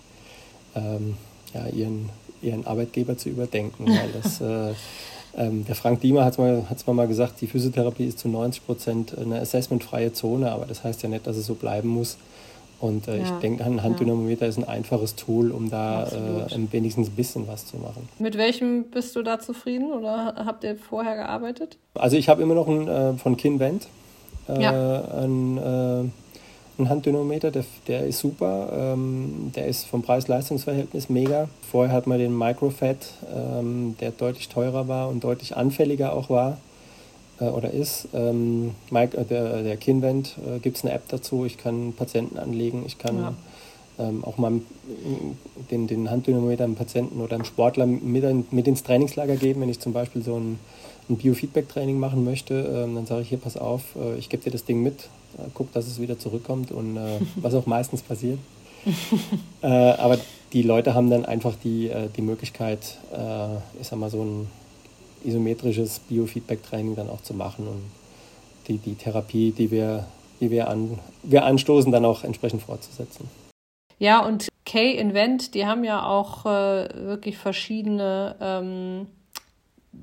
ähm, 0.75 1.15
ja, 1.55 1.67
ihren 1.69 2.11
ihren 2.43 2.67
Arbeitgeber 2.67 3.17
zu 3.17 3.29
überdenken. 3.29 3.87
Weil 3.87 4.11
das, 4.23 4.41
äh, 4.41 4.75
der 5.39 5.75
Frank 5.75 6.01
Diemer 6.01 6.25
hat 6.25 6.33
es 6.33 6.39
mal, 6.39 6.65
hat's 6.71 6.87
mal 6.87 7.07
gesagt, 7.07 7.41
die 7.43 7.47
Physiotherapie 7.47 8.07
ist 8.07 8.19
zu 8.19 8.29
90 8.29 8.65
Prozent 8.65 9.19
eine 9.19 9.41
assessmentfreie 9.41 10.13
Zone, 10.13 10.51
aber 10.51 10.65
das 10.65 10.83
heißt 10.83 11.03
ja 11.03 11.11
nicht, 11.11 11.27
dass 11.27 11.37
es 11.37 11.45
so 11.45 11.55
bleiben 11.55 11.89
muss. 11.89 12.17
Und 12.79 13.09
äh, 13.09 13.19
ja, 13.19 13.25
ich 13.25 13.31
denke, 13.41 13.65
ein 13.65 13.83
Handdynamometer 13.83 14.43
ja. 14.43 14.49
ist 14.49 14.59
ein 14.59 14.65
einfaches 14.65 15.17
Tool, 15.17 15.51
um 15.51 15.71
da 15.71 16.05
äh, 16.05 16.73
wenigstens 16.73 17.09
ein 17.09 17.17
bisschen 17.17 17.49
was 17.49 17.67
zu 17.67 17.79
machen. 17.79 18.09
Mit 18.19 18.37
welchem 18.37 18.85
bist 18.85 19.17
du 19.17 19.23
da 19.23 19.39
zufrieden 19.39 19.93
oder 19.93 20.35
habt 20.37 20.63
ihr 20.63 20.77
vorher 20.77 21.17
gearbeitet? 21.17 21.79
Also 21.95 22.17
ich 22.17 22.29
habe 22.29 22.43
immer 22.43 22.55
noch 22.55 22.69
einen 22.69 22.89
äh, 22.89 23.15
von 23.15 23.37
Kinvent, 23.37 23.89
äh, 24.49 24.63
ja. 24.63 25.05
ein 25.23 25.57
äh, 25.57 26.05
ein 26.79 26.89
Handdynamometer, 26.89 27.51
der, 27.51 27.65
der 27.89 28.07
ist 28.07 28.19
super. 28.19 28.95
Ähm, 28.95 29.53
der 29.55 29.67
ist 29.67 29.87
vom 29.87 30.03
Preis-Leistungs-Verhältnis 30.03 31.09
mega. 31.09 31.49
Vorher 31.71 31.95
hat 31.95 32.07
man 32.07 32.19
den 32.19 32.37
Microfat, 32.37 33.15
ähm, 33.35 33.97
der 34.01 34.11
deutlich 34.11 34.49
teurer 34.49 34.89
war 34.89 35.09
und 35.09 35.25
deutlich 35.25 35.57
anfälliger 35.57 36.13
auch 36.13 36.29
war 36.29 36.59
äh, 37.41 37.45
oder 37.45 37.71
ist. 37.71 38.09
Ähm, 38.13 38.73
Mike, 38.91 39.17
äh, 39.17 39.25
der, 39.25 39.63
der 39.63 39.77
Kinvent 39.77 40.37
äh, 40.47 40.59
gibt 40.59 40.77
es 40.77 40.85
eine 40.85 40.93
App 40.93 41.09
dazu. 41.09 41.45
Ich 41.45 41.59
kann 41.59 41.95
Patienten 41.95 42.39
anlegen. 42.39 42.85
Ich 42.87 42.99
kann 42.99 43.19
ja. 43.19 43.35
Ähm, 43.99 44.23
auch 44.25 44.37
mal 44.37 44.53
den, 45.71 45.87
den 45.87 46.11
Handdynamometer 46.11 46.65
einem 46.65 46.75
Patienten 46.75 47.19
oder 47.23 47.37
einem 47.37 47.47
Sportler 47.47 47.87
mit, 47.87 48.53
mit 48.53 48.69
ins 48.69 48.83
Trainingslager 48.83 49.37
geben, 49.37 49.63
wenn 49.63 49.71
ich 49.71 49.81
zum 49.81 49.95
Beispiel 49.95 50.23
so 50.23 50.39
ein 50.39 50.59
ein 51.09 51.17
Biofeedback-Training 51.17 51.99
machen 51.99 52.25
möchte, 52.25 52.55
ähm, 52.55 52.95
dann 52.95 53.07
sage 53.07 53.23
ich 53.23 53.29
hier, 53.29 53.39
pass 53.39 53.57
auf, 53.57 53.83
äh, 53.97 54.17
ich 54.17 54.29
gebe 54.29 54.43
dir 54.43 54.51
das 54.51 54.65
Ding 54.65 54.83
mit, 54.83 55.09
äh, 55.39 55.43
guck, 55.55 55.73
dass 55.73 55.87
es 55.87 56.01
wieder 56.01 56.19
zurückkommt 56.19 56.73
und 56.73 56.97
äh, 56.97 57.21
was 57.37 57.55
auch 57.55 57.67
meistens 57.67 58.03
passiert. 58.03 58.39
aber 59.61 60.17
die 60.53 60.63
Leute 60.63 60.95
haben 60.95 61.11
dann 61.11 61.25
einfach 61.25 61.57
die, 61.65 61.91
die 62.17 62.23
Möglichkeit, 62.23 62.99
ich 63.81 63.89
sag 63.89 63.99
mal, 63.99 64.11
so 64.11 64.23
ein 64.23 64.47
isometrisches 65.25 65.99
Biofeedback-Training 66.09 66.95
dann 66.95 67.11
auch 67.11 67.21
zu 67.21 67.35
machen 67.35 67.67
und 67.67 67.83
die, 68.69 68.79
die 68.79 68.95
Therapie, 68.95 69.51
die 69.51 69.73
wir, 69.73 70.07
die 70.41 70.53
wir, 70.53 70.69
an, 70.69 71.01
wir 71.25 71.45
anstoßen, 71.45 71.91
dann 71.91 72.05
auch 72.05 72.23
entsprechend 72.23 72.63
fortzusetzen. 72.63 73.29
Ja, 73.99 74.25
und 74.25 74.47
K-Invent, 74.65 75.55
die 75.55 75.67
haben 75.67 75.83
ja 75.83 76.05
auch 76.07 76.45
äh, 76.47 76.89
wirklich 77.07 77.39
verschiedene 77.39 78.37
ähm, 78.41 79.07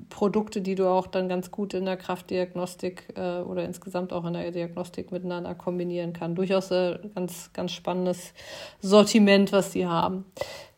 Produkte, 0.08 0.60
die 0.60 0.74
du 0.74 0.88
auch 0.88 1.06
dann 1.06 1.28
ganz 1.28 1.50
gut 1.50 1.74
in 1.74 1.84
der 1.84 1.96
Kraftdiagnostik 1.96 3.14
äh, 3.16 3.40
oder 3.40 3.64
insgesamt 3.64 4.12
auch 4.12 4.24
in 4.24 4.34
der 4.34 4.50
Diagnostik 4.50 5.12
miteinander 5.12 5.54
kombinieren 5.54 6.12
kann. 6.12 6.34
Durchaus 6.34 6.70
ein 6.72 7.10
ganz, 7.14 7.50
ganz 7.52 7.72
spannendes 7.72 8.32
Sortiment, 8.80 9.52
was 9.52 9.70
die 9.70 9.86
haben. 9.86 10.24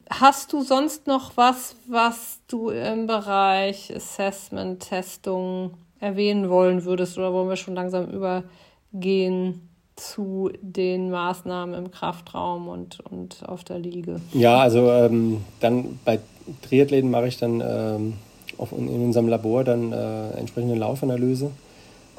Hast 0.09 0.53
du 0.53 0.63
sonst 0.63 1.07
noch 1.07 1.37
was, 1.37 1.77
was 1.89 2.41
du 2.47 2.71
im 2.71 3.07
Bereich 3.07 3.95
Assessment, 3.95 4.81
Testung 4.81 5.75
erwähnen 5.99 6.49
wollen 6.49 6.85
würdest 6.85 7.19
oder 7.19 7.33
wollen 7.33 7.49
wir 7.49 7.57
schon 7.57 7.75
langsam 7.75 8.09
übergehen 8.11 9.69
zu 9.97 10.51
den 10.61 11.11
Maßnahmen 11.11 11.75
im 11.75 11.91
Kraftraum 11.91 12.69
und, 12.69 13.01
und 13.01 13.49
auf 13.49 13.65
der 13.65 13.79
Liege? 13.79 14.21
Ja, 14.33 14.59
also 14.59 14.91
ähm, 14.91 15.43
dann 15.61 15.99
bei 16.05 16.21
Triathleten 16.63 17.11
mache 17.11 17.29
ich 17.29 17.39
dann 17.39 17.63
ähm, 17.67 18.13
auf, 18.59 18.73
in 18.73 18.89
unserem 18.89 19.29
Labor 19.29 19.65
dann 19.65 19.93
äh, 19.93 20.31
entsprechende 20.39 20.75
Laufanalyse, 20.75 21.51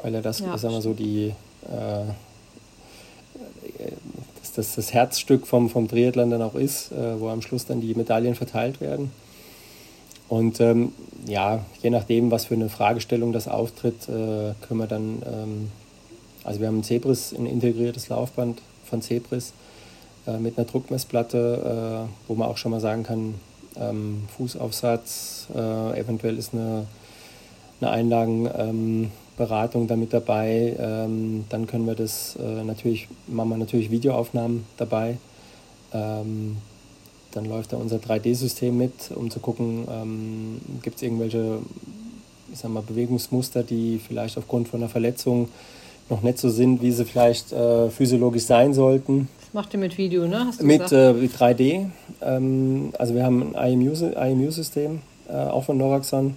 weil 0.02 0.14
ja 0.14 0.22
das, 0.22 0.40
ja. 0.40 0.58
sagen 0.58 0.74
wir 0.74 0.82
so, 0.82 0.94
die, 0.94 1.34
äh, 1.66 2.04
das, 4.40 4.54
das, 4.54 4.76
das, 4.76 4.94
Herzstück 4.94 5.48
vom, 5.48 5.70
vom 5.70 5.88
Triathlon 5.88 6.30
dann 6.30 6.42
auch 6.42 6.56
ist, 6.56 6.92
äh, 6.92 7.20
wo 7.20 7.30
am 7.30 7.42
Schluss 7.42 7.66
dann 7.66 7.82
die 7.82 7.96
Medaillen 7.96 8.36
verteilt 8.36 8.82
werden. 8.82 9.12
Und 10.30 10.60
ähm, 10.60 10.92
ja, 11.26 11.66
je 11.82 11.90
nachdem, 11.90 12.32
was 12.32 12.46
für 12.46 12.56
eine 12.56 12.70
Fragestellung 12.70 13.32
das 13.32 13.48
auftritt, 13.48 14.10
äh, 14.10 14.54
können 14.68 14.80
wir 14.80 14.88
dann, 14.88 15.22
ähm, 15.26 15.72
also 16.44 16.60
wir 16.60 16.68
haben 16.68 16.80
ein 16.80 16.84
Zebris, 16.84 17.34
ein 17.34 17.46
integriertes 17.46 18.10
Laufband 18.10 18.62
von 18.86 19.02
Zebris 19.02 19.54
äh, 20.26 20.38
mit 20.38 20.58
einer 20.58 20.68
Druckmessplatte, 20.68 22.08
äh, 22.08 22.28
wo 22.28 22.36
man 22.36 22.50
auch 22.50 22.58
schon 22.58 22.72
mal 22.72 22.82
sagen 22.82 23.04
kann, 23.04 23.36
ähm, 23.80 24.24
Fußaufsatz, 24.36 25.48
äh, 25.56 26.00
eventuell 26.00 26.38
ist 26.38 26.54
eine, 26.54 26.86
eine 27.82 27.92
Einlagenberatung 27.92 29.82
ähm, 29.84 29.88
damit 29.88 30.14
dabei. 30.14 30.76
Ähm, 30.80 31.46
dann 31.50 31.68
können 31.68 31.86
wir 31.86 31.96
das 31.96 32.36
äh, 32.38 32.64
natürlich, 32.64 33.08
machen 33.28 33.50
wir 33.50 33.58
natürlich 33.58 33.92
Videoaufnahmen 33.92 34.66
dabei. 34.78 35.18
Ähm, 35.94 36.58
dann 37.32 37.46
läuft 37.46 37.74
da 37.74 37.78
unser 37.78 37.98
3D-System 37.98 38.78
mit, 38.78 39.12
um 39.14 39.30
zu 39.30 39.40
gucken, 39.40 39.88
ähm, 39.90 40.62
gibt 40.82 40.98
es 40.98 41.04
irgendwelche 41.04 41.60
ich 42.52 42.60
sag 42.60 42.72
mal, 42.72 42.82
Bewegungsmuster, 42.82 43.64
die 43.64 44.00
vielleicht 44.06 44.38
aufgrund 44.38 44.68
von 44.68 44.82
einer 44.82 44.90
Verletzung 44.90 45.50
noch 46.10 46.22
nicht 46.22 46.38
so 46.40 46.50
sind, 46.50 46.82
wie 46.82 46.92
sie 46.92 47.06
vielleicht 47.06 47.52
äh, 47.52 47.90
physiologisch 47.90 48.44
sein 48.44 48.74
sollten. 48.74 49.28
Das 49.48 49.54
macht 49.54 49.74
ihr 49.74 49.80
mit 49.80 49.98
Video, 49.98 50.28
ne? 50.28 50.52
mit, 50.60 50.92
äh, 50.92 51.14
mit 51.14 51.32
3D. 51.32 51.86
Ähm, 52.22 52.92
also 53.00 53.16
wir 53.16 53.24
haben 53.24 53.56
ein 53.56 53.82
IMU-System, 53.82 55.00
äh, 55.30 55.32
auch 55.32 55.64
von 55.64 55.78
Noraxon. 55.78 56.36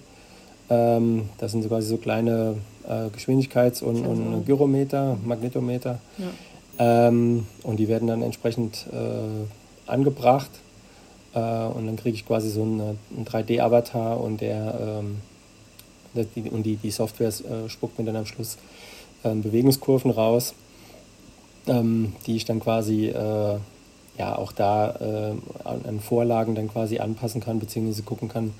Ähm, 0.69 1.27
das 1.37 1.51
sind 1.51 1.61
so 1.61 1.67
quasi 1.67 1.89
so 1.89 1.97
kleine 1.97 2.55
äh, 2.87 3.07
Geschwindigkeits- 3.13 3.83
und, 3.83 4.05
und 4.05 4.45
Gyrometer, 4.45 5.17
Magnetometer. 5.25 5.99
Ja. 6.17 7.07
Ähm, 7.09 7.47
und 7.63 7.81
die 7.81 7.89
werden 7.89 8.07
dann 8.07 8.21
entsprechend 8.21 8.85
äh, 8.93 9.91
angebracht. 9.91 10.51
Äh, 11.33 11.39
und 11.39 11.87
dann 11.87 11.97
kriege 11.97 12.15
ich 12.15 12.25
quasi 12.25 12.49
so 12.49 12.61
einen, 12.61 12.79
einen 12.79 13.25
3D-Avatar 13.25 14.21
und 14.21 14.39
der 14.39 15.01
ähm, 15.03 15.17
die, 16.13 16.49
und 16.49 16.63
die, 16.63 16.77
die 16.77 16.91
Software 16.91 17.27
äh, 17.27 17.67
spuckt 17.67 17.99
mir 17.99 18.05
dann 18.05 18.15
am 18.15 18.25
Schluss 18.25 18.57
ähm, 19.25 19.41
Bewegungskurven 19.41 20.11
raus, 20.11 20.53
ähm, 21.67 22.13
die 22.25 22.35
ich 22.35 22.45
dann 22.45 22.59
quasi 22.59 23.07
äh, 23.07 23.57
ja 24.17 24.35
auch 24.35 24.51
da 24.51 24.95
äh, 24.99 25.33
an 25.63 25.99
Vorlagen 25.99 26.55
dann 26.55 26.69
quasi 26.69 26.99
anpassen 26.99 27.41
kann, 27.41 27.59
beziehungsweise 27.59 28.03
gucken 28.03 28.29
kann, 28.29 28.53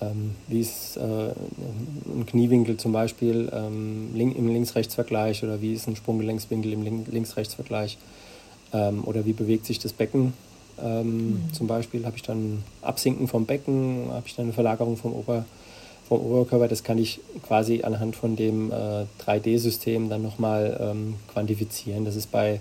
ähm, 0.00 0.34
wie 0.48 0.60
ist 0.60 0.96
äh, 0.96 1.00
ein 1.00 2.26
Kniewinkel 2.26 2.76
zum 2.76 2.92
Beispiel 2.92 3.50
ähm, 3.52 4.10
link, 4.14 4.36
im 4.36 4.48
Links-Rechts-Vergleich 4.48 5.44
oder 5.44 5.60
wie 5.60 5.72
ist 5.72 5.86
ein 5.88 5.96
Sprunggelenkswinkel 5.96 6.72
im 6.72 7.04
Links-Rechts-Vergleich 7.10 7.98
ähm, 8.72 9.04
oder 9.04 9.24
wie 9.24 9.32
bewegt 9.32 9.66
sich 9.66 9.78
das 9.78 9.92
Becken. 9.92 10.32
Ähm, 10.82 11.30
mhm. 11.30 11.52
Zum 11.52 11.66
Beispiel 11.66 12.04
habe 12.04 12.16
ich 12.16 12.22
dann 12.22 12.64
Absinken 12.82 13.28
vom 13.28 13.46
Becken, 13.46 14.08
habe 14.10 14.26
ich 14.26 14.34
dann 14.34 14.46
eine 14.46 14.52
Verlagerung 14.52 14.96
vom 14.96 15.12
Ober- 15.12 15.44
vom 16.08 16.20
Oberkörper, 16.20 16.68
das 16.68 16.84
kann 16.84 16.98
ich 16.98 17.20
quasi 17.42 17.82
anhand 17.82 18.16
von 18.16 18.36
dem 18.36 18.70
äh, 18.70 19.04
3D-System 19.24 20.08
dann 20.08 20.22
nochmal 20.22 20.78
ähm, 20.80 21.14
quantifizieren. 21.32 22.04
Das 22.04 22.16
ist 22.16 22.30
bei, 22.30 22.60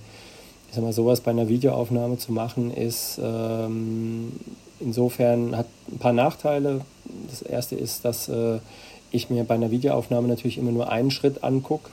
ich 0.70 0.76
sag 0.76 0.84
mal, 0.84 0.94
sowas 0.94 1.22
bei 1.22 1.32
einer 1.32 1.50
Videoaufnahme 1.50 2.18
zu 2.18 2.32
machen, 2.32 2.72
ist 2.74 3.20
ähm, 3.22 4.32
insofern 4.80 5.58
hat 5.58 5.68
ein 5.92 6.00
paar 6.00 6.14
Nachteile. 6.14 6.82
Das 7.30 7.42
erste 7.42 7.76
ist, 7.76 8.06
dass 8.06 8.30
äh, 8.30 8.60
ich 9.12 9.30
mir 9.30 9.44
bei 9.44 9.56
einer 9.56 9.72
Videoaufnahme 9.72 10.28
natürlich 10.28 10.58
immer 10.58 10.72
nur 10.72 10.90
einen 10.90 11.12
Schritt 11.12 11.44
angucke, 11.44 11.90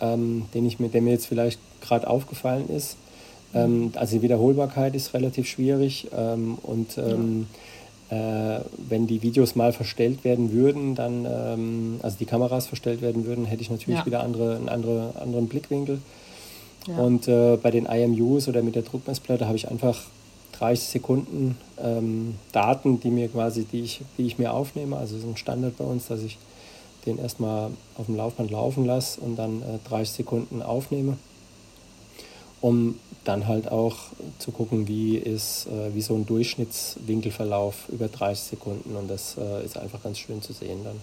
ähm, 0.00 0.46
den 0.54 0.66
ich 0.66 0.78
mir, 0.78 0.88
der 0.88 1.02
mir 1.02 1.12
jetzt 1.12 1.26
vielleicht 1.26 1.60
gerade 1.80 2.08
aufgefallen 2.08 2.68
ist. 2.68 2.96
Ähm, 3.54 3.92
also 3.94 4.16
die 4.16 4.22
Wiederholbarkeit 4.22 4.94
ist 4.94 5.14
relativ 5.14 5.48
schwierig 5.48 6.08
ähm, 6.16 6.58
und 6.62 6.98
ähm, 6.98 7.46
äh, 8.10 8.60
wenn 8.88 9.06
die 9.06 9.22
Videos 9.22 9.56
mal 9.56 9.72
verstellt 9.72 10.24
werden 10.24 10.52
würden, 10.52 10.94
dann, 10.94 11.26
ähm, 11.28 12.00
also 12.02 12.16
die 12.18 12.26
Kameras 12.26 12.66
verstellt 12.66 13.00
werden 13.00 13.24
würden, 13.24 13.44
hätte 13.46 13.62
ich 13.62 13.70
natürlich 13.70 14.00
ja. 14.00 14.06
wieder 14.06 14.22
andere, 14.22 14.56
einen 14.56 14.68
andere, 14.68 15.12
anderen 15.20 15.48
Blickwinkel. 15.48 16.00
Ja. 16.86 16.98
Und 16.98 17.28
äh, 17.28 17.56
bei 17.56 17.70
den 17.70 17.86
IMUs 17.86 18.48
oder 18.48 18.62
mit 18.62 18.74
der 18.74 18.82
Druckmessplatte 18.82 19.46
habe 19.46 19.56
ich 19.56 19.70
einfach 19.70 20.02
30 20.58 20.88
Sekunden 20.88 21.56
ähm, 21.82 22.34
Daten, 22.52 23.00
die 23.00 23.10
mir 23.10 23.28
quasi, 23.28 23.64
die 23.64 23.80
ich, 23.80 24.02
die 24.18 24.26
ich 24.26 24.38
mir 24.38 24.52
aufnehme. 24.52 24.96
Also 24.96 25.16
ist 25.16 25.24
ein 25.24 25.36
Standard 25.36 25.76
bei 25.78 25.84
uns, 25.84 26.06
dass 26.08 26.22
ich 26.22 26.38
den 27.06 27.18
erstmal 27.18 27.70
auf 27.96 28.06
dem 28.06 28.16
Laufband 28.16 28.50
laufen 28.50 28.84
lasse 28.84 29.20
und 29.20 29.36
dann 29.36 29.62
äh, 29.62 29.88
30 29.88 30.14
Sekunden 30.14 30.62
aufnehme, 30.62 31.16
um 32.64 32.98
dann 33.24 33.46
halt 33.46 33.70
auch 33.70 33.96
zu 34.38 34.50
gucken, 34.50 34.88
wie 34.88 35.18
ist 35.18 35.66
äh, 35.66 35.94
wie 35.94 36.00
so 36.00 36.14
ein 36.14 36.24
Durchschnittswinkelverlauf 36.24 37.90
über 37.90 38.08
30 38.08 38.42
Sekunden 38.42 38.96
und 38.96 39.10
das 39.10 39.36
äh, 39.36 39.62
ist 39.66 39.76
einfach 39.76 40.02
ganz 40.02 40.18
schön 40.18 40.40
zu 40.40 40.54
sehen 40.54 40.78
dann. 40.82 40.98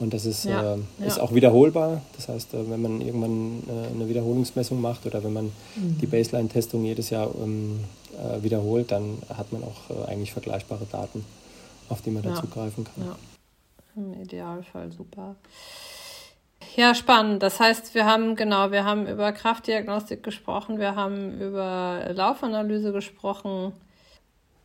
Und 0.00 0.12
das 0.12 0.24
ist, 0.26 0.44
ja, 0.44 0.74
äh, 0.74 1.06
ist 1.06 1.18
ja. 1.18 1.22
auch 1.22 1.32
wiederholbar. 1.32 2.02
Das 2.16 2.26
heißt, 2.26 2.54
äh, 2.54 2.68
wenn 2.68 2.82
man 2.82 3.00
irgendwann 3.00 3.62
eine 3.94 4.08
Wiederholungsmessung 4.08 4.80
macht 4.80 5.06
oder 5.06 5.22
wenn 5.22 5.32
man 5.32 5.44
mhm. 5.76 5.98
die 6.00 6.06
Baseline-Testung 6.06 6.84
jedes 6.84 7.10
Jahr 7.10 7.30
ähm, 7.40 7.78
äh, 8.18 8.42
wiederholt, 8.42 8.90
dann 8.90 9.18
hat 9.28 9.52
man 9.52 9.62
auch 9.62 10.08
eigentlich 10.08 10.32
vergleichbare 10.32 10.86
Daten, 10.90 11.24
auf 11.88 12.02
die 12.02 12.10
man 12.10 12.24
ja. 12.24 12.30
da 12.30 12.40
zugreifen 12.40 12.82
kann. 12.82 13.14
Im 13.94 14.20
Idealfall 14.20 14.90
super. 14.90 15.36
Ja, 16.76 16.94
spannend. 16.94 17.42
Das 17.42 17.60
heißt, 17.60 17.94
wir 17.94 18.04
haben, 18.04 18.34
genau, 18.34 18.72
wir 18.72 18.84
haben 18.84 19.06
über 19.06 19.32
Kraftdiagnostik 19.32 20.22
gesprochen, 20.22 20.78
wir 20.78 20.96
haben 20.96 21.40
über 21.40 22.10
Laufanalyse 22.12 22.92
gesprochen. 22.92 23.72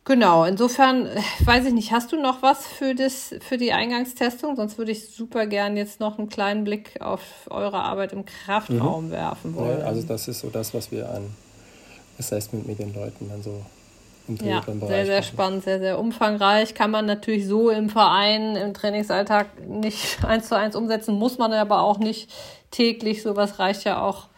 Genau, 0.04 0.44
insofern 0.44 1.08
weiß 1.44 1.66
ich 1.66 1.72
nicht, 1.72 1.92
hast 1.92 2.10
du 2.10 2.20
noch 2.20 2.42
was 2.42 2.66
für, 2.66 2.94
das, 2.94 3.34
für 3.40 3.58
die 3.58 3.72
Eingangstestung? 3.72 4.56
Sonst 4.56 4.76
würde 4.76 4.90
ich 4.90 5.08
super 5.08 5.46
gern 5.46 5.76
jetzt 5.76 6.00
noch 6.00 6.18
einen 6.18 6.28
kleinen 6.28 6.64
Blick 6.64 7.00
auf 7.00 7.20
eure 7.48 7.82
Arbeit 7.82 8.12
im 8.12 8.24
Kraftraum 8.24 9.06
mhm. 9.06 9.10
werfen 9.12 9.54
wollen. 9.54 9.78
Ja, 9.78 9.86
also 9.86 10.02
das 10.02 10.26
ist 10.26 10.40
so 10.40 10.50
das, 10.50 10.74
was 10.74 10.90
wir 10.90 11.08
an 11.10 11.30
Assessment 12.18 12.66
mit 12.66 12.80
den 12.80 12.92
Leuten 12.92 13.28
dann 13.28 13.42
so 13.42 13.64
ja, 14.42 14.62
sehr, 14.62 15.06
sehr 15.06 15.22
spannend, 15.22 15.64
sehr, 15.64 15.78
sehr 15.78 15.98
umfangreich. 15.98 16.74
Kann 16.74 16.90
man 16.90 17.06
natürlich 17.06 17.46
so 17.46 17.70
im 17.70 17.88
Verein, 17.88 18.56
im 18.56 18.74
Trainingsalltag 18.74 19.66
nicht 19.66 20.24
eins 20.26 20.48
zu 20.48 20.56
eins 20.56 20.76
umsetzen, 20.76 21.14
muss 21.14 21.38
man 21.38 21.52
aber 21.52 21.82
auch 21.82 21.98
nicht 21.98 22.30
täglich. 22.70 23.22
Sowas 23.22 23.58
reicht 23.58 23.84
ja 23.84 24.02
auch 24.02 24.28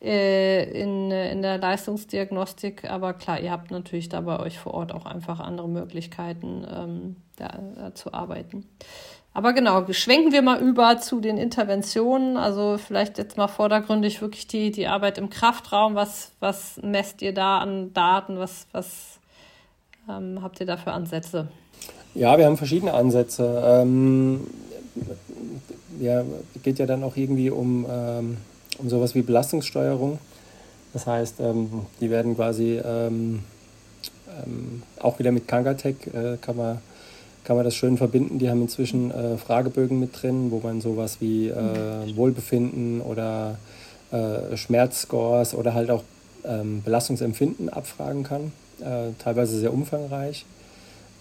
äh, 0.00 0.70
in, 0.80 1.10
in 1.10 1.42
der 1.42 1.58
Leistungsdiagnostik. 1.58 2.88
Aber 2.90 3.12
klar, 3.14 3.40
ihr 3.40 3.50
habt 3.50 3.70
natürlich 3.70 4.08
da 4.08 4.20
bei 4.20 4.38
euch 4.40 4.58
vor 4.58 4.74
Ort 4.74 4.92
auch 4.92 5.06
einfach 5.06 5.40
andere 5.40 5.68
Möglichkeiten, 5.68 6.66
ähm, 6.70 7.16
da, 7.36 7.58
da 7.76 7.94
zu 7.94 8.12
arbeiten. 8.12 8.64
Aber 9.34 9.52
genau, 9.52 9.84
schwenken 9.92 10.32
wir 10.32 10.42
mal 10.42 10.60
über 10.60 10.98
zu 10.98 11.20
den 11.20 11.38
Interventionen. 11.38 12.36
Also 12.36 12.76
vielleicht 12.76 13.18
jetzt 13.18 13.36
mal 13.36 13.46
vordergründig 13.46 14.20
wirklich 14.20 14.48
die, 14.48 14.70
die 14.72 14.88
Arbeit 14.88 15.18
im 15.18 15.30
Kraftraum. 15.30 15.94
Was, 15.94 16.32
was 16.40 16.80
messt 16.82 17.22
ihr 17.22 17.32
da 17.32 17.58
an 17.58 17.92
Daten? 17.92 18.38
Was, 18.38 18.66
was 18.72 19.17
ähm, 20.08 20.40
habt 20.42 20.60
ihr 20.60 20.66
da 20.66 20.76
für 20.76 20.92
Ansätze? 20.92 21.48
Ja, 22.14 22.36
wir 22.38 22.46
haben 22.46 22.56
verschiedene 22.56 22.94
Ansätze. 22.94 23.62
Ähm, 23.64 24.46
ja, 26.00 26.24
geht 26.62 26.78
ja 26.78 26.86
dann 26.86 27.02
auch 27.04 27.16
irgendwie 27.16 27.50
um, 27.50 27.86
ähm, 27.88 28.36
um 28.78 28.88
sowas 28.88 29.14
wie 29.14 29.22
Belastungssteuerung. 29.22 30.18
Das 30.92 31.06
heißt, 31.06 31.40
ähm, 31.40 31.86
die 32.00 32.10
werden 32.10 32.34
quasi 32.34 32.80
ähm, 32.84 33.40
ähm, 34.28 34.82
auch 35.00 35.18
wieder 35.18 35.32
mit 35.32 35.46
Kangatech 35.46 35.96
äh, 36.12 36.36
kann 36.40 36.56
man 36.56 36.78
kann 37.44 37.56
man 37.56 37.64
das 37.64 37.74
schön 37.74 37.96
verbinden. 37.96 38.38
Die 38.38 38.50
haben 38.50 38.60
inzwischen 38.60 39.10
äh, 39.10 39.38
Fragebögen 39.38 39.98
mit 39.98 40.20
drin, 40.20 40.50
wo 40.50 40.60
man 40.60 40.82
sowas 40.82 41.16
wie 41.20 41.48
äh, 41.48 42.14
Wohlbefinden 42.14 43.00
oder 43.00 43.56
äh, 44.10 44.54
Schmerzscores 44.54 45.54
oder 45.54 45.72
halt 45.72 45.90
auch 45.90 46.02
ähm, 46.44 46.82
Belastungsempfinden 46.82 47.70
abfragen 47.70 48.22
kann. 48.22 48.52
Äh, 48.80 49.12
teilweise 49.18 49.58
sehr 49.58 49.72
umfangreich. 49.72 50.44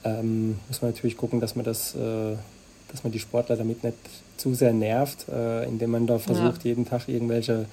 Ähm, 0.03 0.59
muss 0.67 0.81
man 0.81 0.91
natürlich 0.91 1.17
gucken, 1.17 1.39
dass 1.39 1.55
man 1.55 1.65
das, 1.65 1.95
äh, 1.95 2.35
dass 2.91 3.03
man 3.03 3.11
die 3.11 3.19
Sportler 3.19 3.55
damit 3.55 3.83
nicht 3.83 3.97
zu 4.37 4.53
sehr 4.53 4.73
nervt, 4.73 5.27
äh, 5.29 5.65
indem 5.65 5.91
man 5.91 6.07
da 6.07 6.19
versucht, 6.19 6.63
ja. 6.63 6.69
jeden 6.69 6.85
Tag 6.85 7.07
irgendwelche 7.07 7.65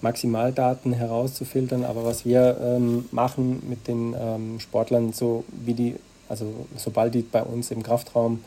Maximaldaten 0.00 0.92
herauszufiltern. 0.92 1.84
Aber 1.84 2.04
was 2.04 2.24
wir 2.24 2.58
ähm, 2.62 3.04
machen 3.10 3.62
mit 3.68 3.86
den 3.86 4.14
ähm, 4.18 4.60
Sportlern, 4.60 5.12
so 5.12 5.44
wie 5.64 5.74
die 5.74 5.96
also 6.28 6.66
sobald 6.76 7.14
die 7.14 7.22
bei 7.22 7.42
uns 7.42 7.70
im 7.70 7.82
Kraftraum 7.82 8.42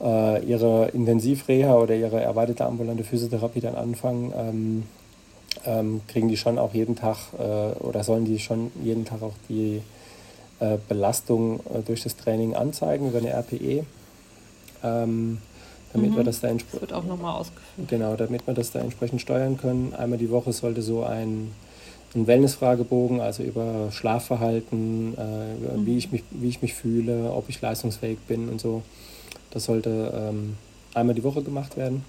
äh, 0.00 0.44
ihre 0.44 0.88
Intensivreha 0.88 1.74
oder 1.74 1.94
ihre 1.94 2.20
erweiterte 2.20 2.64
ambulante 2.64 3.04
Physiotherapie 3.04 3.60
dann 3.60 3.74
anfangen, 3.74 4.32
ähm, 4.36 4.82
ähm, 5.64 6.00
kriegen 6.08 6.28
die 6.28 6.36
schon 6.36 6.58
auch 6.58 6.74
jeden 6.74 6.96
Tag 6.96 7.16
äh, 7.38 7.78
oder 7.80 8.02
sollen 8.04 8.24
die 8.24 8.38
schon 8.38 8.70
jeden 8.82 9.04
Tag 9.04 9.22
auch 9.22 9.34
die 9.48 9.82
Belastung 10.88 11.60
äh, 11.74 11.82
durch 11.84 12.02
das 12.02 12.16
Training 12.16 12.54
anzeigen 12.54 13.08
über 13.08 13.18
eine 13.18 13.30
RPE. 13.30 13.84
Ähm, 14.82 15.38
damit 15.92 16.12
mhm. 16.12 16.16
wir 16.16 16.24
das 16.24 16.40
da 16.40 16.48
das 16.48 16.80
wird 16.80 16.92
auch 16.92 17.04
nochmal 17.04 17.38
ausgeführt. 17.38 17.88
Genau, 17.88 18.16
damit 18.16 18.46
wir 18.46 18.54
das 18.54 18.72
da 18.72 18.80
entsprechend 18.80 19.20
steuern 19.20 19.58
können. 19.58 19.94
Einmal 19.94 20.18
die 20.18 20.30
Woche 20.30 20.52
sollte 20.52 20.82
so 20.82 21.04
ein 21.04 21.52
einen 22.14 22.26
Wellness-Fragebogen, 22.26 23.20
also 23.20 23.42
über 23.42 23.90
Schlafverhalten, 23.90 25.16
äh, 25.16 25.76
mhm. 25.76 25.86
wie, 25.86 25.96
ich 25.96 26.12
mich, 26.12 26.24
wie 26.30 26.48
ich 26.48 26.62
mich 26.62 26.74
fühle, 26.74 27.32
ob 27.32 27.48
ich 27.48 27.60
leistungsfähig 27.60 28.18
bin 28.28 28.48
und 28.48 28.60
so. 28.60 28.82
Das 29.50 29.64
sollte 29.64 30.12
ähm, 30.14 30.56
einmal 30.94 31.14
die 31.14 31.24
Woche 31.24 31.42
gemacht 31.42 31.76
werden, 31.76 32.04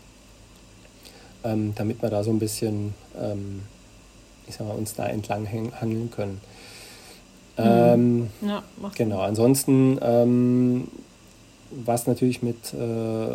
ähm, 1.44 1.74
damit 1.76 2.02
wir 2.02 2.10
da 2.10 2.24
so 2.24 2.32
ein 2.32 2.40
bisschen, 2.40 2.94
ähm, 3.20 3.62
ich 4.48 4.56
sag 4.56 4.68
mal, 4.68 4.76
uns 4.76 4.94
da 4.96 5.08
entlang 5.08 5.48
hangeln 5.48 6.12
können. 6.12 6.42
Mhm. 7.58 7.64
Ähm, 7.64 8.28
ja, 8.42 8.64
genau, 8.96 9.20
ansonsten, 9.20 10.00
ähm, 10.02 10.88
was 11.86 12.08
natürlich 12.08 12.42
mit, 12.42 12.74
äh, 12.74 13.32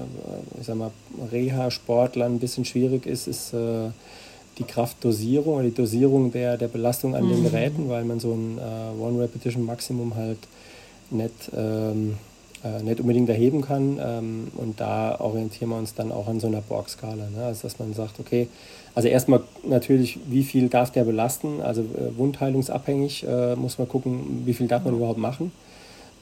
ich 0.60 0.66
sag 0.66 0.76
mal, 0.76 0.90
Reha-Sportlern 1.32 2.34
ein 2.34 2.38
bisschen 2.38 2.64
schwierig 2.64 3.06
ist, 3.06 3.26
ist 3.26 3.52
äh, 3.52 3.90
die 4.58 4.64
Kraftdosierung 4.64 5.54
oder 5.54 5.64
die 5.64 5.74
Dosierung 5.74 6.32
der, 6.32 6.56
der 6.56 6.68
Belastung 6.68 7.14
an 7.14 7.24
mhm. 7.24 7.30
den 7.30 7.44
Geräten, 7.44 7.88
weil 7.88 8.04
man 8.04 8.20
so 8.20 8.32
ein 8.32 8.58
äh, 8.58 9.02
One-Repetition-Maximum 9.02 10.14
halt 10.14 10.38
nicht, 11.10 11.50
ähm, 11.56 12.16
äh, 12.64 12.82
nicht 12.82 13.00
unbedingt 13.00 13.28
erheben 13.28 13.62
kann. 13.62 13.98
Ähm, 14.02 14.48
und 14.56 14.80
da 14.80 15.20
orientieren 15.20 15.70
wir 15.70 15.76
uns 15.76 15.94
dann 15.94 16.12
auch 16.12 16.28
an 16.28 16.40
so 16.40 16.46
einer 16.46 16.60
Borg-Skala. 16.60 17.28
Ne? 17.36 17.44
Also 17.44 17.62
dass 17.62 17.78
man 17.78 17.94
sagt, 17.94 18.20
okay, 18.20 18.48
also 18.94 19.08
erstmal 19.08 19.42
natürlich, 19.62 20.18
wie 20.26 20.42
viel 20.42 20.68
darf 20.68 20.90
der 20.90 21.04
belasten? 21.04 21.60
Also 21.62 21.82
äh, 21.82 22.16
wundheilungsabhängig 22.16 23.26
äh, 23.26 23.54
muss 23.56 23.78
man 23.78 23.88
gucken, 23.88 24.42
wie 24.44 24.54
viel 24.54 24.68
darf 24.68 24.84
man 24.84 24.94
überhaupt 24.96 25.18
machen. 25.18 25.52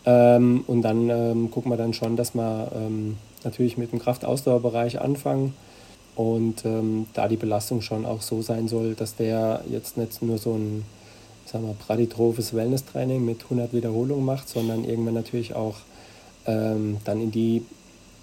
Ähm, 0.05 0.65
und 0.67 0.83
dann 0.83 1.11
ähm, 1.11 1.51
gucken 1.51 1.71
wir 1.71 1.77
dann 1.77 1.93
schon, 1.93 2.17
dass 2.17 2.35
wir 2.35 2.71
ähm, 2.75 3.17
natürlich 3.45 3.77
mit 3.77 3.93
dem 3.93 3.99
Kraftausdauerbereich 3.99 5.01
anfangen 5.01 5.55
und 6.15 6.65
ähm, 6.65 7.07
da 7.15 7.29
die 7.29 7.37
Belastung 7.37 7.83
schon 7.83 8.07
auch 8.07 8.23
so 8.23 8.41
sein 8.41 8.69
soll, 8.69 8.95
dass 8.95 9.17
der 9.17 9.63
jetzt 9.71 9.97
nicht 9.97 10.23
nur 10.23 10.39
so 10.39 10.55
ein 10.55 10.85
sagen 11.47 11.67
wir, 11.67 11.75
praditrophes 11.75 12.55
Wellness-Training 12.55 13.25
mit 13.25 13.45
100 13.45 13.73
Wiederholungen 13.73 14.25
macht, 14.25 14.49
sondern 14.49 14.85
irgendwann 14.85 15.15
natürlich 15.15 15.55
auch 15.55 15.77
ähm, 16.47 16.99
dann 17.05 17.21
in 17.21 17.31
die 17.31 17.63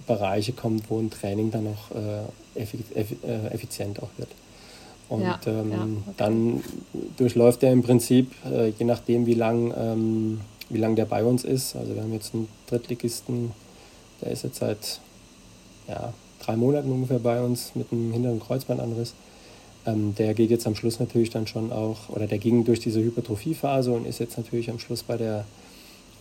Bereiche 0.07 0.53
kommt, 0.53 0.89
wo 0.89 0.99
ein 0.99 1.09
Training 1.09 1.51
dann 1.51 1.67
auch 1.67 1.95
äh, 1.95 2.59
äh 2.59 3.49
effizient 3.51 4.01
auch 4.01 4.09
wird. 4.17 4.29
Und 5.09 5.21
ja, 5.21 5.39
ähm, 5.45 5.71
ja, 5.71 5.83
okay. 5.83 6.13
dann 6.17 6.63
durchläuft 7.17 7.63
er 7.63 7.71
im 7.71 7.83
Prinzip, 7.83 8.31
äh, 8.49 8.69
je 8.69 8.85
nachdem 8.85 9.25
wie 9.25 9.33
lang, 9.33 9.73
ähm, 9.77 10.41
wie 10.69 10.77
lang 10.77 10.95
der 10.95 11.05
bei 11.05 11.23
uns 11.23 11.43
ist, 11.43 11.75
also 11.75 11.93
wir 11.93 12.01
haben 12.01 12.13
jetzt 12.13 12.33
einen 12.33 12.47
Drittligisten, 12.67 13.51
der 14.21 14.31
ist 14.31 14.43
jetzt 14.43 14.59
seit 14.59 14.99
ja, 15.87 16.13
drei 16.43 16.55
Monaten 16.55 16.91
ungefähr 16.91 17.19
bei 17.19 17.41
uns 17.41 17.75
mit 17.75 17.91
einem 17.91 18.11
hinteren 18.11 18.39
Kreuzbandanriss. 18.39 19.13
Ähm, 19.85 20.15
der 20.15 20.33
geht 20.33 20.49
jetzt 20.49 20.65
am 20.65 20.75
Schluss 20.75 20.99
natürlich 20.99 21.29
dann 21.29 21.47
schon 21.47 21.71
auch, 21.71 22.09
oder 22.09 22.25
der 22.25 22.37
ging 22.37 22.63
durch 22.63 22.79
diese 22.79 23.01
Hypertrophiephase 23.01 23.91
und 23.91 24.05
ist 24.05 24.19
jetzt 24.19 24.37
natürlich 24.37 24.69
am 24.69 24.79
Schluss 24.79 25.03
bei 25.03 25.17
der 25.17 25.45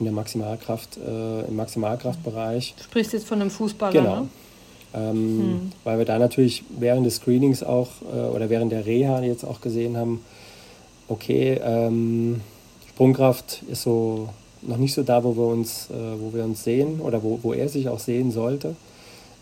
in 0.03 0.07
der 0.07 0.13
Maximalkraft, 0.15 0.97
äh, 0.97 1.43
im 1.43 1.57
Maximalkraftbereich. 1.57 2.75
Du 2.77 2.85
sprichst 2.85 3.13
jetzt 3.13 3.27
von 3.27 3.41
einem 3.41 3.51
Fußballer, 3.51 3.93
genau. 3.93 4.21
ne? 4.21 4.29
Ähm, 4.95 5.15
hm. 5.15 5.73
Weil 5.85 5.99
wir 5.99 6.05
da 6.05 6.19
natürlich 6.19 6.65
während 6.79 7.07
des 7.07 7.17
Screenings 7.17 7.63
auch 7.63 7.89
äh, 8.13 8.29
oder 8.29 8.51
während 8.51 8.73
der 8.73 8.85
Reha 8.85 9.23
jetzt 9.23 9.45
auch 9.45 9.61
gesehen 9.61 9.97
haben, 9.97 10.25
okay, 11.09 11.61
ähm, 11.65 12.41
Sprungkraft 12.89 13.63
ist 13.71 13.83
so 13.83 14.29
noch 14.61 14.77
nicht 14.77 14.93
so 14.93 15.03
da, 15.03 15.25
wo 15.25 15.37
wir 15.37 15.47
uns, 15.47 15.89
äh, 15.91 16.21
wo 16.21 16.35
wir 16.35 16.45
uns 16.45 16.65
sehen 16.65 17.01
oder 17.01 17.23
wo, 17.23 17.39
wo 17.43 17.53
er 17.53 17.69
sich 17.69 17.89
auch 17.89 18.01
sehen 18.01 18.31
sollte. 18.33 18.77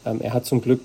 Ähm, 0.05 0.21
er 0.21 0.33
hat 0.33 0.47
zum 0.47 0.63
Glück 0.63 0.81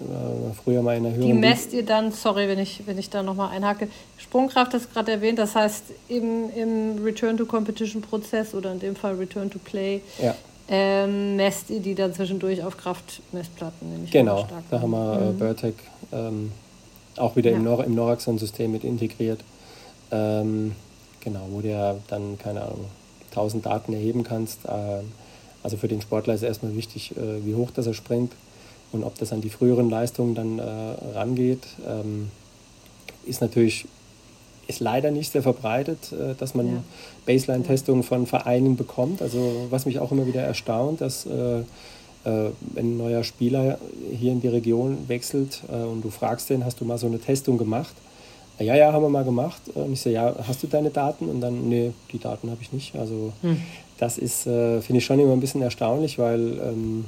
äh, 0.00 0.54
früher 0.64 0.82
mal 0.82 0.96
in 0.96 1.04
der 1.04 1.14
Höhe. 1.14 1.26
Die 1.26 1.32
messt 1.32 1.72
ihr 1.72 1.84
dann, 1.84 2.12
sorry, 2.12 2.48
wenn 2.48 2.58
ich, 2.58 2.82
wenn 2.86 2.98
ich 2.98 3.10
da 3.10 3.22
nochmal 3.22 3.50
einhacke, 3.50 3.88
Sprungkraft 4.18 4.74
ist 4.74 4.92
gerade 4.92 5.12
erwähnt, 5.12 5.38
das 5.38 5.54
heißt 5.54 5.84
im, 6.08 6.50
im 6.54 7.02
Return-to-Competition-Prozess 7.02 8.54
oder 8.54 8.72
in 8.72 8.80
dem 8.80 8.96
Fall 8.96 9.14
Return-to-Play, 9.14 10.00
ja. 10.22 10.34
ähm, 10.68 11.36
messt 11.36 11.70
ihr 11.70 11.80
die 11.80 11.94
dann 11.94 12.14
zwischendurch 12.14 12.62
auf 12.62 12.76
Kraftmessplatten? 12.76 14.08
Genau, 14.10 14.46
da 14.70 14.80
haben 14.80 14.90
wir 14.90 15.34
äh, 15.40 15.66
mhm. 15.66 15.74
Ähm, 16.12 16.52
auch 17.16 17.36
wieder 17.36 17.50
ja. 17.50 17.56
im, 17.56 17.64
Nor 17.64 17.84
im 17.84 17.94
Noraxon-System 17.94 18.70
mit 18.70 18.84
integriert. 18.84 19.40
Ähm, 20.10 20.72
genau, 21.20 21.46
wo 21.50 21.60
du 21.60 21.68
ja 21.68 21.96
dann, 22.08 22.38
keine 22.38 22.62
Ahnung, 22.62 22.86
1000 23.30 23.66
Daten 23.66 23.92
erheben 23.92 24.22
kannst. 24.24 24.64
Äh, 24.66 25.02
also 25.62 25.76
für 25.76 25.88
den 25.88 26.00
Sportler 26.00 26.34
ist 26.34 26.42
erstmal 26.42 26.76
wichtig, 26.76 27.16
äh, 27.16 27.44
wie 27.44 27.54
hoch 27.54 27.70
das 27.70 27.86
er 27.86 27.94
springt 27.94 28.32
und 28.92 29.04
ob 29.04 29.18
das 29.18 29.32
an 29.32 29.40
die 29.40 29.50
früheren 29.50 29.90
Leistungen 29.90 30.34
dann 30.34 30.58
äh, 30.58 30.62
rangeht. 31.14 31.66
Ähm, 31.86 32.30
ist 33.26 33.40
natürlich 33.40 33.86
ist 34.68 34.80
leider 34.80 35.10
nicht 35.10 35.32
sehr 35.32 35.42
verbreitet, 35.42 36.12
äh, 36.12 36.34
dass 36.34 36.54
man 36.54 36.66
ja. 36.66 36.82
Baseline-Testungen 37.26 38.02
von 38.02 38.26
Vereinen 38.26 38.76
bekommt. 38.76 39.22
Also 39.22 39.66
was 39.70 39.86
mich 39.86 39.98
auch 39.98 40.12
immer 40.12 40.26
wieder 40.26 40.42
erstaunt, 40.42 41.00
dass 41.00 41.26
äh, 41.26 41.60
äh, 41.60 41.64
wenn 42.60 42.94
ein 42.94 42.96
neuer 42.98 43.24
Spieler 43.24 43.78
hier 44.12 44.32
in 44.32 44.40
die 44.40 44.48
Region 44.48 45.08
wechselt 45.08 45.62
äh, 45.70 45.74
und 45.74 46.02
du 46.02 46.10
fragst 46.10 46.50
den, 46.50 46.64
hast 46.64 46.80
du 46.80 46.84
mal 46.84 46.98
so 46.98 47.06
eine 47.06 47.18
Testung 47.18 47.58
gemacht? 47.58 47.94
Ja, 48.58 48.76
ja, 48.76 48.92
haben 48.92 49.02
wir 49.02 49.08
mal 49.08 49.24
gemacht. 49.24 49.62
Und 49.74 49.94
ich 49.94 50.02
so, 50.02 50.10
ja, 50.10 50.34
hast 50.46 50.62
du 50.62 50.68
deine 50.68 50.90
Daten? 50.90 51.28
Und 51.28 51.40
dann, 51.40 51.68
nee, 51.68 51.92
die 52.12 52.18
Daten 52.18 52.50
habe 52.50 52.62
ich 52.62 52.72
nicht. 52.72 52.94
Also 52.94 53.32
hm. 53.40 53.60
das 53.98 54.18
ist, 54.18 54.46
äh, 54.46 54.80
finde 54.82 54.98
ich 54.98 55.04
schon 55.04 55.18
immer 55.18 55.32
ein 55.32 55.40
bisschen 55.40 55.62
erstaunlich, 55.62 56.18
weil 56.18 56.60
ähm, 56.60 57.06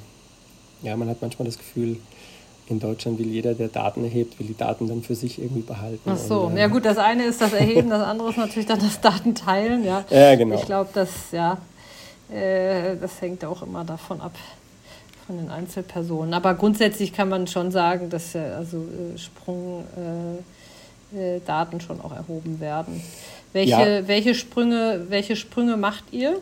ja, 0.83 0.97
man 0.97 1.09
hat 1.09 1.23
manchmal 1.23 1.47
das 1.47 1.59
Gefühl, 1.59 1.99
in 2.69 2.81
Deutschland 2.81 3.19
will 3.19 3.27
jeder, 3.27 3.55
der 3.55 3.69
Daten 3.69 4.05
erhebt, 4.05 4.39
will 4.39 4.47
die 4.47 4.57
Daten 4.57 4.89
dann 4.89 5.03
für 5.03 5.15
sich 5.15 5.39
irgendwie 5.39 5.61
behalten. 5.61 6.01
Ach 6.07 6.17
so, 6.17 6.43
und, 6.43 6.57
äh, 6.57 6.61
ja 6.61 6.67
gut, 6.69 6.85
das 6.85 6.97
eine 6.97 7.25
ist 7.25 7.41
das 7.41 7.53
Erheben, 7.53 7.91
das 7.91 8.03
andere 8.03 8.31
ist 8.31 8.39
natürlich 8.39 8.67
dann 8.67 8.81
das 8.81 9.01
Datenteilen. 9.01 9.85
Ja, 9.85 10.05
ja 10.11 10.35
genau. 10.35 10.55
Ich 10.57 10.65
glaube, 10.65 10.89
das, 10.95 11.11
ja, 11.33 11.59
äh, 12.33 12.97
das 12.97 13.21
hängt 13.21 13.45
auch 13.45 13.63
immer 13.63 13.85
davon 13.85 14.21
ab, 14.21 14.33
von 15.27 15.37
den 15.37 15.51
Einzelpersonen. 15.51 16.33
Aber 16.33 16.55
grundsätzlich 16.55 17.13
kann 17.13 17.29
man 17.29 17.47
schon 17.47 17.71
sagen, 17.71 18.09
dass 18.09 18.33
ja 18.33 18.57
also 18.57 18.79
äh, 18.79 19.19
Sprungdaten 19.19 20.45
äh, 21.15 21.77
äh, 21.77 21.81
schon 21.81 22.01
auch 22.01 22.13
erhoben 22.13 22.61
werden. 22.61 23.03
Welche, 23.53 23.71
ja. 23.71 24.09
welche, 24.09 24.35
Sprünge, 24.35 25.07
welche 25.11 25.37
Sprünge 25.37 25.77
macht 25.77 26.05
ihr? 26.13 26.39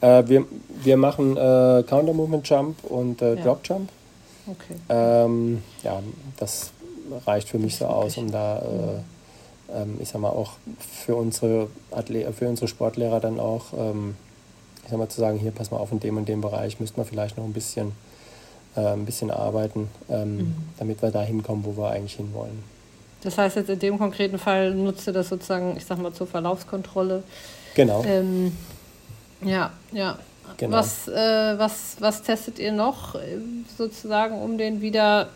Äh, 0.00 0.24
wir, 0.26 0.44
wir 0.82 0.96
machen 0.96 1.34
Counter 1.34 2.12
Movement 2.12 2.48
Jump 2.48 2.84
und 2.84 3.20
Drop 3.20 3.60
Jump. 3.64 3.90
Okay. 4.46 4.74
Ähm, 4.90 5.62
ja, 5.82 6.02
das 6.36 6.70
reicht 7.26 7.48
für 7.48 7.58
mich 7.58 7.76
so 7.76 7.86
aus, 7.86 8.16
um 8.16 8.30
da, 8.30 8.58
äh, 8.58 9.82
ähm, 9.82 9.96
ich 10.00 10.08
sag 10.08 10.20
mal, 10.20 10.30
auch 10.30 10.52
für 10.78 11.16
unsere, 11.16 11.68
Atle 11.90 12.30
für 12.32 12.48
unsere 12.48 12.68
Sportlehrer 12.68 13.20
dann 13.20 13.40
auch, 13.40 13.72
ähm, 13.76 14.16
ich 14.84 14.90
sag 14.90 14.98
mal, 14.98 15.08
zu 15.08 15.20
sagen, 15.20 15.38
hier, 15.38 15.50
pass 15.50 15.70
mal 15.70 15.78
auf, 15.78 15.92
in 15.92 16.00
dem 16.00 16.16
und 16.16 16.28
dem 16.28 16.40
Bereich 16.40 16.78
müsste 16.80 16.98
man 16.98 17.06
vielleicht 17.06 17.38
noch 17.38 17.44
ein 17.44 17.54
bisschen, 17.54 17.92
äh, 18.76 18.80
ein 18.80 19.06
bisschen 19.06 19.30
arbeiten, 19.30 19.88
ähm, 20.10 20.36
mhm. 20.36 20.54
damit 20.78 21.00
wir 21.00 21.10
da 21.10 21.22
hinkommen, 21.22 21.64
wo 21.64 21.76
wir 21.80 21.90
eigentlich 21.90 22.16
hinwollen. 22.16 22.62
Das 23.22 23.38
heißt 23.38 23.56
jetzt 23.56 23.70
in 23.70 23.78
dem 23.78 23.98
konkreten 23.98 24.38
Fall 24.38 24.74
nutzt 24.74 25.06
ihr 25.06 25.14
das 25.14 25.30
sozusagen, 25.30 25.78
ich 25.78 25.86
sag 25.86 25.98
mal, 25.98 26.12
zur 26.12 26.26
Verlaufskontrolle. 26.26 27.22
Genau. 27.74 28.04
Ähm, 28.04 28.52
ja, 29.44 29.70
ja. 29.92 30.18
Genau. 30.56 30.76
Was, 30.76 31.08
äh, 31.08 31.58
was, 31.58 31.96
was 32.00 32.22
testet 32.22 32.58
ihr 32.58 32.72
noch 32.72 33.14
äh, 33.14 33.38
sozusagen, 33.76 34.40
um 34.40 34.58
den 34.58 34.80
wieder, 34.80 35.28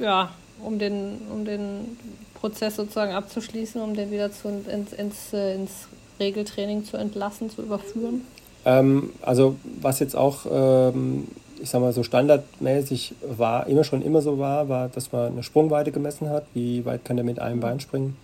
ja, 0.00 0.30
um 0.62 0.78
den, 0.78 1.20
um 1.30 1.44
den 1.44 1.98
Prozess 2.34 2.76
sozusagen 2.76 3.12
abzuschließen, 3.12 3.80
um 3.80 3.94
den 3.94 4.10
wieder 4.10 4.32
zu, 4.32 4.48
ins, 4.48 4.92
ins, 4.92 5.32
äh, 5.32 5.54
ins 5.54 5.88
Regeltraining 6.20 6.84
zu 6.84 6.96
entlassen, 6.96 7.50
zu 7.50 7.62
überführen? 7.62 8.22
Ähm, 8.64 9.12
also 9.22 9.56
was 9.80 9.98
jetzt 9.98 10.16
auch, 10.16 10.46
ähm, 10.50 11.28
ich 11.60 11.70
sag 11.70 11.80
mal 11.80 11.92
so 11.92 12.02
standardmäßig 12.02 13.14
war, 13.36 13.66
immer 13.66 13.84
schon 13.84 14.02
immer 14.02 14.22
so 14.22 14.38
war, 14.38 14.68
war, 14.68 14.88
dass 14.88 15.12
man 15.12 15.32
eine 15.32 15.42
Sprungweite 15.42 15.92
gemessen 15.92 16.30
hat, 16.30 16.44
wie 16.54 16.84
weit 16.84 17.04
kann 17.04 17.16
der 17.16 17.24
mit 17.24 17.40
einem 17.40 17.60
Bein 17.60 17.80
springen. 17.80 18.16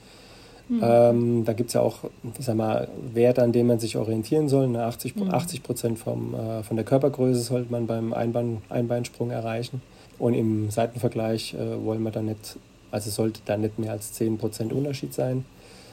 Mhm. 0.69 0.81
Ähm, 0.83 1.45
da 1.45 1.53
gibt 1.55 1.69
es 1.69 1.75
ja 1.75 1.81
auch, 1.81 2.05
ich 2.39 2.45
sag 2.45 2.57
mal, 2.57 2.89
Werte, 3.15 3.43
an 3.43 3.53
denen 3.53 3.69
man 3.69 3.79
sich 3.79 3.97
orientieren 3.97 4.49
soll. 4.49 4.75
80, 4.77 5.17
mhm. 5.17 5.31
80 5.31 5.63
Prozent 5.63 5.99
vom, 5.99 6.35
äh, 6.35 6.63
von 6.63 6.77
der 6.77 6.85
Körpergröße 6.85 7.41
sollte 7.41 7.73
man 7.73 7.87
beim 7.87 8.13
Einbein, 8.13 8.59
Einbeinsprung 8.69 9.31
erreichen. 9.31 9.81
Und 10.19 10.35
im 10.35 10.71
Seitenvergleich 10.71 11.55
äh, 11.55 11.85
wollen 11.85 12.03
wir 12.03 12.11
dann 12.11 12.27
nicht, 12.27 12.59
also 12.91 13.11
sollte 13.11 13.41
da 13.47 13.57
nicht 13.57 13.79
mehr 13.79 13.93
als 13.93 14.13
10 14.13 14.39
Prozent 14.39 14.73
Unterschied 14.73 15.15
sein. 15.15 15.45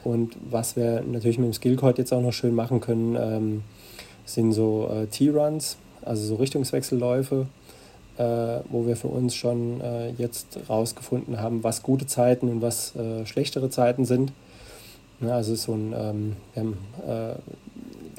Und 0.03 0.36
was 0.49 0.76
wir 0.76 1.01
natürlich 1.01 1.38
mit 1.38 1.47
dem 1.47 1.53
Skillcode 1.53 1.97
jetzt 1.97 2.13
auch 2.13 2.21
noch 2.21 2.34
schön 2.34 2.53
machen 2.53 2.80
können, 2.80 3.15
ähm, 3.19 3.63
sind 4.26 4.51
so 4.51 4.89
äh, 4.91 5.07
T-Runs, 5.07 5.78
also 6.03 6.26
so 6.26 6.36
Richtungswechselläufe, 6.36 7.47
äh, 8.17 8.23
wo 8.69 8.86
wir 8.86 8.95
für 8.95 9.07
uns 9.07 9.36
schon 9.36 9.82
äh, 9.82 10.09
jetzt 10.11 10.59
rausgefunden 10.69 11.41
haben, 11.41 11.63
was 11.63 11.82
gute 11.82 12.05
Zeiten 12.05 12.49
und 12.49 12.61
was 12.61 12.95
äh, 12.95 13.26
schlechtere 13.26 13.69
Zeiten 13.69 14.05
sind. 14.05 14.32
Ja, 15.22 15.36
also 15.36 15.55
so 15.55 15.74
ein, 15.74 16.36
ähm, 16.55 16.78
äh, 17.05 17.36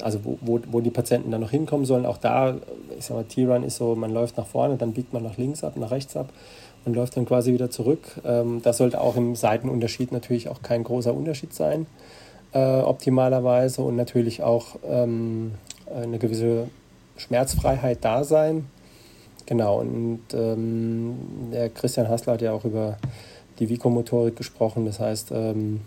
also 0.01 0.19
wo, 0.23 0.37
wo, 0.41 0.59
wo 0.71 0.81
die 0.81 0.89
Patienten 0.89 1.31
dann 1.31 1.41
noch 1.41 1.51
hinkommen 1.51 1.85
sollen, 1.85 2.05
auch 2.05 2.17
da, 2.17 2.55
ich 2.97 3.05
sag 3.05 3.15
mal, 3.15 3.23
T-Run 3.23 3.63
ist 3.63 3.77
so, 3.77 3.95
man 3.95 4.11
läuft 4.11 4.37
nach 4.37 4.47
vorne, 4.47 4.77
dann 4.77 4.93
biegt 4.93 5.13
man 5.13 5.23
nach 5.23 5.37
links 5.37 5.63
ab, 5.63 5.77
nach 5.77 5.91
rechts 5.91 6.15
ab 6.15 6.29
und 6.85 6.95
läuft 6.95 7.17
dann 7.17 7.25
quasi 7.25 7.53
wieder 7.53 7.69
zurück. 7.69 8.19
Ähm, 8.25 8.61
das 8.63 8.77
sollte 8.77 9.01
auch 9.01 9.15
im 9.15 9.35
Seitenunterschied 9.35 10.11
natürlich 10.11 10.49
auch 10.49 10.61
kein 10.61 10.83
großer 10.83 11.13
Unterschied 11.13 11.53
sein, 11.53 11.85
äh, 12.53 12.79
optimalerweise 12.79 13.81
und 13.81 13.95
natürlich 13.95 14.41
auch 14.41 14.77
ähm, 14.87 15.53
eine 15.93 16.17
gewisse 16.17 16.69
Schmerzfreiheit 17.17 17.99
da 18.01 18.23
sein. 18.23 18.65
Genau, 19.45 19.79
und 19.79 20.21
ähm, 20.33 21.17
der 21.53 21.69
Christian 21.69 22.09
Hassler 22.09 22.33
hat 22.33 22.41
ja 22.41 22.51
auch 22.51 22.65
über 22.65 22.97
die 23.59 23.69
Vikomotorik 23.69 24.35
gesprochen, 24.35 24.85
das 24.85 24.99
heißt, 24.99 25.31
ähm, 25.31 25.81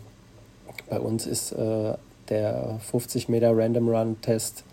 bei 0.91 1.01
uns 1.01 1.27
ist 1.27 1.53
äh, 1.53 1.95
der 2.29 2.79
50 2.91 3.29
Meter 3.29 3.57
Random 3.57 3.89
Run 3.89 4.21
Test, 4.21 4.65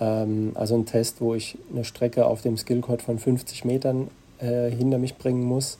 ähm, 0.00 0.52
also 0.54 0.76
ein 0.76 0.86
Test, 0.86 1.20
wo 1.20 1.34
ich 1.34 1.58
eine 1.70 1.84
Strecke 1.84 2.26
auf 2.26 2.40
dem 2.40 2.56
Skillcode 2.56 3.02
von 3.02 3.18
50 3.18 3.64
Metern 3.64 4.08
äh, 4.38 4.70
hinter 4.70 4.98
mich 4.98 5.16
bringen 5.16 5.42
muss. 5.42 5.78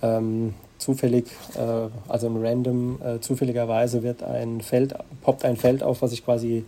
Ähm, 0.00 0.54
zufällig, 0.78 1.26
äh, 1.56 1.88
also 2.08 2.28
ein 2.28 2.36
Random, 2.44 3.00
äh, 3.02 3.20
zufälligerweise 3.20 4.02
wird 4.02 4.22
ein 4.22 4.60
Feld, 4.60 4.94
poppt 5.22 5.44
ein 5.44 5.56
Feld 5.56 5.82
auf, 5.82 6.02
was 6.02 6.12
ich 6.12 6.24
quasi 6.24 6.64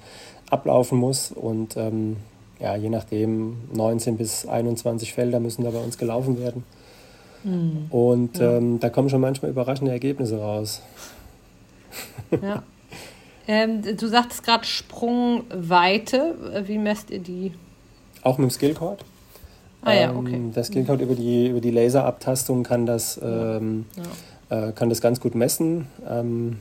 ablaufen 0.50 0.98
muss 0.98 1.30
und 1.30 1.76
ähm, 1.76 2.16
ja, 2.58 2.76
je 2.76 2.90
nachdem 2.90 3.56
19 3.72 4.16
bis 4.16 4.46
21 4.46 5.14
Felder 5.14 5.40
müssen 5.40 5.64
da 5.64 5.70
bei 5.70 5.78
uns 5.78 5.96
gelaufen 5.96 6.38
werden. 6.38 6.64
Mhm. 7.44 7.86
Und 7.90 8.38
ja. 8.38 8.56
ähm, 8.56 8.80
da 8.80 8.90
kommen 8.90 9.08
schon 9.08 9.20
manchmal 9.20 9.50
überraschende 9.50 9.92
Ergebnisse 9.92 10.38
raus. 10.38 10.82
Ja. 12.42 12.62
Ähm, 13.48 13.82
du 13.82 14.06
sagtest 14.06 14.44
gerade 14.44 14.64
Sprungweite. 14.64 16.36
Wie 16.66 16.78
messt 16.78 17.10
ihr 17.10 17.18
die? 17.18 17.52
Auch 18.22 18.38
mit 18.38 18.48
dem 18.48 18.52
Skillcode. 18.52 19.04
Ah 19.82 19.92
ja, 19.92 20.14
okay. 20.14 20.34
Ähm, 20.34 20.52
der 20.52 20.62
Skillcode 20.62 21.00
über 21.00 21.14
die, 21.14 21.48
über 21.48 21.60
die 21.60 21.70
Laserabtastung 21.70 22.62
kann 22.62 22.86
das, 22.86 23.18
ähm, 23.22 23.86
ja. 24.50 24.68
äh, 24.68 24.72
kann 24.72 24.88
das 24.88 25.00
ganz 25.00 25.20
gut 25.20 25.34
messen. 25.34 25.86
Ähm, 26.08 26.58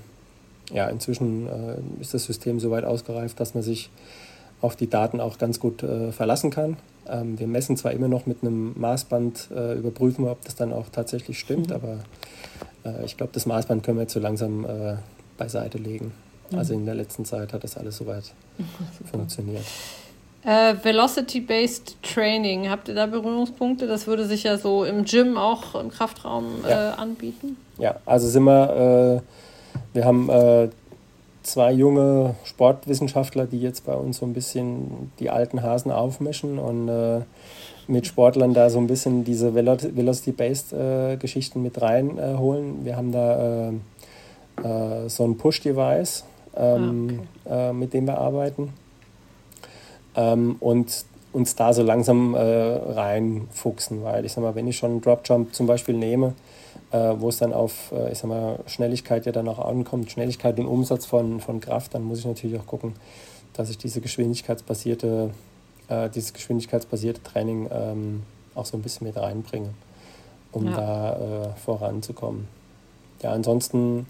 ja, 0.72 0.88
inzwischen 0.88 1.48
äh, 1.48 2.02
ist 2.02 2.14
das 2.14 2.26
System 2.26 2.60
so 2.60 2.72
weit 2.72 2.86
ausgereift, 2.86 3.40
dass 3.40 3.54
man 3.54 3.64
sich 3.64 3.90
auf 4.62 4.76
die 4.76 4.90
Daten 4.90 5.20
auch 5.20 5.38
ganz 5.38 5.60
gut 5.60 5.84
äh, 5.84 6.12
verlassen 6.12 6.50
kann. 6.50 6.78
Ähm, 7.08 7.40
wir 7.40 7.48
messen 7.48 7.78
zwar 7.78 7.92
immer 7.92 8.08
noch 8.08 8.26
mit 8.26 8.42
einem 8.42 8.74
Maßband, 8.80 9.50
äh, 9.56 9.78
überprüfen, 9.78 10.28
ob 10.28 10.44
das 10.46 10.56
dann 10.56 10.74
auch 10.74 10.90
tatsächlich 10.92 11.40
stimmt, 11.40 11.70
mhm. 11.70 11.76
aber 11.76 11.98
äh, 12.86 13.06
ich 13.06 13.18
glaube, 13.18 13.32
das 13.34 13.46
Maßband 13.46 13.84
können 13.84 13.98
wir 13.98 14.04
jetzt 14.04 14.14
so 14.14 14.20
langsam 14.20 14.66
äh, 14.66 14.96
beiseite 15.40 15.80
legen. 15.80 16.12
Also 16.56 16.74
in 16.74 16.86
der 16.86 16.96
letzten 16.96 17.26
Zeit 17.26 17.54
hat 17.54 17.64
das 17.64 17.78
alles 17.78 17.98
soweit 17.98 18.34
funktioniert. 19.12 19.64
Äh, 20.44 20.76
Velocity-Based 20.82 21.98
Training, 22.02 22.70
habt 22.70 22.88
ihr 22.88 22.96
da 22.96 23.06
Berührungspunkte? 23.06 23.88
Das 23.88 24.08
würde 24.08 24.26
sich 24.26 24.44
ja 24.44 24.58
so 24.58 24.86
im 24.86 25.04
Gym 25.04 25.38
auch 25.38 25.76
im 25.76 25.90
Kraftraum 25.90 26.46
ja. 26.64 26.92
äh, 26.92 26.94
anbieten. 26.94 27.58
Ja, 27.78 27.96
also 28.06 28.28
sind 28.28 28.44
wir, 28.44 29.22
äh, 29.22 29.76
wir 29.94 30.06
haben 30.06 30.30
äh, 30.30 30.70
zwei 31.44 31.74
junge 31.74 32.36
Sportwissenschaftler, 32.46 33.48
die 33.48 33.60
jetzt 33.60 33.86
bei 33.86 33.94
uns 33.94 34.20
so 34.20 34.26
ein 34.26 34.34
bisschen 34.34 35.12
die 35.20 35.30
alten 35.30 35.62
Hasen 35.62 35.92
aufmischen 35.92 36.58
und 36.58 36.88
äh, 36.88 37.22
mit 37.88 38.08
Sportlern 38.08 38.54
da 38.54 38.70
so 38.70 38.80
ein 38.80 38.88
bisschen 38.88 39.26
diese 39.26 39.54
Velocity-Based 39.56 40.74
äh, 40.74 41.18
Geschichten 41.18 41.62
mit 41.62 41.82
reinholen. 41.82 42.86
wir 42.86 42.96
haben 42.96 43.12
da 43.12 43.74
äh, 44.64 45.10
so 45.10 45.26
ein 45.26 45.38
Push-Device, 45.38 46.24
ähm, 46.56 47.22
ah, 47.46 47.50
okay. 47.50 47.70
äh, 47.70 47.74
mit 47.74 47.94
dem 47.94 48.06
wir 48.08 48.18
arbeiten. 48.18 48.74
Ähm, 50.16 50.56
und 50.60 51.06
uns 51.32 51.56
da 51.56 51.74
so 51.74 51.84
langsam 51.84 52.34
äh, 52.34 52.40
reinfuchsen, 52.40 54.04
weil 54.04 54.26
ich 54.26 54.34
sag 54.34 54.44
mal, 54.44 54.56
wenn 54.56 54.68
ich 54.68 54.78
schon 54.78 54.92
einen 54.92 55.02
Drop 55.02 55.22
Jump 55.26 55.54
zum 55.54 55.68
Beispiel 55.68 55.96
nehme, 55.96 56.34
äh, 56.92 57.14
wo 57.18 57.30
es 57.30 57.38
dann 57.38 57.54
auf, 57.54 57.92
äh, 57.92 58.12
ich 58.12 58.18
sag 58.18 58.30
mal, 58.30 58.60
Schnelligkeit 58.66 59.26
ja 59.26 59.32
dann 59.32 59.48
auch 59.48 59.60
ankommt, 59.60 60.12
Schnelligkeit 60.12 60.60
und 60.60 60.66
Umsatz 60.66 61.06
von, 61.06 61.40
von 61.40 61.60
Kraft, 61.60 61.94
dann 61.94 62.04
muss 62.04 62.20
ich 62.20 62.26
natürlich 62.26 62.60
auch 62.60 62.66
gucken, 62.66 62.94
dass 63.54 63.70
ich 63.70 63.78
diese 63.78 64.02
geschwindigkeitsbasierte 64.02 65.30
äh, 65.90 66.10
dieses 66.10 66.34
geschwindigkeitsbasierte 66.34 67.22
Training 67.22 67.68
ähm, 67.72 68.24
auch 68.56 68.66
so 68.66 68.78
ein 68.78 68.82
bisschen 68.82 69.06
mit 69.06 69.18
reinbringen, 69.18 69.72
um 70.52 70.66
ja. 70.66 70.76
da 70.76 71.56
voranzukommen. 71.64 72.48
Ja, 73.22 73.32
ansonsten 73.32 74.06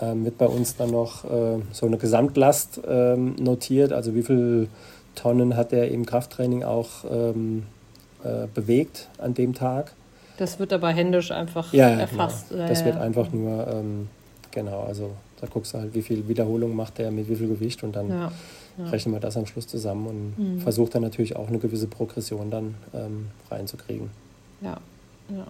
ähm, 0.00 0.24
wird 0.24 0.38
bei 0.38 0.46
uns 0.46 0.76
dann 0.76 0.90
noch 0.90 1.24
äh, 1.24 1.58
so 1.72 1.86
eine 1.86 1.98
Gesamtlast 1.98 2.80
ähm, 2.86 3.36
notiert, 3.36 3.92
also 3.92 4.14
wie 4.14 4.22
viel 4.22 4.68
Tonnen 5.14 5.56
hat 5.56 5.72
er 5.72 5.88
im 5.88 6.06
Krafttraining 6.06 6.64
auch 6.64 7.04
ähm, 7.10 7.64
äh, 8.24 8.46
bewegt 8.54 9.08
an 9.18 9.34
dem 9.34 9.54
Tag. 9.54 9.92
Das 10.38 10.58
wird 10.58 10.72
aber 10.72 10.88
händisch 10.88 11.30
einfach 11.30 11.72
ja, 11.72 11.88
erfasst. 11.88 12.48
Genau. 12.48 12.66
Das 12.66 12.84
wird 12.84 12.96
einfach 12.96 13.30
nur, 13.32 13.66
ähm, 13.68 14.08
genau, 14.50 14.84
also 14.84 15.10
da 15.40 15.46
guckst 15.46 15.74
du 15.74 15.78
halt, 15.78 15.94
wie 15.94 16.02
viel 16.02 16.26
Wiederholung 16.28 16.74
macht 16.74 16.98
er 16.98 17.10
mit 17.10 17.28
wie 17.28 17.36
viel 17.36 17.48
Gewicht 17.48 17.82
und 17.82 17.94
dann 17.96 18.08
ja, 18.08 18.32
ja. 18.78 18.84
rechnen 18.86 19.14
wir 19.14 19.20
das 19.20 19.36
am 19.36 19.46
Schluss 19.46 19.66
zusammen 19.66 20.06
und 20.06 20.38
mhm. 20.38 20.60
versucht 20.60 20.94
dann 20.94 21.02
natürlich 21.02 21.36
auch 21.36 21.48
eine 21.48 21.58
gewisse 21.58 21.86
Progression 21.86 22.50
dann 22.50 22.74
ähm, 22.94 23.28
reinzukriegen. 23.50 24.10
Ja, 24.62 24.78
ja. 25.28 25.46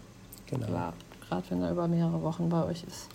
Genau. 0.46 0.66
Klar, 0.66 0.92
gerade 1.28 1.42
wenn 1.50 1.62
er 1.62 1.70
über 1.70 1.86
mehrere 1.86 2.22
Wochen 2.22 2.48
bei 2.48 2.64
euch 2.64 2.82
ist. 2.84 3.06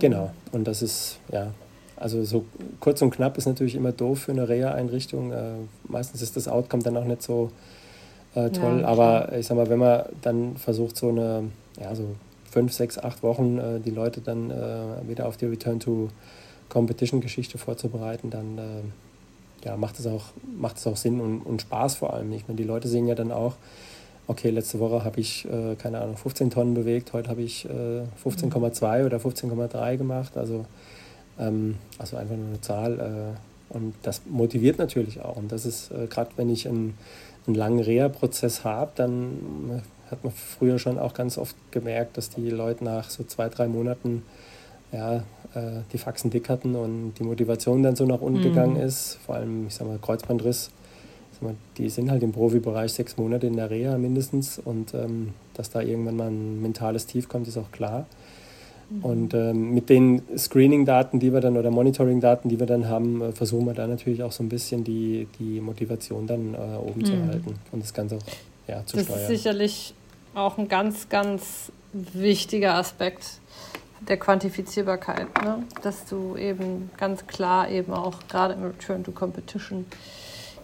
Genau, 0.00 0.30
und 0.52 0.66
das 0.66 0.82
ist, 0.82 1.18
ja, 1.30 1.52
also 1.96 2.24
so 2.24 2.46
kurz 2.80 3.02
und 3.02 3.10
knapp 3.10 3.36
ist 3.36 3.46
natürlich 3.46 3.74
immer 3.74 3.92
doof 3.92 4.20
für 4.20 4.32
eine 4.32 4.48
Reha-Einrichtung. 4.48 5.32
Äh, 5.32 5.52
meistens 5.84 6.22
ist 6.22 6.36
das 6.36 6.48
Outcome 6.48 6.82
dann 6.82 6.96
auch 6.96 7.04
nicht 7.04 7.22
so 7.22 7.50
äh, 8.34 8.48
toll, 8.50 8.80
ja, 8.80 8.86
aber 8.86 9.36
ich 9.36 9.46
sag 9.46 9.56
mal, 9.56 9.68
wenn 9.68 9.78
man 9.78 10.04
dann 10.22 10.56
versucht, 10.56 10.96
so 10.96 11.10
eine, 11.10 11.44
ja, 11.78 11.94
so 11.94 12.04
fünf, 12.50 12.72
sechs, 12.72 12.98
acht 12.98 13.22
Wochen 13.22 13.58
äh, 13.58 13.80
die 13.80 13.90
Leute 13.90 14.22
dann 14.22 14.50
äh, 14.50 15.08
wieder 15.08 15.28
auf 15.28 15.36
die 15.36 15.46
Return 15.46 15.78
to 15.78 16.08
Competition-Geschichte 16.70 17.58
vorzubereiten, 17.58 18.30
dann 18.30 18.58
äh, 18.58 19.66
ja, 19.66 19.76
macht 19.76 19.98
es 19.98 20.06
auch, 20.06 20.26
macht 20.58 20.78
es 20.78 20.86
auch 20.86 20.96
Sinn 20.96 21.20
und, 21.20 21.40
und 21.40 21.62
Spaß 21.62 21.96
vor 21.96 22.14
allem. 22.14 22.32
Ich 22.32 22.48
meine, 22.48 22.56
die 22.56 22.64
Leute 22.64 22.88
sehen 22.88 23.06
ja 23.06 23.14
dann 23.14 23.32
auch, 23.32 23.56
okay, 24.30 24.50
letzte 24.50 24.78
Woche 24.78 25.04
habe 25.04 25.18
ich, 25.18 25.44
äh, 25.46 25.74
keine 25.74 26.00
Ahnung, 26.00 26.16
15 26.16 26.50
Tonnen 26.50 26.74
bewegt, 26.74 27.12
heute 27.12 27.28
habe 27.28 27.42
ich 27.42 27.64
äh, 27.64 28.02
15,2 28.24 29.04
oder 29.04 29.16
15,3 29.18 29.96
gemacht. 29.96 30.36
Also, 30.36 30.66
ähm, 31.38 31.78
also 31.98 32.16
einfach 32.16 32.36
nur 32.36 32.46
eine 32.46 32.60
Zahl. 32.60 33.00
Äh, 33.00 33.74
und 33.74 33.94
das 34.02 34.22
motiviert 34.26 34.78
natürlich 34.78 35.20
auch. 35.20 35.36
Und 35.36 35.50
das 35.50 35.66
ist, 35.66 35.90
äh, 35.90 36.06
gerade 36.06 36.30
wenn 36.36 36.48
ich 36.48 36.68
einen, 36.68 36.96
einen 37.46 37.56
langen 37.56 37.80
Reha-Prozess 37.80 38.62
habe, 38.62 38.92
dann 38.94 39.80
äh, 39.80 40.10
hat 40.12 40.22
man 40.22 40.32
früher 40.32 40.78
schon 40.78 40.98
auch 40.98 41.12
ganz 41.12 41.36
oft 41.36 41.56
gemerkt, 41.72 42.16
dass 42.16 42.30
die 42.30 42.50
Leute 42.50 42.84
nach 42.84 43.10
so 43.10 43.24
zwei, 43.24 43.48
drei 43.48 43.66
Monaten 43.66 44.22
ja, 44.92 45.24
äh, 45.54 45.82
die 45.92 45.98
Faxen 45.98 46.30
dick 46.30 46.48
hatten 46.48 46.76
und 46.76 47.14
die 47.18 47.24
Motivation 47.24 47.82
dann 47.82 47.96
so 47.96 48.06
nach 48.06 48.20
unten 48.20 48.38
mhm. 48.38 48.44
gegangen 48.44 48.76
ist. 48.76 49.18
Vor 49.26 49.34
allem, 49.34 49.66
ich 49.66 49.74
sag 49.74 49.88
mal, 49.88 49.98
Kreuzbandriss 50.00 50.70
die 51.78 51.88
sind 51.88 52.10
halt 52.10 52.22
im 52.22 52.32
Profibereich 52.32 52.92
sechs 52.92 53.16
Monate 53.16 53.46
in 53.46 53.56
der 53.56 53.70
Reha 53.70 53.98
mindestens 53.98 54.58
und 54.58 54.94
ähm, 54.94 55.30
dass 55.54 55.70
da 55.70 55.80
irgendwann 55.80 56.16
mal 56.16 56.28
ein 56.28 56.62
mentales 56.62 57.06
Tief 57.06 57.28
kommt, 57.28 57.48
ist 57.48 57.56
auch 57.56 57.70
klar. 57.72 58.06
Mhm. 58.90 59.04
Und 59.04 59.34
ähm, 59.34 59.74
mit 59.74 59.88
den 59.88 60.22
Screening-Daten, 60.36 61.20
die 61.20 61.32
wir 61.32 61.40
dann 61.40 61.56
oder 61.56 61.70
Monitoring-Daten, 61.70 62.48
die 62.48 62.58
wir 62.58 62.66
dann 62.66 62.88
haben, 62.88 63.22
äh, 63.22 63.32
versuchen 63.32 63.66
wir 63.66 63.74
da 63.74 63.86
natürlich 63.86 64.22
auch 64.22 64.32
so 64.32 64.42
ein 64.42 64.48
bisschen 64.48 64.84
die, 64.84 65.28
die 65.38 65.60
Motivation 65.60 66.26
dann 66.26 66.54
äh, 66.54 66.76
oben 66.76 67.00
mhm. 67.00 67.04
zu 67.04 67.26
halten 67.26 67.54
und 67.72 67.82
das 67.82 67.94
Ganze 67.94 68.16
auch 68.16 68.22
ja, 68.66 68.84
zu 68.84 68.96
das 68.96 69.06
steuern. 69.06 69.20
Das 69.20 69.30
ist 69.30 69.42
sicherlich 69.42 69.94
auch 70.34 70.58
ein 70.58 70.68
ganz, 70.68 71.08
ganz 71.08 71.72
wichtiger 71.92 72.74
Aspekt 72.74 73.40
der 74.08 74.16
Quantifizierbarkeit, 74.18 75.42
ne? 75.42 75.62
dass 75.82 76.06
du 76.06 76.36
eben 76.36 76.90
ganz 76.96 77.26
klar 77.26 77.68
eben 77.68 77.92
auch 77.92 78.18
gerade 78.28 78.54
im 78.54 78.64
Return 78.64 79.04
to 79.04 79.12
Competition 79.12 79.84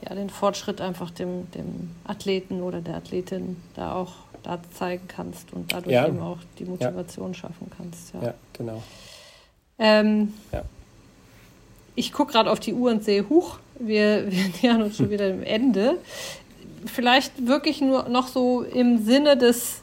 ja, 0.03 0.15
den 0.15 0.31
Fortschritt 0.31 0.81
einfach 0.81 1.11
dem, 1.11 1.51
dem 1.53 1.91
Athleten 2.05 2.63
oder 2.63 2.81
der 2.81 2.97
Athletin 2.97 3.57
da 3.75 3.95
auch 3.95 4.13
da 4.43 4.61
zeigen 4.75 5.09
kannst 5.09 5.53
und 5.53 5.73
dadurch 5.73 5.93
ja. 5.93 6.07
eben 6.07 6.21
auch 6.21 6.39
die 6.59 6.65
Motivation 6.65 7.29
ja. 7.29 7.35
schaffen 7.35 7.71
kannst. 7.77 8.15
Ja, 8.15 8.23
ja 8.23 8.35
genau. 8.53 8.83
Ähm, 9.79 10.33
ja. 10.53 10.63
Ich 11.95 12.13
gucke 12.13 12.33
gerade 12.33 12.51
auf 12.51 12.61
die 12.61 12.75
Uhr 12.75 12.91
und 12.91 13.05
sehe, 13.05 13.29
huch, 13.29 13.59
wir, 13.79 14.27
wir 14.31 14.45
nähern 14.63 14.83
uns 14.83 14.97
schon 14.97 15.11
wieder 15.11 15.29
dem 15.29 15.43
Ende. 15.43 15.99
Vielleicht 16.85 17.47
wirklich 17.47 17.81
nur 17.81 18.09
noch 18.09 18.29
so 18.29 18.63
im 18.63 19.05
Sinne 19.05 19.37
des, 19.37 19.83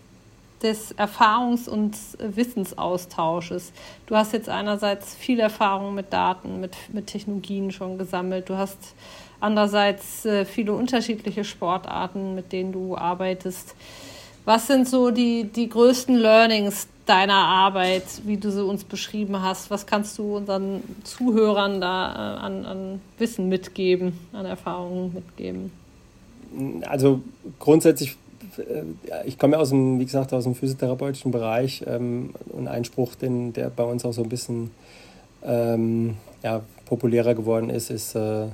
des 0.61 0.95
Erfahrungs- 0.97 1.67
und 1.67 1.97
Wissensaustausches. 2.19 3.73
Du 4.05 4.15
hast 4.15 4.31
jetzt 4.31 4.47
einerseits 4.47 5.13
viel 5.13 5.39
Erfahrung 5.41 5.95
mit 5.95 6.13
Daten, 6.13 6.61
mit, 6.61 6.75
mit 6.93 7.07
Technologien 7.07 7.71
schon 7.71 7.97
gesammelt. 7.97 8.47
Du 8.47 8.55
hast 8.55 8.77
andererseits 9.43 10.25
äh, 10.25 10.45
viele 10.45 10.73
unterschiedliche 10.73 11.43
Sportarten, 11.43 12.33
mit 12.33 12.51
denen 12.51 12.71
du 12.71 12.95
arbeitest. 12.95 13.75
Was 14.45 14.67
sind 14.67 14.87
so 14.87 15.11
die, 15.11 15.43
die 15.43 15.69
größten 15.69 16.15
Learnings 16.15 16.87
deiner 17.05 17.33
Arbeit, 17.33 18.03
wie 18.25 18.37
du 18.37 18.51
sie 18.51 18.63
uns 18.63 18.83
beschrieben 18.85 19.41
hast? 19.41 19.69
Was 19.69 19.85
kannst 19.85 20.17
du 20.17 20.37
unseren 20.37 20.81
Zuhörern 21.03 21.81
da 21.81 22.13
äh, 22.13 22.45
an, 22.45 22.65
an 22.65 23.01
Wissen 23.17 23.49
mitgeben, 23.49 24.17
an 24.31 24.45
Erfahrungen 24.45 25.13
mitgeben? 25.13 25.71
Also 26.87 27.21
grundsätzlich, 27.59 28.15
äh, 28.57 29.27
ich 29.27 29.37
komme 29.37 29.59
aus 29.59 29.69
dem, 29.69 29.99
wie 29.99 30.05
gesagt, 30.05 30.33
aus 30.33 30.45
dem 30.45 30.55
physiotherapeutischen 30.55 31.31
Bereich 31.31 31.83
ähm, 31.85 32.33
und 32.49 32.69
ein 32.69 32.85
Spruch, 32.85 33.15
den, 33.15 33.51
der 33.51 33.69
bei 33.69 33.83
uns 33.83 34.05
auch 34.05 34.13
so 34.13 34.23
ein 34.23 34.29
bisschen 34.29 34.71
ähm, 35.43 36.15
ja, 36.43 36.61
populärer 36.85 37.33
geworden 37.33 37.69
ist, 37.69 37.89
ist 37.89 38.15
äh, 38.15 38.47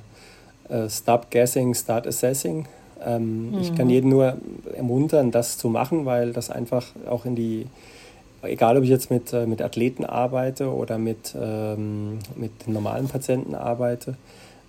Stop 0.90 1.32
Guessing, 1.32 1.74
Start 1.74 2.06
Assessing. 2.06 2.66
Ähm, 3.06 3.52
mhm. 3.52 3.60
Ich 3.60 3.76
kann 3.76 3.90
jeden 3.90 4.10
nur 4.10 4.38
ermuntern, 4.76 5.32
das 5.32 5.58
zu 5.58 5.70
machen, 5.70 6.06
weil 6.06 6.34
das 6.34 6.50
einfach 6.50 6.88
auch 7.10 7.26
in 7.26 7.36
die, 7.36 7.68
egal 8.42 8.78
ob 8.78 8.84
ich 8.84 8.90
jetzt 8.90 9.10
mit, 9.10 9.32
äh, 9.34 9.46
mit 9.46 9.62
Athleten 9.62 10.06
arbeite 10.06 10.74
oder 10.74 10.98
mit, 10.98 11.36
ähm, 11.40 12.20
mit 12.36 12.68
normalen 12.68 13.08
Patienten 13.08 13.56
arbeite, 13.56 14.16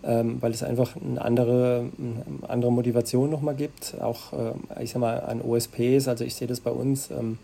ähm, 0.05 0.39
weil 0.41 0.53
es 0.53 0.63
einfach 0.63 0.95
eine 0.97 1.21
andere, 1.21 1.87
eine 1.99 2.49
andere 2.49 2.73
Motivation 2.73 3.31
nochmal 3.31 3.55
gibt. 3.55 3.97
Auch, 4.01 4.33
äh, 4.33 4.83
ich 4.83 4.93
sag 4.93 5.01
mal, 5.01 5.21
an 5.21 5.43
OSPs, 5.43 6.09
also 6.09 6.25
ich 6.25 6.35
sehe 6.35 6.49
das 6.49 6.61
bei 6.61 6.71
uns, 6.71 7.11
ähm, 7.11 7.39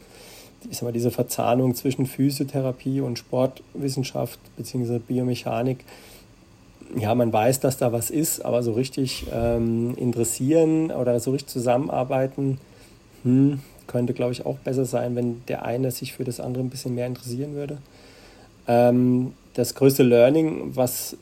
ich 0.70 0.78
sag 0.78 0.84
mal, 0.84 0.92
diese 0.92 1.10
Verzahnung 1.10 1.74
zwischen 1.74 2.06
Physiotherapie 2.06 3.00
und 3.00 3.18
Sportwissenschaft 3.18 4.38
bzw. 4.56 4.98
Biomechanik 4.98 5.84
ja, 6.94 7.14
man 7.14 7.32
weiß, 7.32 7.60
dass 7.60 7.78
da 7.78 7.92
was 7.92 8.10
ist, 8.10 8.44
aber 8.44 8.62
so 8.62 8.72
richtig 8.72 9.26
ähm, 9.32 9.94
interessieren 9.96 10.90
oder 10.90 11.18
so 11.20 11.32
richtig 11.32 11.48
zusammenarbeiten, 11.48 12.58
hm, 13.24 13.60
könnte, 13.86 14.14
glaube 14.14 14.32
ich, 14.32 14.46
auch 14.46 14.58
besser 14.58 14.84
sein, 14.84 15.16
wenn 15.16 15.42
der 15.48 15.64
eine 15.64 15.90
sich 15.90 16.12
für 16.12 16.24
das 16.24 16.40
andere 16.40 16.62
ein 16.62 16.70
bisschen 16.70 16.94
mehr 16.94 17.06
interessieren 17.06 17.54
würde. 17.54 17.78
Ähm, 18.68 19.32
das 19.54 19.74
größte 19.74 20.02
Learning, 20.02 20.76
was 20.76 21.16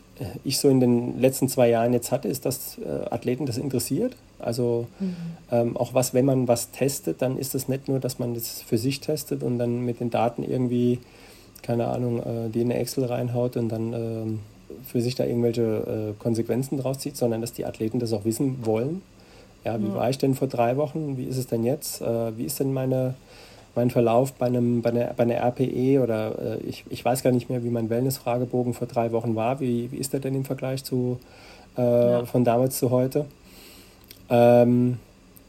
ich 0.44 0.58
so 0.58 0.68
in 0.68 0.80
den 0.80 1.20
letzten 1.20 1.48
zwei 1.48 1.68
Jahren 1.68 1.92
jetzt 1.92 2.12
hatte, 2.12 2.28
ist, 2.28 2.46
dass 2.46 2.78
äh, 2.78 3.06
Athleten 3.10 3.46
das 3.46 3.58
interessiert. 3.58 4.16
Also 4.38 4.86
mhm. 5.00 5.16
ähm, 5.50 5.76
auch 5.76 5.94
was, 5.94 6.14
wenn 6.14 6.24
man 6.24 6.46
was 6.46 6.70
testet, 6.70 7.22
dann 7.22 7.38
ist 7.38 7.54
es 7.54 7.68
nicht 7.68 7.88
nur, 7.88 7.98
dass 7.98 8.18
man 8.18 8.34
das 8.34 8.62
für 8.62 8.78
sich 8.78 9.00
testet 9.00 9.42
und 9.42 9.58
dann 9.58 9.80
mit 9.80 10.00
den 10.00 10.10
Daten 10.10 10.42
irgendwie, 10.42 11.00
keine 11.62 11.88
Ahnung, 11.88 12.20
äh, 12.20 12.50
die 12.50 12.60
in 12.60 12.70
eine 12.70 12.80
Excel 12.80 13.04
reinhaut 13.04 13.56
und 13.56 13.70
dann 13.70 13.92
ähm, 13.92 14.40
für 14.84 15.00
sich 15.00 15.14
da 15.14 15.24
irgendwelche 15.24 15.62
äh, 15.62 16.22
Konsequenzen 16.22 16.78
draus 16.78 16.98
zieht, 16.98 17.16
sondern 17.16 17.40
dass 17.40 17.52
die 17.52 17.64
Athleten 17.64 17.98
das 17.98 18.12
auch 18.12 18.24
wissen 18.24 18.64
wollen. 18.64 19.02
Ja, 19.64 19.80
wie 19.80 19.86
ja. 19.86 19.94
war 19.94 20.10
ich 20.10 20.18
denn 20.18 20.34
vor 20.34 20.48
drei 20.48 20.76
Wochen? 20.76 21.16
Wie 21.16 21.24
ist 21.24 21.38
es 21.38 21.46
denn 21.46 21.64
jetzt? 21.64 22.02
Äh, 22.02 22.36
wie 22.36 22.44
ist 22.44 22.60
denn 22.60 22.72
meine, 22.72 23.14
mein 23.74 23.90
Verlauf 23.90 24.32
bei, 24.32 24.46
einem, 24.46 24.82
bei, 24.82 24.90
einer, 24.90 25.14
bei 25.16 25.22
einer 25.22 25.36
RPE? 25.36 26.02
Oder 26.02 26.58
äh, 26.60 26.66
ich, 26.66 26.84
ich 26.90 27.04
weiß 27.04 27.22
gar 27.22 27.32
nicht 27.32 27.48
mehr, 27.48 27.64
wie 27.64 27.70
mein 27.70 27.88
Wellness-Fragebogen 27.88 28.74
vor 28.74 28.86
drei 28.86 29.12
Wochen 29.12 29.34
war. 29.34 29.60
Wie, 29.60 29.90
wie 29.90 29.96
ist 29.96 30.12
der 30.12 30.20
denn 30.20 30.34
im 30.34 30.44
Vergleich 30.44 30.84
zu, 30.84 31.18
äh, 31.78 31.82
ja. 31.82 32.24
von 32.26 32.44
damals 32.44 32.78
zu 32.78 32.90
heute? 32.90 33.24
Ähm, 34.28 34.98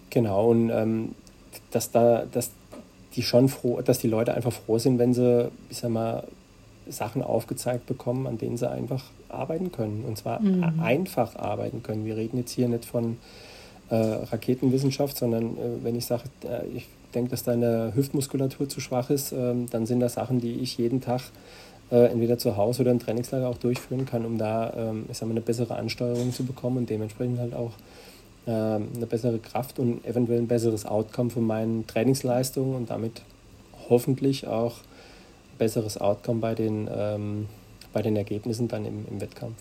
genau, 0.09 0.49
und 0.49 0.69
ähm, 0.69 1.15
dass 1.71 1.91
da, 1.91 2.23
dass 2.31 2.51
die 3.15 3.21
schon 3.21 3.49
froh, 3.49 3.81
dass 3.81 3.99
die 3.99 4.07
Leute 4.07 4.33
einfach 4.33 4.51
froh 4.51 4.77
sind, 4.77 4.99
wenn 4.99 5.13
sie, 5.13 5.49
ich 5.69 5.77
sag 5.77 5.89
mal, 5.89 6.23
Sachen 6.87 7.21
aufgezeigt 7.21 7.85
bekommen, 7.85 8.27
an 8.27 8.37
denen 8.37 8.57
sie 8.57 8.69
einfach 8.69 9.03
arbeiten 9.29 9.71
können. 9.71 10.03
Und 10.07 10.17
zwar 10.17 10.41
mhm. 10.41 10.79
einfach 10.79 11.35
arbeiten 11.35 11.83
können. 11.83 12.05
Wir 12.05 12.17
reden 12.17 12.37
jetzt 12.37 12.51
hier 12.51 12.67
nicht 12.67 12.85
von 12.85 13.17
äh, 13.89 13.95
Raketenwissenschaft, 13.95 15.17
sondern 15.17 15.57
äh, 15.57 15.83
wenn 15.83 15.95
ich 15.95 16.05
sage, 16.05 16.23
äh, 16.43 16.65
ich 16.75 16.87
denke, 17.13 17.31
dass 17.31 17.43
deine 17.43 17.93
Hüftmuskulatur 17.95 18.67
zu 18.67 18.79
schwach 18.81 19.09
ist, 19.09 19.31
ähm, 19.31 19.67
dann 19.69 19.85
sind 19.85 19.99
das 19.99 20.13
Sachen, 20.13 20.39
die 20.39 20.55
ich 20.55 20.77
jeden 20.77 21.01
Tag 21.01 21.21
äh, 21.91 22.07
entweder 22.07 22.37
zu 22.37 22.57
Hause 22.57 22.81
oder 22.81 22.91
im 22.91 22.99
Trainingslager 22.99 23.47
auch 23.47 23.57
durchführen 23.57 24.05
kann, 24.05 24.25
um 24.25 24.37
da 24.37 24.73
ähm, 24.75 25.05
ich 25.09 25.17
sag 25.17 25.27
mal, 25.27 25.33
eine 25.33 25.41
bessere 25.41 25.75
Ansteuerung 25.75 26.33
zu 26.33 26.43
bekommen 26.43 26.77
und 26.77 26.89
dementsprechend 26.89 27.39
halt 27.39 27.53
auch 27.53 27.71
ähm, 28.47 28.89
eine 28.95 29.05
bessere 29.05 29.39
Kraft 29.39 29.79
und 29.79 30.05
eventuell 30.05 30.39
ein 30.39 30.47
besseres 30.47 30.85
Outcome 30.85 31.29
von 31.29 31.45
meinen 31.45 31.87
Trainingsleistungen 31.87 32.75
und 32.75 32.89
damit 32.89 33.21
hoffentlich 33.89 34.47
auch 34.47 34.77
besseres 35.57 35.99
Outcome 35.99 36.41
bei 36.41 36.55
den, 36.55 36.89
ähm, 36.93 37.47
bei 37.95 38.01
den 38.01 38.17
Ergebnissen 38.17 38.67
dann 38.67 38.83
im, 38.83 39.07
im 39.07 39.21
Wettkampf. 39.21 39.55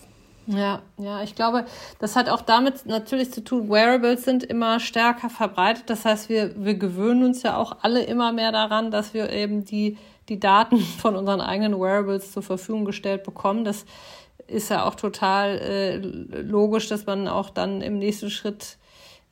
Ja, 0.45 0.81
ja, 0.97 1.23
ich 1.23 1.33
glaube, 1.33 1.65
das 1.99 2.17
hat 2.17 2.29
auch 2.29 2.41
damit 2.41 2.85
natürlich 2.85 3.31
zu 3.31 3.43
tun, 3.43 3.69
Wearables 3.69 4.25
sind 4.25 4.43
immer 4.43 4.79
stärker 4.81 5.29
verbreitet. 5.29 5.89
Das 5.89 6.03
heißt, 6.03 6.27
wir, 6.29 6.53
wir 6.63 6.75
gewöhnen 6.75 7.23
uns 7.23 7.41
ja 7.43 7.57
auch 7.57 7.77
alle 7.81 8.03
immer 8.03 8.33
mehr 8.33 8.51
daran, 8.51 8.91
dass 8.91 9.13
wir 9.13 9.31
eben 9.31 9.63
die, 9.63 9.97
die 10.27 10.39
Daten 10.39 10.79
von 11.01 11.15
unseren 11.15 11.39
eigenen 11.39 11.79
Wearables 11.79 12.33
zur 12.33 12.43
Verfügung 12.43 12.83
gestellt 12.83 13.23
bekommen. 13.23 13.63
Das 13.63 13.85
ist 14.47 14.69
ja 14.69 14.85
auch 14.85 14.95
total 14.95 15.57
äh, 15.57 15.97
logisch, 15.97 16.89
dass 16.89 17.05
man 17.05 17.29
auch 17.29 17.49
dann 17.49 17.81
im 17.81 17.97
nächsten 17.97 18.29
Schritt 18.29 18.77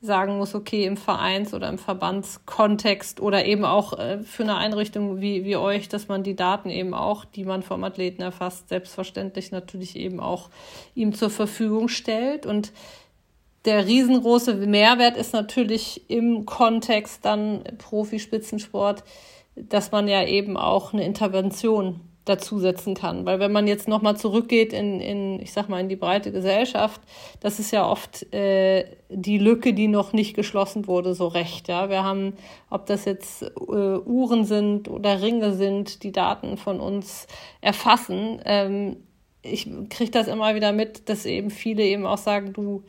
sagen 0.04 0.38
muss, 0.38 0.54
okay, 0.54 0.84
im 0.84 0.96
Vereins- 0.96 1.54
oder 1.54 1.68
im 1.68 1.78
Verbandskontext 1.78 3.20
oder 3.20 3.44
eben 3.44 3.64
auch 3.64 3.98
äh, 3.98 4.22
für 4.22 4.42
eine 4.42 4.56
Einrichtung 4.56 5.20
wie, 5.20 5.44
wie 5.44 5.56
euch, 5.56 5.88
dass 5.88 6.08
man 6.08 6.22
die 6.22 6.36
Daten 6.36 6.70
eben 6.70 6.94
auch, 6.94 7.24
die 7.24 7.44
man 7.44 7.62
vom 7.62 7.82
Athleten 7.84 8.22
erfasst, 8.22 8.68
selbstverständlich 8.68 9.50
natürlich 9.50 9.96
eben 9.96 10.20
auch 10.20 10.50
ihm 10.94 11.14
zur 11.14 11.30
Verfügung 11.30 11.88
stellt. 11.88 12.46
Und 12.46 12.72
der 13.64 13.86
riesengroße 13.86 14.54
Mehrwert 14.54 15.16
ist 15.16 15.32
natürlich 15.32 16.08
im 16.10 16.44
Kontext 16.44 17.24
dann 17.24 17.64
Profispitzensport, 17.78 19.04
dass 19.56 19.92
man 19.92 20.08
ja 20.08 20.24
eben 20.26 20.56
auch 20.56 20.92
eine 20.92 21.04
Intervention 21.04 22.00
dazusetzen 22.24 22.94
kann. 22.94 23.26
Weil 23.26 23.38
wenn 23.38 23.52
man 23.52 23.66
jetzt 23.66 23.88
nochmal 23.88 24.16
zurückgeht 24.16 24.72
in, 24.72 25.00
in, 25.00 25.40
ich 25.40 25.52
sag 25.52 25.68
mal, 25.68 25.80
in 25.80 25.88
die 25.88 25.96
breite 25.96 26.32
Gesellschaft, 26.32 27.00
das 27.40 27.58
ist 27.58 27.70
ja 27.70 27.86
oft 27.86 28.32
äh, 28.32 28.84
die 29.10 29.38
Lücke, 29.38 29.74
die 29.74 29.88
noch 29.88 30.12
nicht 30.12 30.34
geschlossen 30.34 30.86
wurde, 30.86 31.14
so 31.14 31.26
recht. 31.28 31.68
Ja, 31.68 31.90
wir 31.90 32.02
haben, 32.02 32.34
ob 32.70 32.86
das 32.86 33.04
jetzt 33.04 33.42
äh, 33.42 33.48
Uhren 33.56 34.44
sind 34.44 34.88
oder 34.88 35.20
Ringe 35.20 35.52
sind, 35.52 36.02
die 36.02 36.12
Daten 36.12 36.56
von 36.56 36.80
uns 36.80 37.26
erfassen. 37.60 38.40
Ähm, 38.44 38.96
ich 39.42 39.68
kriege 39.90 40.10
das 40.10 40.26
immer 40.26 40.54
wieder 40.54 40.72
mit, 40.72 41.08
dass 41.08 41.26
eben 41.26 41.50
viele 41.50 41.84
eben 41.84 42.06
auch 42.06 42.18
sagen, 42.18 42.54
du, 42.54 42.82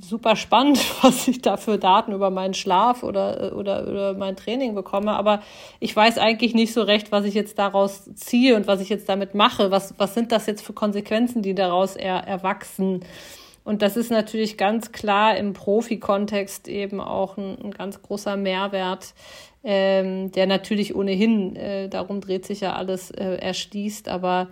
super 0.00 0.36
spannend, 0.36 0.78
was 1.02 1.28
ich 1.28 1.42
da 1.42 1.56
für 1.56 1.78
Daten 1.78 2.12
über 2.12 2.30
meinen 2.30 2.54
Schlaf 2.54 3.02
oder, 3.02 3.56
oder, 3.56 3.86
oder 3.88 4.14
mein 4.14 4.36
Training 4.36 4.74
bekomme. 4.74 5.12
Aber 5.12 5.42
ich 5.80 5.94
weiß 5.94 6.18
eigentlich 6.18 6.54
nicht 6.54 6.72
so 6.72 6.82
recht, 6.82 7.12
was 7.12 7.24
ich 7.24 7.34
jetzt 7.34 7.58
daraus 7.58 8.10
ziehe 8.14 8.56
und 8.56 8.66
was 8.66 8.80
ich 8.80 8.88
jetzt 8.88 9.08
damit 9.08 9.34
mache. 9.34 9.70
Was, 9.70 9.94
was 9.98 10.14
sind 10.14 10.32
das 10.32 10.46
jetzt 10.46 10.62
für 10.62 10.72
Konsequenzen, 10.72 11.42
die 11.42 11.54
daraus 11.54 11.96
er, 11.96 12.18
erwachsen? 12.26 13.04
Und 13.64 13.82
das 13.82 13.98
ist 13.98 14.10
natürlich 14.10 14.56
ganz 14.56 14.92
klar 14.92 15.36
im 15.36 15.52
Profi-Kontext 15.52 16.68
eben 16.68 17.00
auch 17.00 17.36
ein, 17.36 17.58
ein 17.62 17.70
ganz 17.70 18.00
großer 18.00 18.34
Mehrwert, 18.36 19.12
ähm, 19.62 20.32
der 20.32 20.46
natürlich 20.46 20.94
ohnehin, 20.94 21.54
äh, 21.54 21.88
darum 21.90 22.22
dreht 22.22 22.46
sich 22.46 22.60
ja 22.60 22.72
alles, 22.72 23.10
äh, 23.10 23.36
erschließt. 23.36 24.08
Aber 24.08 24.48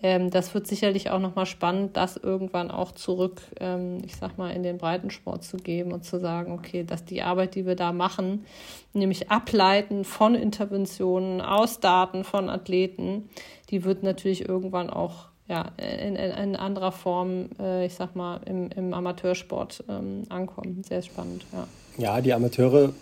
ähm, 0.00 0.30
das 0.30 0.54
wird 0.54 0.66
sicherlich 0.66 1.10
auch 1.10 1.18
nochmal 1.18 1.46
spannend, 1.46 1.96
das 1.96 2.16
irgendwann 2.16 2.70
auch 2.70 2.92
zurück, 2.92 3.42
ähm, 3.58 3.98
ich 4.04 4.14
sag 4.14 4.38
mal, 4.38 4.50
in 4.50 4.62
den 4.62 4.78
Breitensport 4.78 5.42
zu 5.42 5.56
geben 5.56 5.92
und 5.92 6.04
zu 6.04 6.20
sagen, 6.20 6.52
okay, 6.52 6.84
dass 6.84 7.04
die 7.04 7.22
Arbeit, 7.22 7.56
die 7.56 7.66
wir 7.66 7.74
da 7.74 7.92
machen, 7.92 8.44
nämlich 8.92 9.30
ableiten 9.30 10.04
von 10.04 10.36
Interventionen 10.36 11.40
aus 11.40 11.80
Daten 11.80 12.22
von 12.22 12.48
Athleten, 12.48 13.28
die 13.70 13.84
wird 13.84 14.04
natürlich 14.04 14.48
irgendwann 14.48 14.88
auch 14.88 15.28
ja, 15.48 15.72
in, 15.78 16.14
in, 16.14 16.30
in 16.30 16.56
anderer 16.56 16.92
Form, 16.92 17.48
äh, 17.58 17.86
ich 17.86 17.94
sag 17.94 18.14
mal, 18.14 18.40
im, 18.44 18.70
im 18.70 18.94
Amateursport 18.94 19.82
ähm, 19.88 20.24
ankommen. 20.28 20.84
Sehr 20.86 21.02
spannend, 21.02 21.44
ja. 21.52 21.66
Ja, 21.96 22.20
die 22.20 22.32
Amateure 22.32 22.92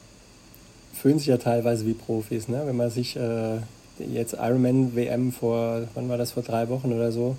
fühlen 0.94 1.18
sich 1.18 1.26
ja 1.26 1.36
teilweise 1.36 1.84
wie 1.84 1.92
Profis, 1.92 2.48
ne? 2.48 2.62
wenn 2.64 2.76
man 2.76 2.88
sich 2.88 3.16
äh 3.16 3.58
jetzt 3.98 4.34
Ironman 4.34 4.94
WM 4.94 5.32
vor, 5.32 5.82
wann 5.94 6.08
war 6.08 6.18
das, 6.18 6.32
vor 6.32 6.42
drei 6.42 6.68
Wochen 6.68 6.92
oder 6.92 7.12
so, 7.12 7.36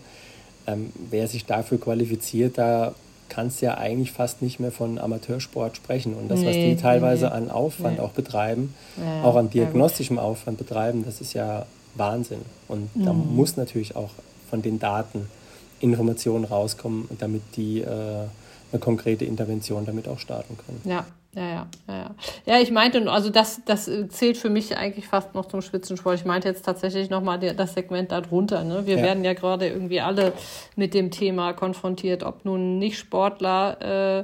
ähm, 0.65 0.91
wer 1.09 1.27
sich 1.27 1.45
dafür 1.45 1.79
qualifiziert, 1.79 2.57
da 2.57 2.93
kannst 3.29 3.61
du 3.61 3.67
ja 3.67 3.77
eigentlich 3.77 4.11
fast 4.11 4.41
nicht 4.41 4.59
mehr 4.59 4.71
von 4.71 4.99
Amateursport 4.99 5.75
sprechen. 5.75 6.13
Und 6.13 6.29
das, 6.29 6.39
nee, 6.39 6.47
was 6.47 6.55
die 6.55 6.75
teilweise 6.77 7.25
nee. 7.25 7.31
an 7.31 7.51
Aufwand 7.51 7.97
nee. 7.97 8.03
auch 8.03 8.11
betreiben, 8.11 8.73
ja, 8.97 9.23
auch 9.23 9.35
an 9.35 9.49
diagnostischem 9.49 10.17
Aufwand 10.17 10.57
betreiben, 10.57 11.03
das 11.05 11.21
ist 11.21 11.33
ja 11.33 11.65
Wahnsinn. 11.95 12.41
Und 12.67 12.95
mhm. 12.95 13.05
da 13.05 13.13
muss 13.13 13.57
natürlich 13.57 13.95
auch 13.95 14.11
von 14.49 14.61
den 14.61 14.79
Daten 14.79 15.27
Informationen 15.79 16.45
rauskommen, 16.45 17.07
damit 17.19 17.41
die 17.55 17.81
äh, 17.81 17.85
eine 18.71 18.79
konkrete 18.79 19.25
Intervention 19.25 19.85
damit 19.85 20.07
auch 20.07 20.19
starten 20.19 20.57
können. 20.65 20.81
Ja, 20.85 21.05
ja, 21.37 21.43
ja, 21.43 21.67
ja, 21.87 21.95
ja. 21.95 22.15
Ja, 22.47 22.59
ich 22.59 22.71
meinte, 22.71 23.11
also 23.11 23.29
das, 23.29 23.61
das 23.65 23.89
zählt 24.09 24.37
für 24.37 24.49
mich 24.49 24.75
eigentlich 24.75 25.07
fast 25.07 25.35
noch 25.35 25.45
zum 25.45 25.61
Spitzensport. 25.61 26.15
Ich 26.15 26.25
meinte 26.25 26.47
jetzt 26.47 26.65
tatsächlich 26.65 27.11
nochmal 27.11 27.37
das 27.39 27.75
Segment 27.75 28.11
darunter. 28.11 28.63
Ne? 28.63 28.87
Wir 28.87 28.97
ja. 28.97 29.03
werden 29.03 29.23
ja 29.23 29.33
gerade 29.33 29.67
irgendwie 29.67 30.01
alle 30.01 30.33
mit 30.75 30.95
dem 30.95 31.11
Thema 31.11 31.53
konfrontiert, 31.53 32.23
ob 32.23 32.43
nun 32.43 32.79
Nicht-Sportler, 32.79 34.23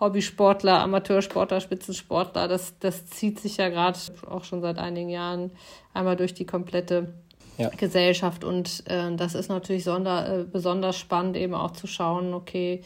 Hobbysportler, 0.00 0.80
Amateursportler, 0.80 1.60
Spitzensportler, 1.60 2.46
das, 2.46 2.78
das 2.78 3.06
zieht 3.06 3.40
sich 3.40 3.56
ja 3.56 3.68
gerade 3.70 3.98
auch 4.28 4.44
schon 4.44 4.60
seit 4.60 4.78
einigen 4.78 5.08
Jahren 5.08 5.52
einmal 5.94 6.16
durch 6.16 6.34
die 6.34 6.46
komplette 6.46 7.14
ja. 7.56 7.70
Gesellschaft. 7.70 8.44
Und 8.44 8.82
äh, 8.86 9.14
das 9.16 9.34
ist 9.34 9.48
natürlich 9.48 9.84
sonder, 9.84 10.40
äh, 10.40 10.44
besonders 10.44 10.98
spannend, 10.98 11.36
eben 11.36 11.54
auch 11.54 11.72
zu 11.72 11.86
schauen, 11.86 12.34
okay, 12.34 12.82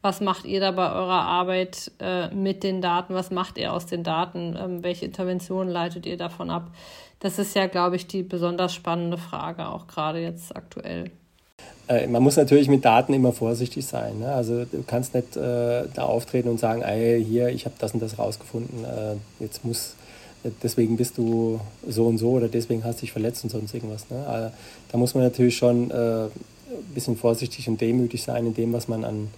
was 0.00 0.20
macht 0.20 0.44
ihr 0.44 0.60
da 0.60 0.70
bei 0.70 0.92
eurer 0.92 1.22
Arbeit 1.22 1.90
äh, 1.98 2.32
mit 2.34 2.62
den 2.62 2.80
Daten? 2.80 3.14
Was 3.14 3.30
macht 3.30 3.58
ihr 3.58 3.72
aus 3.72 3.86
den 3.86 4.04
Daten? 4.04 4.56
Ähm, 4.56 4.82
welche 4.82 5.06
Interventionen 5.06 5.72
leitet 5.72 6.06
ihr 6.06 6.16
davon 6.16 6.50
ab? 6.50 6.70
Das 7.20 7.38
ist 7.38 7.56
ja, 7.56 7.66
glaube 7.66 7.96
ich, 7.96 8.06
die 8.06 8.22
besonders 8.22 8.74
spannende 8.74 9.18
Frage, 9.18 9.66
auch 9.68 9.88
gerade 9.88 10.20
jetzt 10.20 10.54
aktuell. 10.54 11.10
Äh, 11.88 12.06
man 12.06 12.22
muss 12.22 12.36
natürlich 12.36 12.68
mit 12.68 12.84
Daten 12.84 13.12
immer 13.12 13.32
vorsichtig 13.32 13.86
sein. 13.86 14.20
Ne? 14.20 14.32
Also 14.32 14.64
du 14.64 14.84
kannst 14.86 15.14
nicht 15.14 15.36
äh, 15.36 15.84
da 15.92 16.02
auftreten 16.02 16.48
und 16.48 16.60
sagen, 16.60 16.82
ey, 16.82 17.24
hier, 17.24 17.48
ich 17.48 17.64
habe 17.64 17.74
das 17.78 17.92
und 17.92 18.00
das 18.00 18.18
rausgefunden, 18.18 18.84
äh, 18.84 19.16
jetzt 19.40 19.64
muss, 19.64 19.96
deswegen 20.62 20.96
bist 20.96 21.18
du 21.18 21.60
so 21.88 22.06
und 22.06 22.18
so 22.18 22.30
oder 22.32 22.46
deswegen 22.46 22.84
hast 22.84 22.98
du 22.98 23.00
dich 23.00 23.12
verletzt 23.12 23.42
und 23.42 23.50
sonst 23.50 23.74
irgendwas. 23.74 24.08
Ne? 24.10 24.24
Also, 24.28 24.54
da 24.92 24.98
muss 24.98 25.14
man 25.14 25.24
natürlich 25.24 25.56
schon 25.56 25.90
äh, 25.90 26.24
ein 26.26 26.30
bisschen 26.94 27.16
vorsichtig 27.16 27.68
und 27.68 27.80
demütig 27.80 28.22
sein 28.22 28.46
in 28.46 28.54
dem, 28.54 28.72
was 28.72 28.86
man 28.86 29.04
an 29.04 29.28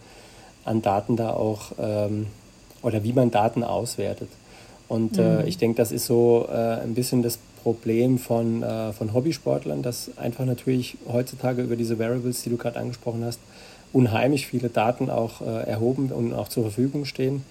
an 0.64 0.82
Daten 0.82 1.16
da 1.16 1.30
auch 1.30 1.72
ähm, 1.78 2.26
oder 2.82 3.04
wie 3.04 3.12
man 3.12 3.30
Daten 3.30 3.62
auswertet. 3.62 4.28
Und 4.88 5.18
äh, 5.18 5.22
mhm. 5.22 5.40
äh, 5.40 5.48
ich 5.48 5.58
denke, 5.58 5.76
das 5.76 5.92
ist 5.92 6.06
so 6.06 6.48
äh, 6.50 6.82
ein 6.82 6.94
bisschen 6.94 7.22
das 7.22 7.38
Problem 7.62 8.18
von, 8.18 8.62
äh, 8.62 8.92
von 8.92 9.12
Hobbysportlern, 9.12 9.82
dass 9.82 10.10
einfach 10.16 10.44
natürlich 10.44 10.96
heutzutage 11.10 11.62
über 11.62 11.76
diese 11.76 11.98
Variables, 11.98 12.42
die 12.42 12.50
du 12.50 12.56
gerade 12.56 12.78
angesprochen 12.78 13.22
hast, 13.24 13.38
unheimlich 13.92 14.46
viele 14.46 14.68
Daten 14.68 15.10
auch 15.10 15.40
äh, 15.42 15.68
erhoben 15.68 16.10
und 16.10 16.32
auch 16.32 16.48
zur 16.48 16.64
Verfügung 16.64 17.04
stehen. 17.04 17.44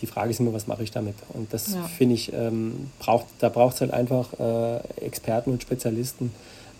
Die 0.00 0.06
Frage 0.06 0.30
ist 0.30 0.40
immer, 0.40 0.52
was 0.52 0.66
mache 0.66 0.82
ich 0.82 0.90
damit? 0.90 1.14
Und 1.32 1.52
das 1.52 1.74
ja. 1.74 1.82
finde 1.84 2.14
ich, 2.14 2.32
ähm, 2.32 2.90
braucht, 2.98 3.26
da 3.38 3.48
braucht 3.48 3.74
es 3.74 3.80
halt 3.80 3.92
einfach 3.92 4.28
äh, 4.38 5.04
Experten 5.04 5.50
und 5.50 5.62
Spezialisten, 5.62 6.32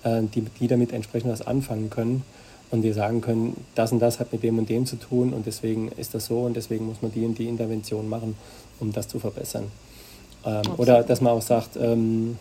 die, 0.07 0.43
die 0.61 0.69
damit 0.69 0.93
entsprechend 0.93 1.33
was 1.33 1.47
anfangen 1.47 1.89
können 1.89 2.25
und 2.75 2.83
die 2.83 2.93
sagen 2.93 3.21
können, 3.21 3.57
das 3.77 3.93
und 3.93 4.01
das 4.01 4.19
hat 4.19 4.33
mit 4.33 4.43
dem 4.43 4.59
und 4.59 4.69
dem 4.69 4.85
zu 4.85 4.97
tun 4.97 5.33
und 5.33 5.47
deswegen 5.47 5.93
ist 5.93 6.13
das 6.13 6.27
so 6.27 6.41
und 6.41 6.57
deswegen 6.57 6.87
muss 6.87 7.03
man 7.03 7.13
die 7.13 7.25
und 7.25 7.39
die 7.39 7.49
Intervention 7.49 8.09
machen, 8.09 8.37
um 8.81 8.93
das 8.93 9.07
zu 9.07 9.21
verbessern. 9.21 9.71
Ähm, 10.45 10.63
oder 10.77 11.05
dass 11.05 11.21
man 11.21 11.33
auch 11.33 11.43
sagt, 11.43 11.77
ähm, 11.77 12.37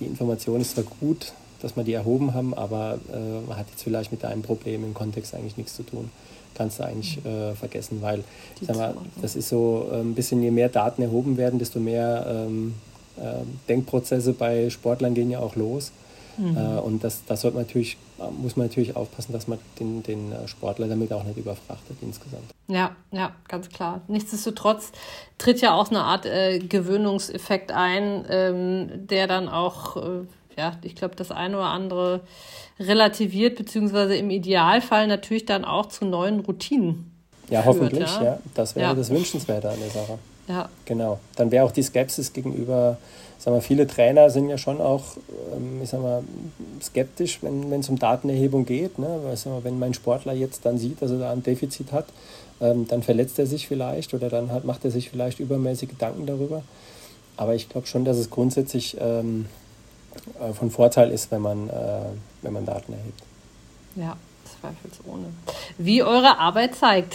die 0.00 0.06
Information 0.06 0.60
ist 0.60 0.72
zwar 0.72 0.84
gut, 1.00 1.32
dass 1.62 1.76
wir 1.76 1.84
die 1.84 1.92
erhoben 1.92 2.34
haben, 2.34 2.52
aber 2.52 2.98
äh, 3.12 3.48
man 3.48 3.56
hat 3.56 3.66
jetzt 3.70 3.84
vielleicht 3.84 4.10
mit 4.10 4.24
einem 4.24 4.42
Problem 4.42 4.82
im 4.84 4.92
Kontext 4.92 5.34
eigentlich 5.34 5.56
nichts 5.56 5.76
zu 5.76 5.84
tun. 5.84 6.10
Kannst 6.54 6.80
du 6.80 6.84
eigentlich 6.84 7.24
mhm. 7.24 7.30
äh, 7.30 7.54
vergessen, 7.54 7.98
weil 8.02 8.24
sag 8.60 8.76
mal, 8.76 8.94
das 9.22 9.36
ist 9.36 9.48
so 9.48 9.88
äh, 9.92 10.00
ein 10.00 10.14
bisschen, 10.14 10.42
je 10.42 10.50
mehr 10.50 10.68
Daten 10.68 11.00
erhoben 11.00 11.36
werden, 11.36 11.60
desto 11.60 11.78
mehr 11.78 12.26
ähm, 12.28 12.74
äh, 13.18 13.44
Denkprozesse 13.68 14.32
bei 14.32 14.68
Sportlern 14.68 15.14
gehen 15.14 15.30
ja 15.30 15.38
auch 15.38 15.54
los. 15.54 15.92
Mhm. 16.36 16.56
Äh, 16.56 16.80
und 16.80 17.04
das, 17.04 17.24
das 17.26 17.40
sollte 17.40 17.56
man 17.56 17.66
natürlich, 17.66 17.96
muss 18.38 18.56
man 18.56 18.66
natürlich 18.66 18.96
aufpassen, 18.96 19.32
dass 19.32 19.48
man 19.48 19.58
den, 19.78 20.02
den 20.02 20.32
äh, 20.32 20.48
Sportler 20.48 20.88
damit 20.88 21.12
auch 21.12 21.24
nicht 21.24 21.36
überfrachtet 21.36 21.98
insgesamt. 22.02 22.44
Ja, 22.68 22.96
ja, 23.12 23.32
ganz 23.48 23.68
klar. 23.68 24.02
Nichtsdestotrotz 24.08 24.92
tritt 25.38 25.60
ja 25.60 25.74
auch 25.74 25.90
eine 25.90 26.02
Art 26.02 26.26
äh, 26.26 26.58
Gewöhnungseffekt 26.58 27.72
ein, 27.72 28.24
ähm, 28.28 29.06
der 29.06 29.26
dann 29.26 29.48
auch, 29.48 29.96
äh, 29.96 30.00
ja, 30.56 30.76
ich 30.82 30.94
glaube, 30.94 31.16
das 31.16 31.30
eine 31.30 31.56
oder 31.56 31.66
andere 31.66 32.20
relativiert, 32.78 33.56
beziehungsweise 33.56 34.16
im 34.16 34.30
Idealfall 34.30 35.06
natürlich 35.06 35.46
dann 35.46 35.64
auch 35.64 35.86
zu 35.86 36.04
neuen 36.04 36.40
Routinen. 36.40 37.10
Ja, 37.50 37.62
führt, 37.62 37.76
hoffentlich, 37.76 38.16
ja. 38.16 38.24
ja. 38.24 38.38
Das 38.54 38.74
wäre 38.74 38.88
ja. 38.88 38.94
das 38.94 39.10
Wünschenswerte 39.10 39.70
an 39.70 39.78
der 39.78 39.90
Sache. 39.90 40.18
Ja. 40.48 40.68
Genau. 40.84 41.18
Dann 41.36 41.50
wäre 41.50 41.64
auch 41.64 41.72
die 41.72 41.82
Skepsis 41.82 42.32
gegenüber 42.32 42.98
sag 43.44 43.52
mal, 43.52 43.60
viele 43.60 43.86
Trainer 43.86 44.30
sind 44.30 44.48
ja 44.48 44.56
schon 44.56 44.80
auch, 44.80 45.18
ähm, 45.54 45.80
ich 45.82 45.90
sag 45.90 46.00
mal, 46.00 46.22
skeptisch, 46.82 47.40
wenn 47.42 47.72
es 47.72 47.90
um 47.90 47.98
Datenerhebung 47.98 48.64
geht. 48.64 48.98
Ne? 48.98 49.20
Weil, 49.22 49.36
sag 49.36 49.52
mal, 49.52 49.64
wenn 49.64 49.78
mein 49.78 49.92
Sportler 49.92 50.32
jetzt 50.32 50.64
dann 50.64 50.78
sieht, 50.78 51.02
dass 51.02 51.10
er 51.10 51.18
da 51.18 51.30
ein 51.30 51.42
Defizit 51.42 51.92
hat, 51.92 52.06
ähm, 52.62 52.86
dann 52.88 53.02
verletzt 53.02 53.38
er 53.38 53.46
sich 53.46 53.68
vielleicht 53.68 54.14
oder 54.14 54.30
dann 54.30 54.50
halt 54.50 54.64
macht 54.64 54.84
er 54.86 54.90
sich 54.90 55.10
vielleicht 55.10 55.40
übermäßig 55.40 55.90
Gedanken 55.90 56.24
darüber. 56.24 56.62
Aber 57.36 57.54
ich 57.54 57.68
glaube 57.68 57.86
schon, 57.86 58.06
dass 58.06 58.16
es 58.16 58.30
grundsätzlich 58.30 58.96
ähm, 58.98 59.46
äh, 60.40 60.54
von 60.54 60.70
Vorteil 60.70 61.10
ist, 61.10 61.30
wenn 61.30 61.42
man, 61.42 61.68
äh, 61.68 61.72
wenn 62.40 62.52
man 62.52 62.64
Daten 62.64 62.94
erhebt. 62.94 63.22
Ja, 63.96 64.16
zweifelsohne. 64.64 65.26
Wie 65.78 66.02
eure 66.02 66.38
Arbeit 66.38 66.74
zeigt. 66.74 67.14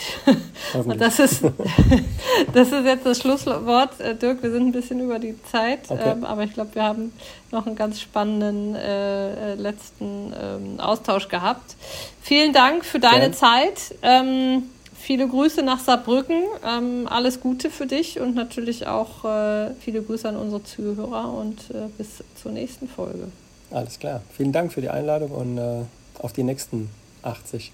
Und 0.73 0.99
das 1.01 1.19
ist, 1.19 1.43
das 2.53 2.71
ist 2.71 2.85
jetzt 2.85 3.05
das 3.05 3.19
Schlusswort, 3.19 3.99
äh, 3.99 4.15
Dirk. 4.15 4.43
Wir 4.43 4.51
sind 4.51 4.67
ein 4.67 4.71
bisschen 4.71 4.99
über 4.99 5.19
die 5.19 5.35
Zeit, 5.43 5.89
okay. 5.89 6.11
ähm, 6.11 6.23
aber 6.23 6.43
ich 6.43 6.53
glaube, 6.53 6.75
wir 6.75 6.83
haben 6.83 7.13
noch 7.51 7.65
einen 7.65 7.75
ganz 7.75 7.99
spannenden 7.99 8.75
äh, 8.75 9.53
äh 9.53 9.55
letzten 9.55 10.33
ähm, 10.39 10.79
Austausch 10.79 11.27
gehabt. 11.27 11.75
Vielen 12.21 12.53
Dank 12.53 12.85
für 12.85 12.99
deine 12.99 13.27
ja. 13.27 13.31
Zeit. 13.31 13.95
Ähm, 14.01 14.63
viele 14.95 15.27
Grüße 15.27 15.63
nach 15.63 15.79
Saarbrücken. 15.79 16.43
Ähm, 16.65 17.07
alles 17.09 17.41
Gute 17.41 17.69
für 17.69 17.87
dich 17.87 18.19
und 18.19 18.35
natürlich 18.35 18.87
auch 18.87 19.25
äh, 19.25 19.71
viele 19.79 20.03
Grüße 20.03 20.27
an 20.27 20.35
unsere 20.35 20.63
Zuhörer 20.63 21.33
und 21.33 21.71
äh, 21.71 21.87
bis 21.97 22.23
zur 22.41 22.51
nächsten 22.51 22.87
Folge. 22.87 23.29
Alles 23.71 23.99
klar. 23.99 24.21
Vielen 24.35 24.51
Dank 24.51 24.73
für 24.73 24.81
die 24.81 24.89
Einladung 24.89 25.31
und 25.31 25.57
äh, 25.57 25.83
auf 26.19 26.33
die 26.33 26.43
nächsten 26.43 26.89
80. 27.23 27.71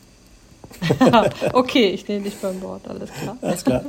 okay, 1.53 1.89
ich 1.89 2.07
nehme 2.07 2.23
dich 2.23 2.35
beim 2.35 2.61
Wort, 2.61 2.87
alles 2.87 3.09
klar. 3.11 3.37
Alles 3.41 3.63
klar. 3.63 3.85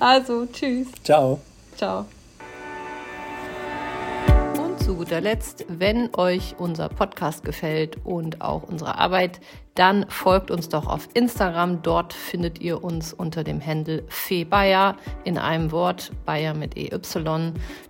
Also, 0.00 0.46
tschüss. 0.46 0.88
Ciao. 1.04 1.40
Ciao. 1.76 2.06
Zu 4.86 4.94
guter 4.94 5.20
Letzt, 5.20 5.66
wenn 5.66 6.14
euch 6.14 6.54
unser 6.58 6.88
Podcast 6.88 7.42
gefällt 7.42 7.96
und 8.04 8.40
auch 8.40 8.62
unsere 8.62 8.96
Arbeit, 8.96 9.40
dann 9.74 10.08
folgt 10.08 10.48
uns 10.52 10.68
doch 10.68 10.86
auf 10.86 11.08
Instagram. 11.12 11.82
Dort 11.82 12.12
findet 12.12 12.60
ihr 12.60 12.84
uns 12.84 13.12
unter 13.12 13.42
dem 13.42 13.60
Handle 13.60 14.04
Febayer 14.06 14.96
in 15.24 15.38
einem 15.38 15.72
Wort, 15.72 16.12
Bayer 16.24 16.54
mit 16.54 16.76
EY. 16.76 17.00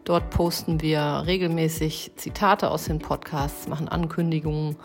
Dort 0.04 0.30
posten 0.30 0.80
wir 0.80 1.24
regelmäßig 1.26 2.12
Zitate 2.16 2.70
aus 2.70 2.86
den 2.86 2.98
Podcasts, 2.98 3.68
machen 3.68 3.90
Ankündigungen 3.90 4.76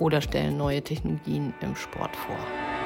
oder 0.00 0.20
stellen 0.20 0.56
neue 0.56 0.82
Technologien 0.82 1.54
im 1.60 1.76
Sport 1.76 2.16
vor. 2.16 2.79